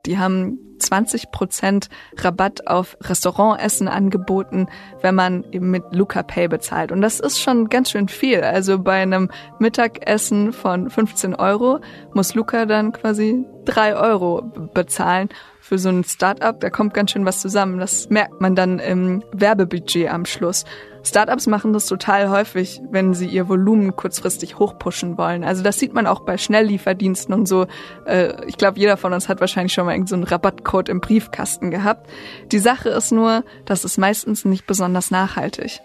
Die 0.06 0.16
haben 0.16 0.60
20 0.78 1.32
Prozent 1.32 1.88
Rabatt 2.16 2.68
auf 2.68 2.96
Restaurantessen 3.00 3.88
angeboten, 3.88 4.68
wenn 5.00 5.16
man 5.16 5.44
eben 5.50 5.72
mit 5.72 5.82
Luca 5.90 6.22
Pay 6.22 6.46
bezahlt. 6.46 6.92
Und 6.92 7.00
das 7.00 7.18
ist 7.18 7.40
schon 7.40 7.68
ganz 7.68 7.90
schön 7.90 8.06
viel. 8.06 8.42
Also 8.42 8.78
bei 8.78 9.02
einem 9.02 9.28
Mittagessen 9.58 10.52
von 10.52 10.88
15 10.88 11.34
Euro 11.34 11.80
muss 12.14 12.36
Luca 12.36 12.64
dann 12.64 12.92
quasi 12.92 13.44
drei 13.64 13.96
Euro 13.96 14.42
bezahlen 14.72 15.30
für 15.66 15.78
so 15.78 15.88
ein 15.88 16.04
Startup, 16.04 16.60
da 16.60 16.70
kommt 16.70 16.94
ganz 16.94 17.10
schön 17.10 17.24
was 17.24 17.40
zusammen. 17.40 17.80
Das 17.80 18.08
merkt 18.08 18.40
man 18.40 18.54
dann 18.54 18.78
im 18.78 19.24
Werbebudget 19.32 20.08
am 20.08 20.24
Schluss. 20.24 20.64
Startups 21.06 21.46
machen 21.46 21.72
das 21.72 21.86
total 21.86 22.30
häufig, 22.30 22.80
wenn 22.90 23.14
sie 23.14 23.26
ihr 23.26 23.48
Volumen 23.48 23.94
kurzfristig 23.94 24.58
hochpushen 24.58 25.16
wollen. 25.16 25.44
Also 25.44 25.62
das 25.62 25.78
sieht 25.78 25.94
man 25.94 26.06
auch 26.06 26.20
bei 26.20 26.36
Schnelllieferdiensten 26.36 27.32
und 27.32 27.46
so. 27.46 27.66
Äh, 28.06 28.44
ich 28.46 28.56
glaube, 28.56 28.78
jeder 28.78 28.96
von 28.96 29.12
uns 29.12 29.28
hat 29.28 29.40
wahrscheinlich 29.40 29.72
schon 29.72 29.86
mal 29.86 29.92
irgendeinen 29.92 30.24
so 30.24 30.30
Rabattcode 30.30 30.88
im 30.88 31.00
Briefkasten 31.00 31.70
gehabt. 31.70 32.08
Die 32.50 32.58
Sache 32.58 32.88
ist 32.88 33.12
nur, 33.12 33.44
das 33.66 33.84
ist 33.84 33.98
meistens 33.98 34.44
nicht 34.44 34.66
besonders 34.66 35.10
nachhaltig. 35.10 35.80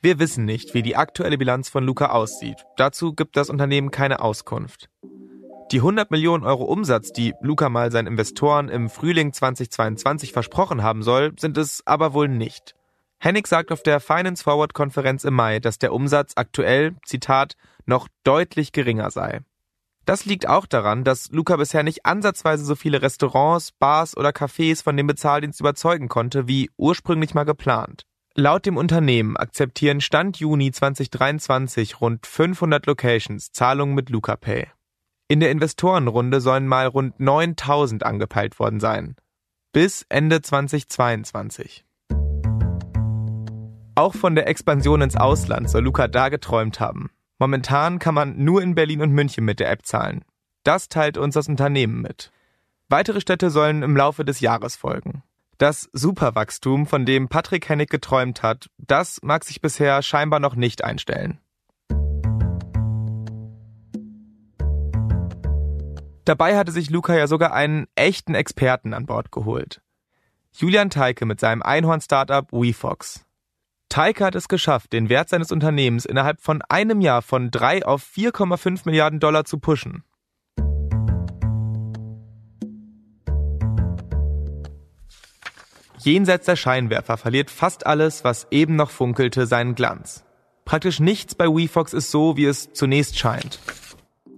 Wir 0.00 0.18
wissen 0.18 0.44
nicht, 0.44 0.72
wie 0.72 0.82
die 0.82 0.96
aktuelle 0.96 1.36
Bilanz 1.36 1.68
von 1.68 1.84
Luca 1.84 2.10
aussieht. 2.10 2.64
Dazu 2.76 3.12
gibt 3.12 3.36
das 3.36 3.50
Unternehmen 3.50 3.90
keine 3.90 4.20
Auskunft. 4.20 4.88
Die 5.72 5.78
100 5.78 6.12
Millionen 6.12 6.44
Euro 6.44 6.62
Umsatz, 6.64 7.10
die 7.10 7.34
Luca 7.40 7.68
mal 7.68 7.90
seinen 7.90 8.06
Investoren 8.06 8.68
im 8.68 8.88
Frühling 8.88 9.32
2022 9.32 10.32
versprochen 10.32 10.84
haben 10.84 11.02
soll, 11.02 11.32
sind 11.38 11.58
es 11.58 11.82
aber 11.86 12.14
wohl 12.14 12.28
nicht. 12.28 12.75
Hennig 13.18 13.46
sagt 13.46 13.72
auf 13.72 13.82
der 13.82 14.00
Finance 14.00 14.44
Forward 14.44 14.74
Konferenz 14.74 15.24
im 15.24 15.34
Mai, 15.34 15.58
dass 15.58 15.78
der 15.78 15.92
Umsatz 15.92 16.32
aktuell, 16.36 16.94
Zitat, 17.04 17.56
noch 17.86 18.08
deutlich 18.24 18.72
geringer 18.72 19.10
sei. 19.10 19.40
Das 20.04 20.24
liegt 20.24 20.48
auch 20.48 20.66
daran, 20.66 21.02
dass 21.02 21.30
Luca 21.32 21.56
bisher 21.56 21.82
nicht 21.82 22.06
ansatzweise 22.06 22.64
so 22.64 22.76
viele 22.76 23.02
Restaurants, 23.02 23.72
Bars 23.72 24.16
oder 24.16 24.30
Cafés 24.30 24.82
von 24.82 24.96
dem 24.96 25.08
Bezahldienst 25.08 25.58
überzeugen 25.58 26.08
konnte, 26.08 26.46
wie 26.46 26.70
ursprünglich 26.76 27.34
mal 27.34 27.44
geplant. 27.44 28.04
Laut 28.34 28.66
dem 28.66 28.76
Unternehmen 28.76 29.36
akzeptieren 29.36 30.02
Stand 30.02 30.36
Juni 30.36 30.70
2023 30.70 32.02
rund 32.02 32.26
500 32.26 32.84
Locations 32.84 33.50
Zahlungen 33.50 33.94
mit 33.94 34.10
Luca 34.10 34.36
Pay. 34.36 34.68
In 35.26 35.40
der 35.40 35.50
Investorenrunde 35.50 36.42
sollen 36.42 36.68
mal 36.68 36.86
rund 36.86 37.18
9000 37.18 38.04
angepeilt 38.04 38.60
worden 38.60 38.78
sein. 38.78 39.16
Bis 39.72 40.04
Ende 40.10 40.42
2022. 40.42 41.85
Auch 43.96 44.14
von 44.14 44.34
der 44.34 44.46
Expansion 44.46 45.00
ins 45.00 45.16
Ausland 45.16 45.70
soll 45.70 45.82
Luca 45.82 46.06
da 46.06 46.28
geträumt 46.28 46.80
haben. 46.80 47.08
Momentan 47.38 47.98
kann 47.98 48.14
man 48.14 48.44
nur 48.44 48.60
in 48.60 48.74
Berlin 48.74 49.00
und 49.00 49.10
München 49.10 49.42
mit 49.42 49.58
der 49.58 49.70
App 49.70 49.86
zahlen. 49.86 50.22
Das 50.64 50.90
teilt 50.90 51.16
uns 51.16 51.32
das 51.32 51.48
Unternehmen 51.48 52.02
mit. 52.02 52.30
Weitere 52.90 53.22
Städte 53.22 53.48
sollen 53.48 53.82
im 53.82 53.96
Laufe 53.96 54.26
des 54.26 54.40
Jahres 54.40 54.76
folgen. 54.76 55.22
Das 55.56 55.88
Superwachstum, 55.94 56.86
von 56.86 57.06
dem 57.06 57.28
Patrick 57.28 57.70
Hennig 57.70 57.88
geträumt 57.88 58.42
hat, 58.42 58.68
das 58.76 59.20
mag 59.22 59.44
sich 59.44 59.62
bisher 59.62 60.02
scheinbar 60.02 60.40
noch 60.40 60.56
nicht 60.56 60.84
einstellen. 60.84 61.40
Dabei 66.26 66.58
hatte 66.58 66.72
sich 66.72 66.90
Luca 66.90 67.16
ja 67.16 67.28
sogar 67.28 67.54
einen 67.54 67.86
echten 67.94 68.34
Experten 68.34 68.92
an 68.92 69.06
Bord 69.06 69.32
geholt. 69.32 69.80
Julian 70.52 70.90
Teike 70.90 71.24
mit 71.24 71.40
seinem 71.40 71.62
Einhorn-Startup 71.62 72.52
WeFox. 72.52 73.25
Teike 73.88 74.24
hat 74.24 74.34
es 74.34 74.48
geschafft, 74.48 74.92
den 74.92 75.08
Wert 75.08 75.28
seines 75.28 75.52
Unternehmens 75.52 76.04
innerhalb 76.04 76.40
von 76.40 76.62
einem 76.68 77.00
Jahr 77.00 77.22
von 77.22 77.50
3 77.50 77.86
auf 77.86 78.04
4,5 78.04 78.82
Milliarden 78.84 79.20
Dollar 79.20 79.44
zu 79.44 79.58
pushen. 79.58 80.04
Jenseits 85.98 86.46
der 86.46 86.56
Scheinwerfer 86.56 87.16
verliert 87.16 87.50
fast 87.50 87.86
alles, 87.86 88.22
was 88.22 88.46
eben 88.52 88.76
noch 88.76 88.90
funkelte, 88.90 89.46
seinen 89.46 89.74
Glanz. 89.74 90.24
Praktisch 90.64 91.00
nichts 91.00 91.34
bei 91.34 91.46
WeFox 91.46 91.92
ist 91.92 92.10
so, 92.10 92.36
wie 92.36 92.44
es 92.44 92.72
zunächst 92.72 93.18
scheint. 93.18 93.60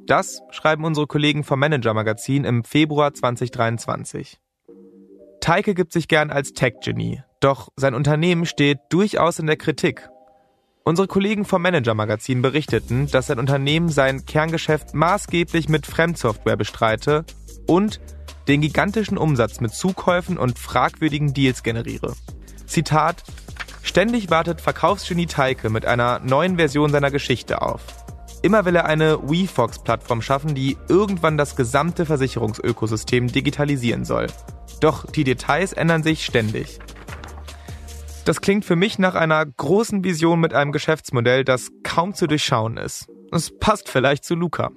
Das 0.07 0.41
schreiben 0.51 0.85
unsere 0.85 1.07
Kollegen 1.07 1.45
vom 1.45 1.61
Manager 1.61 1.93
Magazin 1.93 2.45
im 2.45 2.65
Februar 2.65 3.13
2023. 3.13 4.39
Teike 5.49 5.73
gibt 5.73 5.95
sich 5.95 6.09
gern 6.09 6.31
als 6.31 6.53
Tech-Genie, 6.53 7.23
doch 7.41 7.71
sein 7.75 7.95
Unternehmen 7.95 8.45
steht 8.45 8.81
durchaus 8.91 9.39
in 9.39 9.47
der 9.47 9.57
Kritik. 9.57 10.11
Unsere 10.85 11.09
Kollegen 11.09 11.47
vom 11.47 11.63
Manager 11.63 11.95
Magazin 11.95 12.43
berichteten, 12.43 13.07
dass 13.11 13.29
sein 13.29 13.39
Unternehmen 13.39 13.89
sein 13.89 14.27
Kerngeschäft 14.27 14.93
maßgeblich 14.93 15.71
mit 15.71 15.87
Fremdsoftware 15.87 16.59
bestreite 16.59 17.25
und 17.67 17.99
den 18.47 18.61
gigantischen 18.61 19.17
Umsatz 19.17 19.63
mit 19.63 19.73
Zukäufen 19.73 20.37
und 20.37 20.59
fragwürdigen 20.59 21.33
Deals 21.33 21.63
generiere. 21.63 22.13
Zitat 22.67 23.25
Ständig 23.83 24.29
wartet 24.29 24.61
Verkaufsgenie 24.61 25.25
Teike 25.25 25.71
mit 25.71 25.87
einer 25.87 26.19
neuen 26.19 26.57
Version 26.57 26.91
seiner 26.91 27.11
Geschichte 27.11 27.63
auf. 27.63 27.81
Immer 28.43 28.67
will 28.67 28.77
er 28.77 28.85
eine 28.85 29.19
WeFox-Plattform 29.23 30.21
schaffen, 30.21 30.55
die 30.55 30.77
irgendwann 30.91 31.39
das 31.39 31.57
gesamte 31.57 32.05
Versicherungsökosystem 32.05 33.29
digitalisieren 33.29 34.05
soll. 34.05 34.27
Doch 34.81 35.07
die 35.07 35.25
Details 35.25 35.73
ändern 35.73 36.03
sich 36.03 36.25
ständig. 36.25 36.79
Das 38.25 38.41
klingt 38.41 38.65
für 38.65 38.77
mich 38.77 38.99
nach 38.99 39.15
einer 39.15 39.45
großen 39.45 40.05
Vision 40.05 40.41
mit 40.41 40.53
einem 40.53 40.73
Geschäftsmodell, 40.73 41.45
das 41.45 41.71
kaum 41.83 42.15
zu 42.15 42.27
durchschauen 42.27 42.77
ist. 42.77 43.07
Es 43.33 43.59
passt 43.59 43.89
vielleicht 43.89 44.25
zu 44.25 44.35
Luca. 44.35 44.71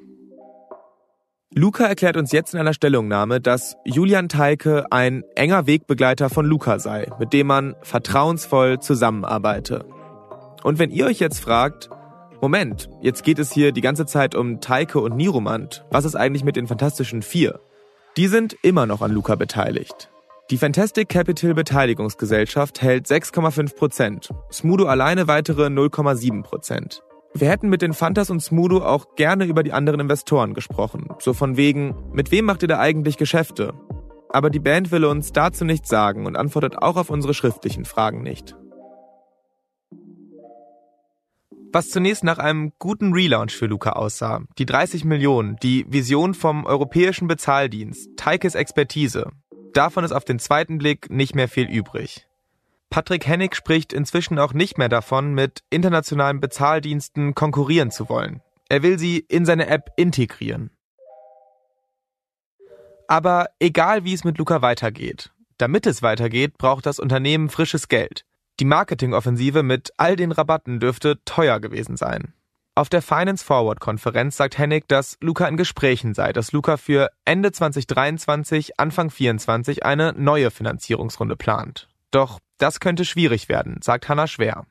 Luca 1.54 1.86
erklärt 1.86 2.16
uns 2.16 2.32
jetzt 2.32 2.54
in 2.54 2.62
einer 2.62 2.74
Stellungnahme, 2.74 3.42
dass 3.42 3.76
Julian 3.84 4.30
Teike 4.30 4.86
ein 4.90 5.24
enger 5.36 5.68
Wegbegleiter 5.68 6.30
von 6.30 6.46
Luca 6.46 6.80
sei, 6.80 7.12
mit 7.20 7.34
dem 7.34 7.48
man 7.48 7.76
vertrauensvoll 7.82 8.80
zusammenarbeite. 8.80 9.84
Und 10.64 10.80
wenn 10.80 10.92
ihr 10.92 11.08
euch 11.08 11.20
jetzt 11.20 11.40
fragt, 11.42 11.90
Moment, 12.42 12.90
jetzt 13.02 13.24
geht 13.24 13.38
es 13.38 13.52
hier 13.52 13.74
die 13.74 13.82
ganze 13.82 14.06
Zeit 14.06 14.34
um 14.34 14.62
Taike 14.62 15.00
und 15.00 15.18
Niromant. 15.18 15.86
Was 15.92 16.06
ist 16.06 16.16
eigentlich 16.16 16.46
mit 16.46 16.56
den 16.56 16.68
Fantastischen 16.68 17.22
Vier? 17.22 17.60
Die 18.18 18.28
sind 18.28 18.58
immer 18.62 18.86
noch 18.86 19.02
an 19.02 19.14
Luca 19.14 19.36
beteiligt. 19.36 20.10
Die 20.50 20.58
Fantastic 20.58 21.08
Capital 21.08 21.54
Beteiligungsgesellschaft 21.54 22.82
hält 22.82 23.08
6,5 23.08 23.74
Prozent, 23.78 24.30
Smudo 24.52 24.86
alleine 24.88 25.30
weitere 25.30 25.68
0,7 25.68 26.44
Prozent. 26.44 27.04
Wir 27.34 27.50
hätten 27.50 27.70
mit 27.70 27.82
den 27.82 27.94
Fantas 27.94 28.30
und 28.30 28.42
Smudo 28.42 28.84
auch 28.84 29.16
gerne 29.16 29.46
über 29.46 29.64
die 29.64 29.72
anderen 29.72 30.02
Investoren 30.02 30.54
gesprochen. 30.54 31.08
So 31.20 31.32
von 31.34 31.56
wegen, 31.56 31.96
mit 32.12 32.32
wem 32.32 32.44
macht 32.44 32.64
ihr 32.64 32.68
da 32.68 32.80
eigentlich 32.80 33.16
Geschäfte? 33.16 33.74
Aber 34.28 34.50
die 34.50 34.60
Band 34.60 34.92
will 34.92 35.06
uns 35.06 35.32
dazu 35.32 35.64
nichts 35.64 35.88
sagen 35.88 36.26
und 36.26 36.36
antwortet 36.36 36.78
auch 36.78 36.98
auf 36.98 37.10
unsere 37.10 37.34
schriftlichen 37.34 37.86
Fragen 37.86 38.24
nicht. 38.24 38.58
Was 41.74 41.90
zunächst 41.90 42.26
nach 42.26 42.38
einem 42.38 42.74
guten 42.80 43.14
Relaunch 43.14 43.56
für 43.56 43.66
Luca 43.66 43.94
aussah, 43.94 44.42
die 44.58 44.66
30 44.66 45.06
Millionen, 45.06 45.56
die 45.64 45.86
Vision 45.88 46.34
vom 46.34 46.66
europäischen 46.66 47.30
Bezahldienst, 47.30 48.10
Teikes 48.18 48.56
Expertise, 48.56 49.32
davon 49.74 50.04
ist 50.04 50.12
auf 50.12 50.26
den 50.26 50.38
zweiten 50.38 50.80
Blick 50.80 51.10
nicht 51.10 51.34
mehr 51.34 51.48
viel 51.48 51.70
übrig. 51.70 52.28
Patrick 52.90 53.26
Hennig 53.26 53.56
spricht 53.56 53.94
inzwischen 53.94 54.38
auch 54.38 54.52
nicht 54.52 54.78
mehr 54.78 54.90
davon, 54.90 55.34
mit 55.34 55.64
internationalen 55.70 56.42
Bezahldiensten 56.42 57.36
konkurrieren 57.36 57.90
zu 57.90 58.10
wollen. 58.10 58.42
Er 58.68 58.84
will 58.84 59.00
sie 59.00 59.20
in 59.30 59.46
seine 59.46 59.68
App 59.68 59.92
integrieren. 59.96 60.72
Aber 63.08 63.48
egal 63.60 64.04
wie 64.04 64.14
es 64.14 64.26
mit 64.26 64.38
Luca 64.38 64.62
weitergeht, 64.62 65.32
damit 65.58 65.88
es 65.88 66.02
weitergeht, 66.02 66.58
braucht 66.58 66.86
das 66.86 67.00
Unternehmen 67.00 67.48
frisches 67.50 67.88
Geld. 67.88 68.26
Die 68.62 68.66
Marketingoffensive 68.66 69.64
mit 69.64 69.92
all 69.98 70.16
den 70.16 70.32
Rabatten 70.32 70.80
dürfte 70.80 71.18
teuer 71.26 71.60
gewesen 71.60 71.98
sein. 71.98 72.36
Auf 72.76 72.90
der 72.90 73.02
Finance 73.02 73.44
Forward 73.44 73.80
Konferenz 73.80 74.38
sagt 74.38 74.60
Hennig, 74.60 74.88
dass 74.88 75.18
Luca 75.20 75.48
in 75.48 75.58
Gesprächen 75.58 76.14
sei, 76.14 76.32
dass 76.32 76.52
Luca 76.52 76.78
für 76.78 77.10
Ende 77.26 77.52
2023, 77.52 78.80
Anfang 78.80 79.10
2024 79.10 79.84
eine 79.84 80.14
neue 80.14 80.52
Finanzierungsrunde 80.52 81.36
plant. 81.38 81.90
Doch 82.12 82.38
das 82.60 82.80
könnte 82.80 83.04
schwierig 83.04 83.50
werden, 83.50 83.80
sagt 83.82 84.08
Hannah 84.10 84.28
Schwer. 84.28 84.68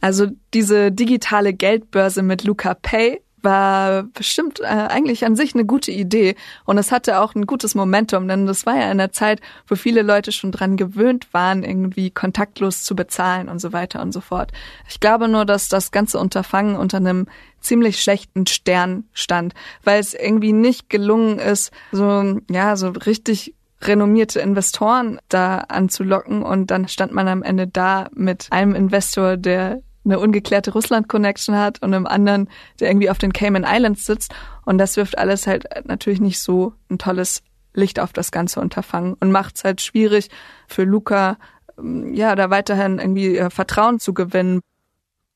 Also 0.00 0.28
diese 0.54 0.92
digitale 0.92 1.52
Geldbörse 1.52 2.22
mit 2.22 2.44
Luca 2.44 2.74
Pay 2.74 3.20
war 3.42 4.02
bestimmt 4.02 4.60
äh, 4.60 4.64
eigentlich 4.64 5.24
an 5.24 5.36
sich 5.36 5.54
eine 5.54 5.64
gute 5.64 5.90
Idee 5.90 6.34
und 6.64 6.78
es 6.78 6.92
hatte 6.92 7.20
auch 7.20 7.34
ein 7.34 7.46
gutes 7.46 7.74
Momentum, 7.74 8.28
denn 8.28 8.46
das 8.46 8.66
war 8.66 8.76
ja 8.76 8.90
in 8.90 8.98
der 8.98 9.12
Zeit, 9.12 9.40
wo 9.66 9.74
viele 9.74 10.02
Leute 10.02 10.32
schon 10.32 10.52
dran 10.52 10.76
gewöhnt 10.76 11.32
waren, 11.32 11.62
irgendwie 11.62 12.10
kontaktlos 12.10 12.82
zu 12.84 12.96
bezahlen 12.96 13.48
und 13.48 13.60
so 13.60 13.72
weiter 13.72 14.00
und 14.02 14.12
so 14.12 14.20
fort. 14.20 14.52
Ich 14.88 15.00
glaube 15.00 15.28
nur, 15.28 15.44
dass 15.44 15.68
das 15.68 15.90
ganze 15.90 16.18
Unterfangen 16.18 16.76
unter 16.76 16.98
einem 16.98 17.26
ziemlich 17.60 18.02
schlechten 18.02 18.46
Stern 18.46 19.04
stand, 19.12 19.54
weil 19.84 20.00
es 20.00 20.14
irgendwie 20.14 20.52
nicht 20.52 20.88
gelungen 20.90 21.38
ist, 21.38 21.72
so 21.92 22.38
ja, 22.50 22.76
so 22.76 22.88
richtig 22.90 23.54
renommierte 23.82 24.40
Investoren 24.40 25.20
da 25.28 25.58
anzulocken 25.58 26.42
und 26.42 26.70
dann 26.70 26.88
stand 26.88 27.12
man 27.12 27.28
am 27.28 27.42
Ende 27.42 27.66
da 27.66 28.08
mit 28.12 28.48
einem 28.50 28.74
Investor, 28.74 29.36
der 29.36 29.82
eine 30.08 30.18
ungeklärte 30.18 30.72
Russland-Connection 30.72 31.56
hat 31.56 31.82
und 31.82 31.94
einem 31.94 32.06
anderen, 32.06 32.48
der 32.80 32.88
irgendwie 32.88 33.10
auf 33.10 33.18
den 33.18 33.32
Cayman 33.32 33.66
Islands 33.68 34.06
sitzt. 34.06 34.34
Und 34.64 34.78
das 34.78 34.96
wirft 34.96 35.18
alles 35.18 35.46
halt 35.46 35.66
natürlich 35.86 36.20
nicht 36.20 36.40
so 36.40 36.72
ein 36.90 36.98
tolles 36.98 37.42
Licht 37.74 38.00
auf 38.00 38.12
das 38.12 38.30
ganze 38.30 38.60
Unterfangen 38.60 39.14
und 39.20 39.30
macht 39.30 39.56
es 39.56 39.64
halt 39.64 39.80
schwierig 39.80 40.28
für 40.66 40.84
Luca, 40.84 41.38
ähm, 41.78 42.14
ja, 42.14 42.34
da 42.34 42.50
weiterhin 42.50 42.98
irgendwie 42.98 43.36
äh, 43.36 43.50
Vertrauen 43.50 44.00
zu 44.00 44.14
gewinnen. 44.14 44.60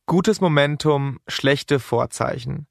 Gutes 0.06 0.40
Momentum, 0.40 1.18
schlechte 1.28 1.78
Vorzeichen. 1.78 2.66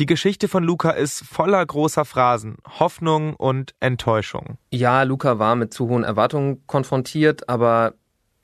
Die 0.00 0.06
Geschichte 0.06 0.48
von 0.48 0.64
Luca 0.64 0.90
ist 0.90 1.24
voller 1.24 1.64
großer 1.64 2.04
Phrasen, 2.04 2.56
Hoffnung 2.80 3.34
und 3.34 3.74
Enttäuschung. 3.78 4.58
Ja, 4.72 5.04
Luca 5.04 5.38
war 5.38 5.54
mit 5.54 5.72
zu 5.72 5.88
hohen 5.88 6.02
Erwartungen 6.02 6.66
konfrontiert, 6.66 7.48
aber 7.48 7.94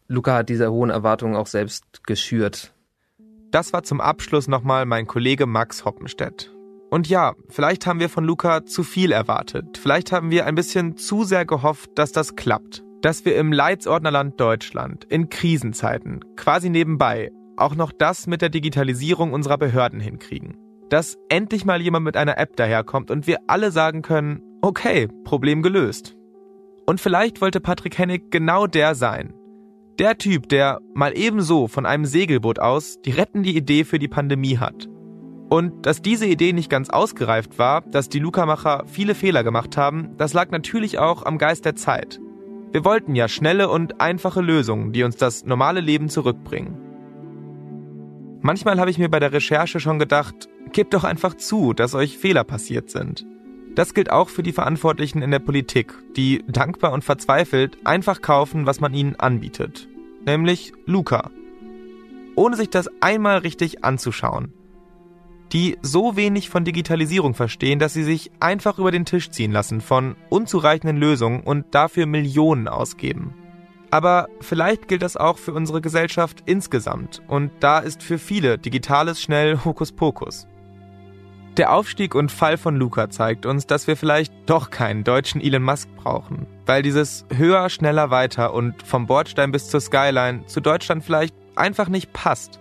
Luca 0.06 0.36
hat 0.36 0.48
diese 0.48 0.70
hohen 0.70 0.90
Erwartungen 0.90 1.34
auch 1.34 1.48
selbst 1.48 2.04
geschürt. 2.06 2.72
Das 3.50 3.72
war 3.72 3.82
zum 3.82 4.00
Abschluss 4.00 4.46
nochmal 4.46 4.86
mein 4.86 5.06
Kollege 5.06 5.46
Max 5.46 5.84
Hoppenstedt. 5.84 6.54
Und 6.90 7.08
ja, 7.08 7.34
vielleicht 7.48 7.86
haben 7.86 8.00
wir 8.00 8.08
von 8.08 8.24
Luca 8.24 8.64
zu 8.64 8.82
viel 8.82 9.12
erwartet. 9.12 9.78
Vielleicht 9.78 10.12
haben 10.12 10.30
wir 10.30 10.46
ein 10.46 10.54
bisschen 10.54 10.96
zu 10.96 11.24
sehr 11.24 11.44
gehofft, 11.44 11.90
dass 11.96 12.12
das 12.12 12.36
klappt. 12.36 12.84
Dass 13.02 13.24
wir 13.24 13.36
im 13.36 13.52
Leitsordnerland 13.52 14.40
Deutschland, 14.40 15.04
in 15.04 15.30
Krisenzeiten, 15.30 16.20
quasi 16.36 16.68
nebenbei, 16.68 17.30
auch 17.56 17.74
noch 17.74 17.92
das 17.92 18.26
mit 18.26 18.42
der 18.42 18.50
Digitalisierung 18.50 19.32
unserer 19.32 19.58
Behörden 19.58 20.00
hinkriegen. 20.00 20.56
Dass 20.88 21.16
endlich 21.28 21.64
mal 21.64 21.80
jemand 21.80 22.04
mit 22.04 22.16
einer 22.16 22.38
App 22.38 22.56
daherkommt 22.56 23.10
und 23.10 23.26
wir 23.26 23.38
alle 23.46 23.70
sagen 23.70 24.02
können, 24.02 24.42
okay, 24.60 25.08
Problem 25.24 25.62
gelöst. 25.62 26.16
Und 26.86 27.00
vielleicht 27.00 27.40
wollte 27.40 27.60
Patrick 27.60 27.98
Hennig 27.98 28.30
genau 28.30 28.66
der 28.66 28.94
sein, 28.94 29.32
der 30.00 30.16
Typ, 30.16 30.48
der 30.48 30.80
mal 30.94 31.16
ebenso 31.16 31.68
von 31.68 31.84
einem 31.84 32.06
Segelboot 32.06 32.58
aus 32.58 33.02
die 33.02 33.10
rettende 33.10 33.50
Idee 33.50 33.84
für 33.84 33.98
die 33.98 34.08
Pandemie 34.08 34.56
hat. 34.56 34.88
Und 35.50 35.84
dass 35.84 36.00
diese 36.00 36.26
Idee 36.26 36.54
nicht 36.54 36.70
ganz 36.70 36.88
ausgereift 36.88 37.58
war, 37.58 37.82
dass 37.82 38.08
die 38.08 38.18
Luca-Macher 38.18 38.84
viele 38.86 39.14
Fehler 39.14 39.44
gemacht 39.44 39.76
haben, 39.76 40.16
das 40.16 40.32
lag 40.32 40.50
natürlich 40.52 40.98
auch 40.98 41.26
am 41.26 41.36
Geist 41.36 41.66
der 41.66 41.76
Zeit. 41.76 42.18
Wir 42.72 42.84
wollten 42.84 43.14
ja 43.14 43.28
schnelle 43.28 43.68
und 43.68 44.00
einfache 44.00 44.40
Lösungen, 44.40 44.92
die 44.92 45.02
uns 45.02 45.16
das 45.16 45.44
normale 45.44 45.80
Leben 45.80 46.08
zurückbringen. 46.08 46.78
Manchmal 48.40 48.80
habe 48.80 48.90
ich 48.90 48.98
mir 48.98 49.10
bei 49.10 49.20
der 49.20 49.32
Recherche 49.32 49.80
schon 49.80 49.98
gedacht, 49.98 50.48
gebt 50.72 50.94
doch 50.94 51.04
einfach 51.04 51.34
zu, 51.34 51.74
dass 51.74 51.94
euch 51.94 52.16
Fehler 52.16 52.44
passiert 52.44 52.88
sind. 52.88 53.26
Das 53.74 53.94
gilt 53.94 54.10
auch 54.10 54.28
für 54.28 54.42
die 54.42 54.52
Verantwortlichen 54.52 55.22
in 55.22 55.30
der 55.30 55.38
Politik, 55.38 55.94
die 56.16 56.44
dankbar 56.48 56.92
und 56.92 57.04
verzweifelt 57.04 57.78
einfach 57.84 58.20
kaufen, 58.20 58.66
was 58.66 58.80
man 58.80 58.94
ihnen 58.94 59.16
anbietet 59.16 59.88
nämlich 60.26 60.72
Luca. 60.86 61.30
Ohne 62.36 62.56
sich 62.56 62.70
das 62.70 62.88
einmal 63.00 63.38
richtig 63.38 63.84
anzuschauen. 63.84 64.52
Die 65.52 65.78
so 65.82 66.16
wenig 66.16 66.48
von 66.48 66.64
Digitalisierung 66.64 67.34
verstehen, 67.34 67.80
dass 67.80 67.92
sie 67.92 68.04
sich 68.04 68.30
einfach 68.38 68.78
über 68.78 68.92
den 68.92 69.04
Tisch 69.04 69.30
ziehen 69.30 69.50
lassen 69.50 69.80
von 69.80 70.14
unzureichenden 70.28 70.96
Lösungen 70.96 71.40
und 71.40 71.74
dafür 71.74 72.06
Millionen 72.06 72.68
ausgeben. 72.68 73.34
Aber 73.90 74.28
vielleicht 74.40 74.86
gilt 74.86 75.02
das 75.02 75.16
auch 75.16 75.38
für 75.38 75.52
unsere 75.52 75.80
Gesellschaft 75.80 76.44
insgesamt 76.46 77.20
und 77.26 77.50
da 77.58 77.80
ist 77.80 78.04
für 78.04 78.18
viele 78.18 78.56
Digitales 78.56 79.20
schnell 79.20 79.58
Hokuspokus. 79.64 80.46
Der 81.60 81.74
Aufstieg 81.74 82.14
und 82.14 82.32
Fall 82.32 82.56
von 82.56 82.74
Luca 82.74 83.10
zeigt 83.10 83.44
uns, 83.44 83.66
dass 83.66 83.86
wir 83.86 83.94
vielleicht 83.94 84.32
doch 84.46 84.70
keinen 84.70 85.04
deutschen 85.04 85.42
Elon 85.42 85.62
Musk 85.62 85.94
brauchen, 85.94 86.46
weil 86.64 86.80
dieses 86.80 87.26
höher, 87.36 87.68
schneller, 87.68 88.10
weiter 88.10 88.54
und 88.54 88.82
vom 88.82 89.06
Bordstein 89.06 89.52
bis 89.52 89.68
zur 89.68 89.82
Skyline 89.82 90.46
zu 90.46 90.62
Deutschland 90.62 91.04
vielleicht 91.04 91.34
einfach 91.56 91.90
nicht 91.90 92.14
passt. 92.14 92.60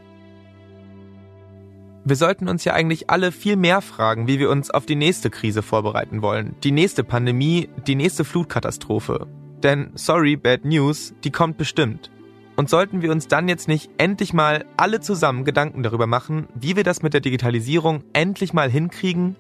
Wir 2.04 2.18
sollten 2.18 2.50
uns 2.50 2.66
ja 2.66 2.74
eigentlich 2.74 3.10
alle 3.10 3.32
viel 3.32 3.56
mehr 3.56 3.80
fragen, 3.80 4.28
wie 4.28 4.38
wir 4.38 4.50
uns 4.50 4.70
auf 4.70 4.86
die 4.86 4.97
nächste 4.97 5.30
Krise 5.30 5.62
vorbereiten 5.62 6.22
wollen, 6.22 6.58
die 6.66 6.74
nächste 6.74 7.06
Pandemie, 7.06 7.70
die 7.88 7.95
nächste 7.95 8.26
Flutkatastrophe. 8.26 9.28
Denn, 9.64 9.91
sorry, 9.95 10.36
bad 10.36 10.66
news, 10.66 11.14
die 11.24 11.32
kommt 11.32 11.58
bestimmt. 11.58 12.12
Und 12.60 12.70
sollten 12.70 13.01
wir 13.01 13.10
uns 13.14 13.30
dann 13.30 13.47
jetzt 13.47 13.70
nicht 13.70 13.89
endlich 13.97 14.34
mal 14.34 14.66
alle 14.76 14.99
zusammen 14.99 15.45
Gedanken 15.45 15.82
darüber 15.82 16.07
machen, 16.07 16.49
wie 16.53 16.76
wir 16.76 16.84
das 16.84 17.01
mit 17.01 17.14
der 17.14 17.22
Digitalisierung 17.22 18.03
endlich 18.12 18.51
mal 18.51 18.70
hinkriegen? 18.70 19.38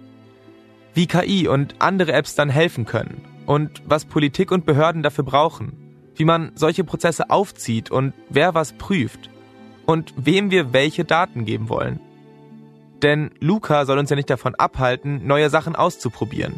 Wie 0.93 1.05
KI 1.05 1.49
und 1.49 1.75
andere 1.79 2.13
Apps 2.13 2.35
dann 2.35 2.47
helfen 2.47 2.85
können 2.85 3.25
und 3.45 3.83
was 3.85 4.05
Politik 4.05 4.53
und 4.53 4.65
Behörden 4.65 5.03
dafür 5.03 5.25
brauchen, 5.25 5.73
wie 6.15 6.23
man 6.23 6.53
solche 6.55 6.85
Prozesse 6.85 7.29
aufzieht 7.29 7.91
und 7.91 8.13
wer 8.29 8.53
was 8.53 8.71
prüft 8.71 9.29
und 9.85 10.13
wem 10.15 10.49
wir 10.49 10.71
welche 10.71 11.03
Daten 11.03 11.43
geben 11.43 11.67
wollen. 11.67 11.99
Denn 13.03 13.31
Luca 13.41 13.83
soll 13.83 13.97
uns 13.97 14.09
ja 14.09 14.15
nicht 14.15 14.29
davon 14.29 14.55
abhalten, 14.55 15.27
neue 15.27 15.49
Sachen 15.49 15.75
auszuprobieren. 15.75 16.57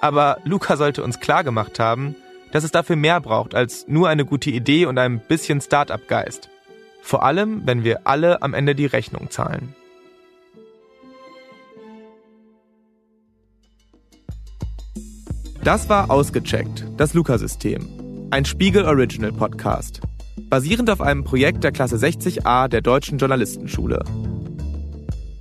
Aber 0.00 0.38
Luca 0.44 0.78
sollte 0.78 1.04
uns 1.04 1.20
klargemacht 1.20 1.78
haben, 1.78 2.16
dass 2.52 2.64
es 2.64 2.72
dafür 2.72 2.96
mehr 2.96 3.20
braucht 3.20 3.54
als 3.54 3.86
nur 3.88 4.08
eine 4.08 4.24
gute 4.24 4.50
Idee 4.50 4.86
und 4.86 4.98
ein 4.98 5.20
bisschen 5.20 5.60
Start-up-Geist. 5.60 6.48
Vor 7.02 7.24
allem, 7.24 7.62
wenn 7.66 7.84
wir 7.84 8.06
alle 8.06 8.42
am 8.42 8.54
Ende 8.54 8.74
die 8.74 8.86
Rechnung 8.86 9.30
zahlen. 9.30 9.74
Das 15.62 15.88
war 15.88 16.10
Ausgecheckt, 16.10 16.86
das 16.96 17.12
Luca-System. 17.12 18.28
Ein 18.30 18.44
Spiegel 18.44 18.84
Original 18.84 19.32
Podcast. 19.32 20.00
Basierend 20.48 20.88
auf 20.88 21.00
einem 21.00 21.22
Projekt 21.22 21.64
der 21.64 21.72
Klasse 21.72 21.96
60a 21.96 22.68
der 22.68 22.80
Deutschen 22.80 23.18
Journalistenschule. 23.18 24.02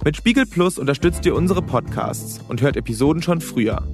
Mit 0.03 0.17
Spiegel 0.17 0.45
Plus 0.45 0.77
unterstützt 0.77 1.25
ihr 1.25 1.35
unsere 1.35 1.61
Podcasts 1.61 2.41
und 2.47 2.61
hört 2.61 2.77
Episoden 2.77 3.21
schon 3.21 3.41
früher. 3.41 3.87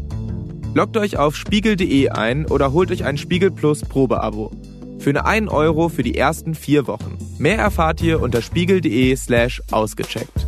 Loggt 0.76 0.97
euch 0.97 1.15
auf 1.15 1.38
spiegel.de 1.38 2.09
ein 2.09 2.45
oder 2.47 2.73
holt 2.73 2.91
euch 2.91 3.05
ein 3.05 3.17
Spiegel 3.17 3.49
Plus 3.49 3.80
Probeabo. 3.80 4.51
Für 4.99 5.11
eine 5.11 5.26
1 5.26 5.49
Euro 5.49 5.88
für 5.88 6.03
die 6.03 6.17
ersten 6.17 6.53
vier 6.53 6.86
Wochen. 6.86 7.17
Mehr 7.38 7.57
erfahrt 7.57 8.01
ihr 8.01 8.21
unter 8.21 8.41
spiegel.de 8.41 9.15
slash 9.15 9.63
ausgecheckt. 9.71 10.45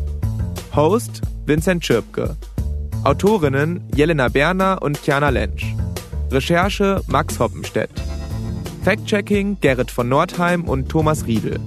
Host 0.75 1.21
Vincent 1.45 1.85
Schirpke. 1.85 2.35
Autorinnen 3.05 3.87
Jelena 3.95 4.27
Berner 4.27 4.81
und 4.81 5.01
Kiana 5.01 5.29
Lentsch. 5.29 5.65
Recherche 6.29 7.01
Max 7.07 7.39
Hoppenstedt. 7.39 7.91
Fact-Checking 8.83 9.61
Gerrit 9.61 9.91
von 9.91 10.09
Nordheim 10.09 10.65
und 10.65 10.89
Thomas 10.89 11.25
Riedel. 11.25 11.57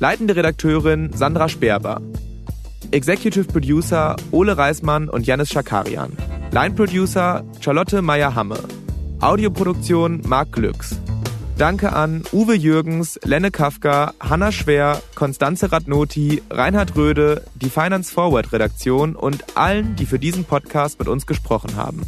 Leitende 0.00 0.34
Redakteurin 0.34 1.12
Sandra 1.14 1.48
Sperber. 1.48 2.02
Executive 2.90 3.44
Producer 3.44 4.16
Ole 4.32 4.58
Reismann 4.58 5.08
und 5.08 5.24
Janis 5.24 5.50
Schakarian. 5.50 6.16
Line 6.52 6.74
Producer 6.74 7.44
Charlotte 7.60 8.02
Meyer-Hamme. 8.02 8.58
Audioproduktion 9.20 10.20
Marc 10.26 10.50
Glücks. 10.50 10.98
Danke 11.56 11.92
an 11.92 12.24
Uwe 12.32 12.54
Jürgens, 12.54 13.20
Lenne 13.22 13.52
Kafka, 13.52 14.14
Hanna 14.18 14.50
Schwer, 14.50 15.00
Konstanze 15.14 15.70
Radnoti, 15.70 16.42
Reinhard 16.50 16.96
Röde, 16.96 17.44
die 17.54 17.70
Finance 17.70 18.12
Forward 18.12 18.52
Redaktion 18.52 19.14
und 19.14 19.56
allen, 19.56 19.94
die 19.94 20.06
für 20.06 20.18
diesen 20.18 20.44
Podcast 20.44 20.98
mit 20.98 21.06
uns 21.06 21.24
gesprochen 21.24 21.76
haben. 21.76 22.02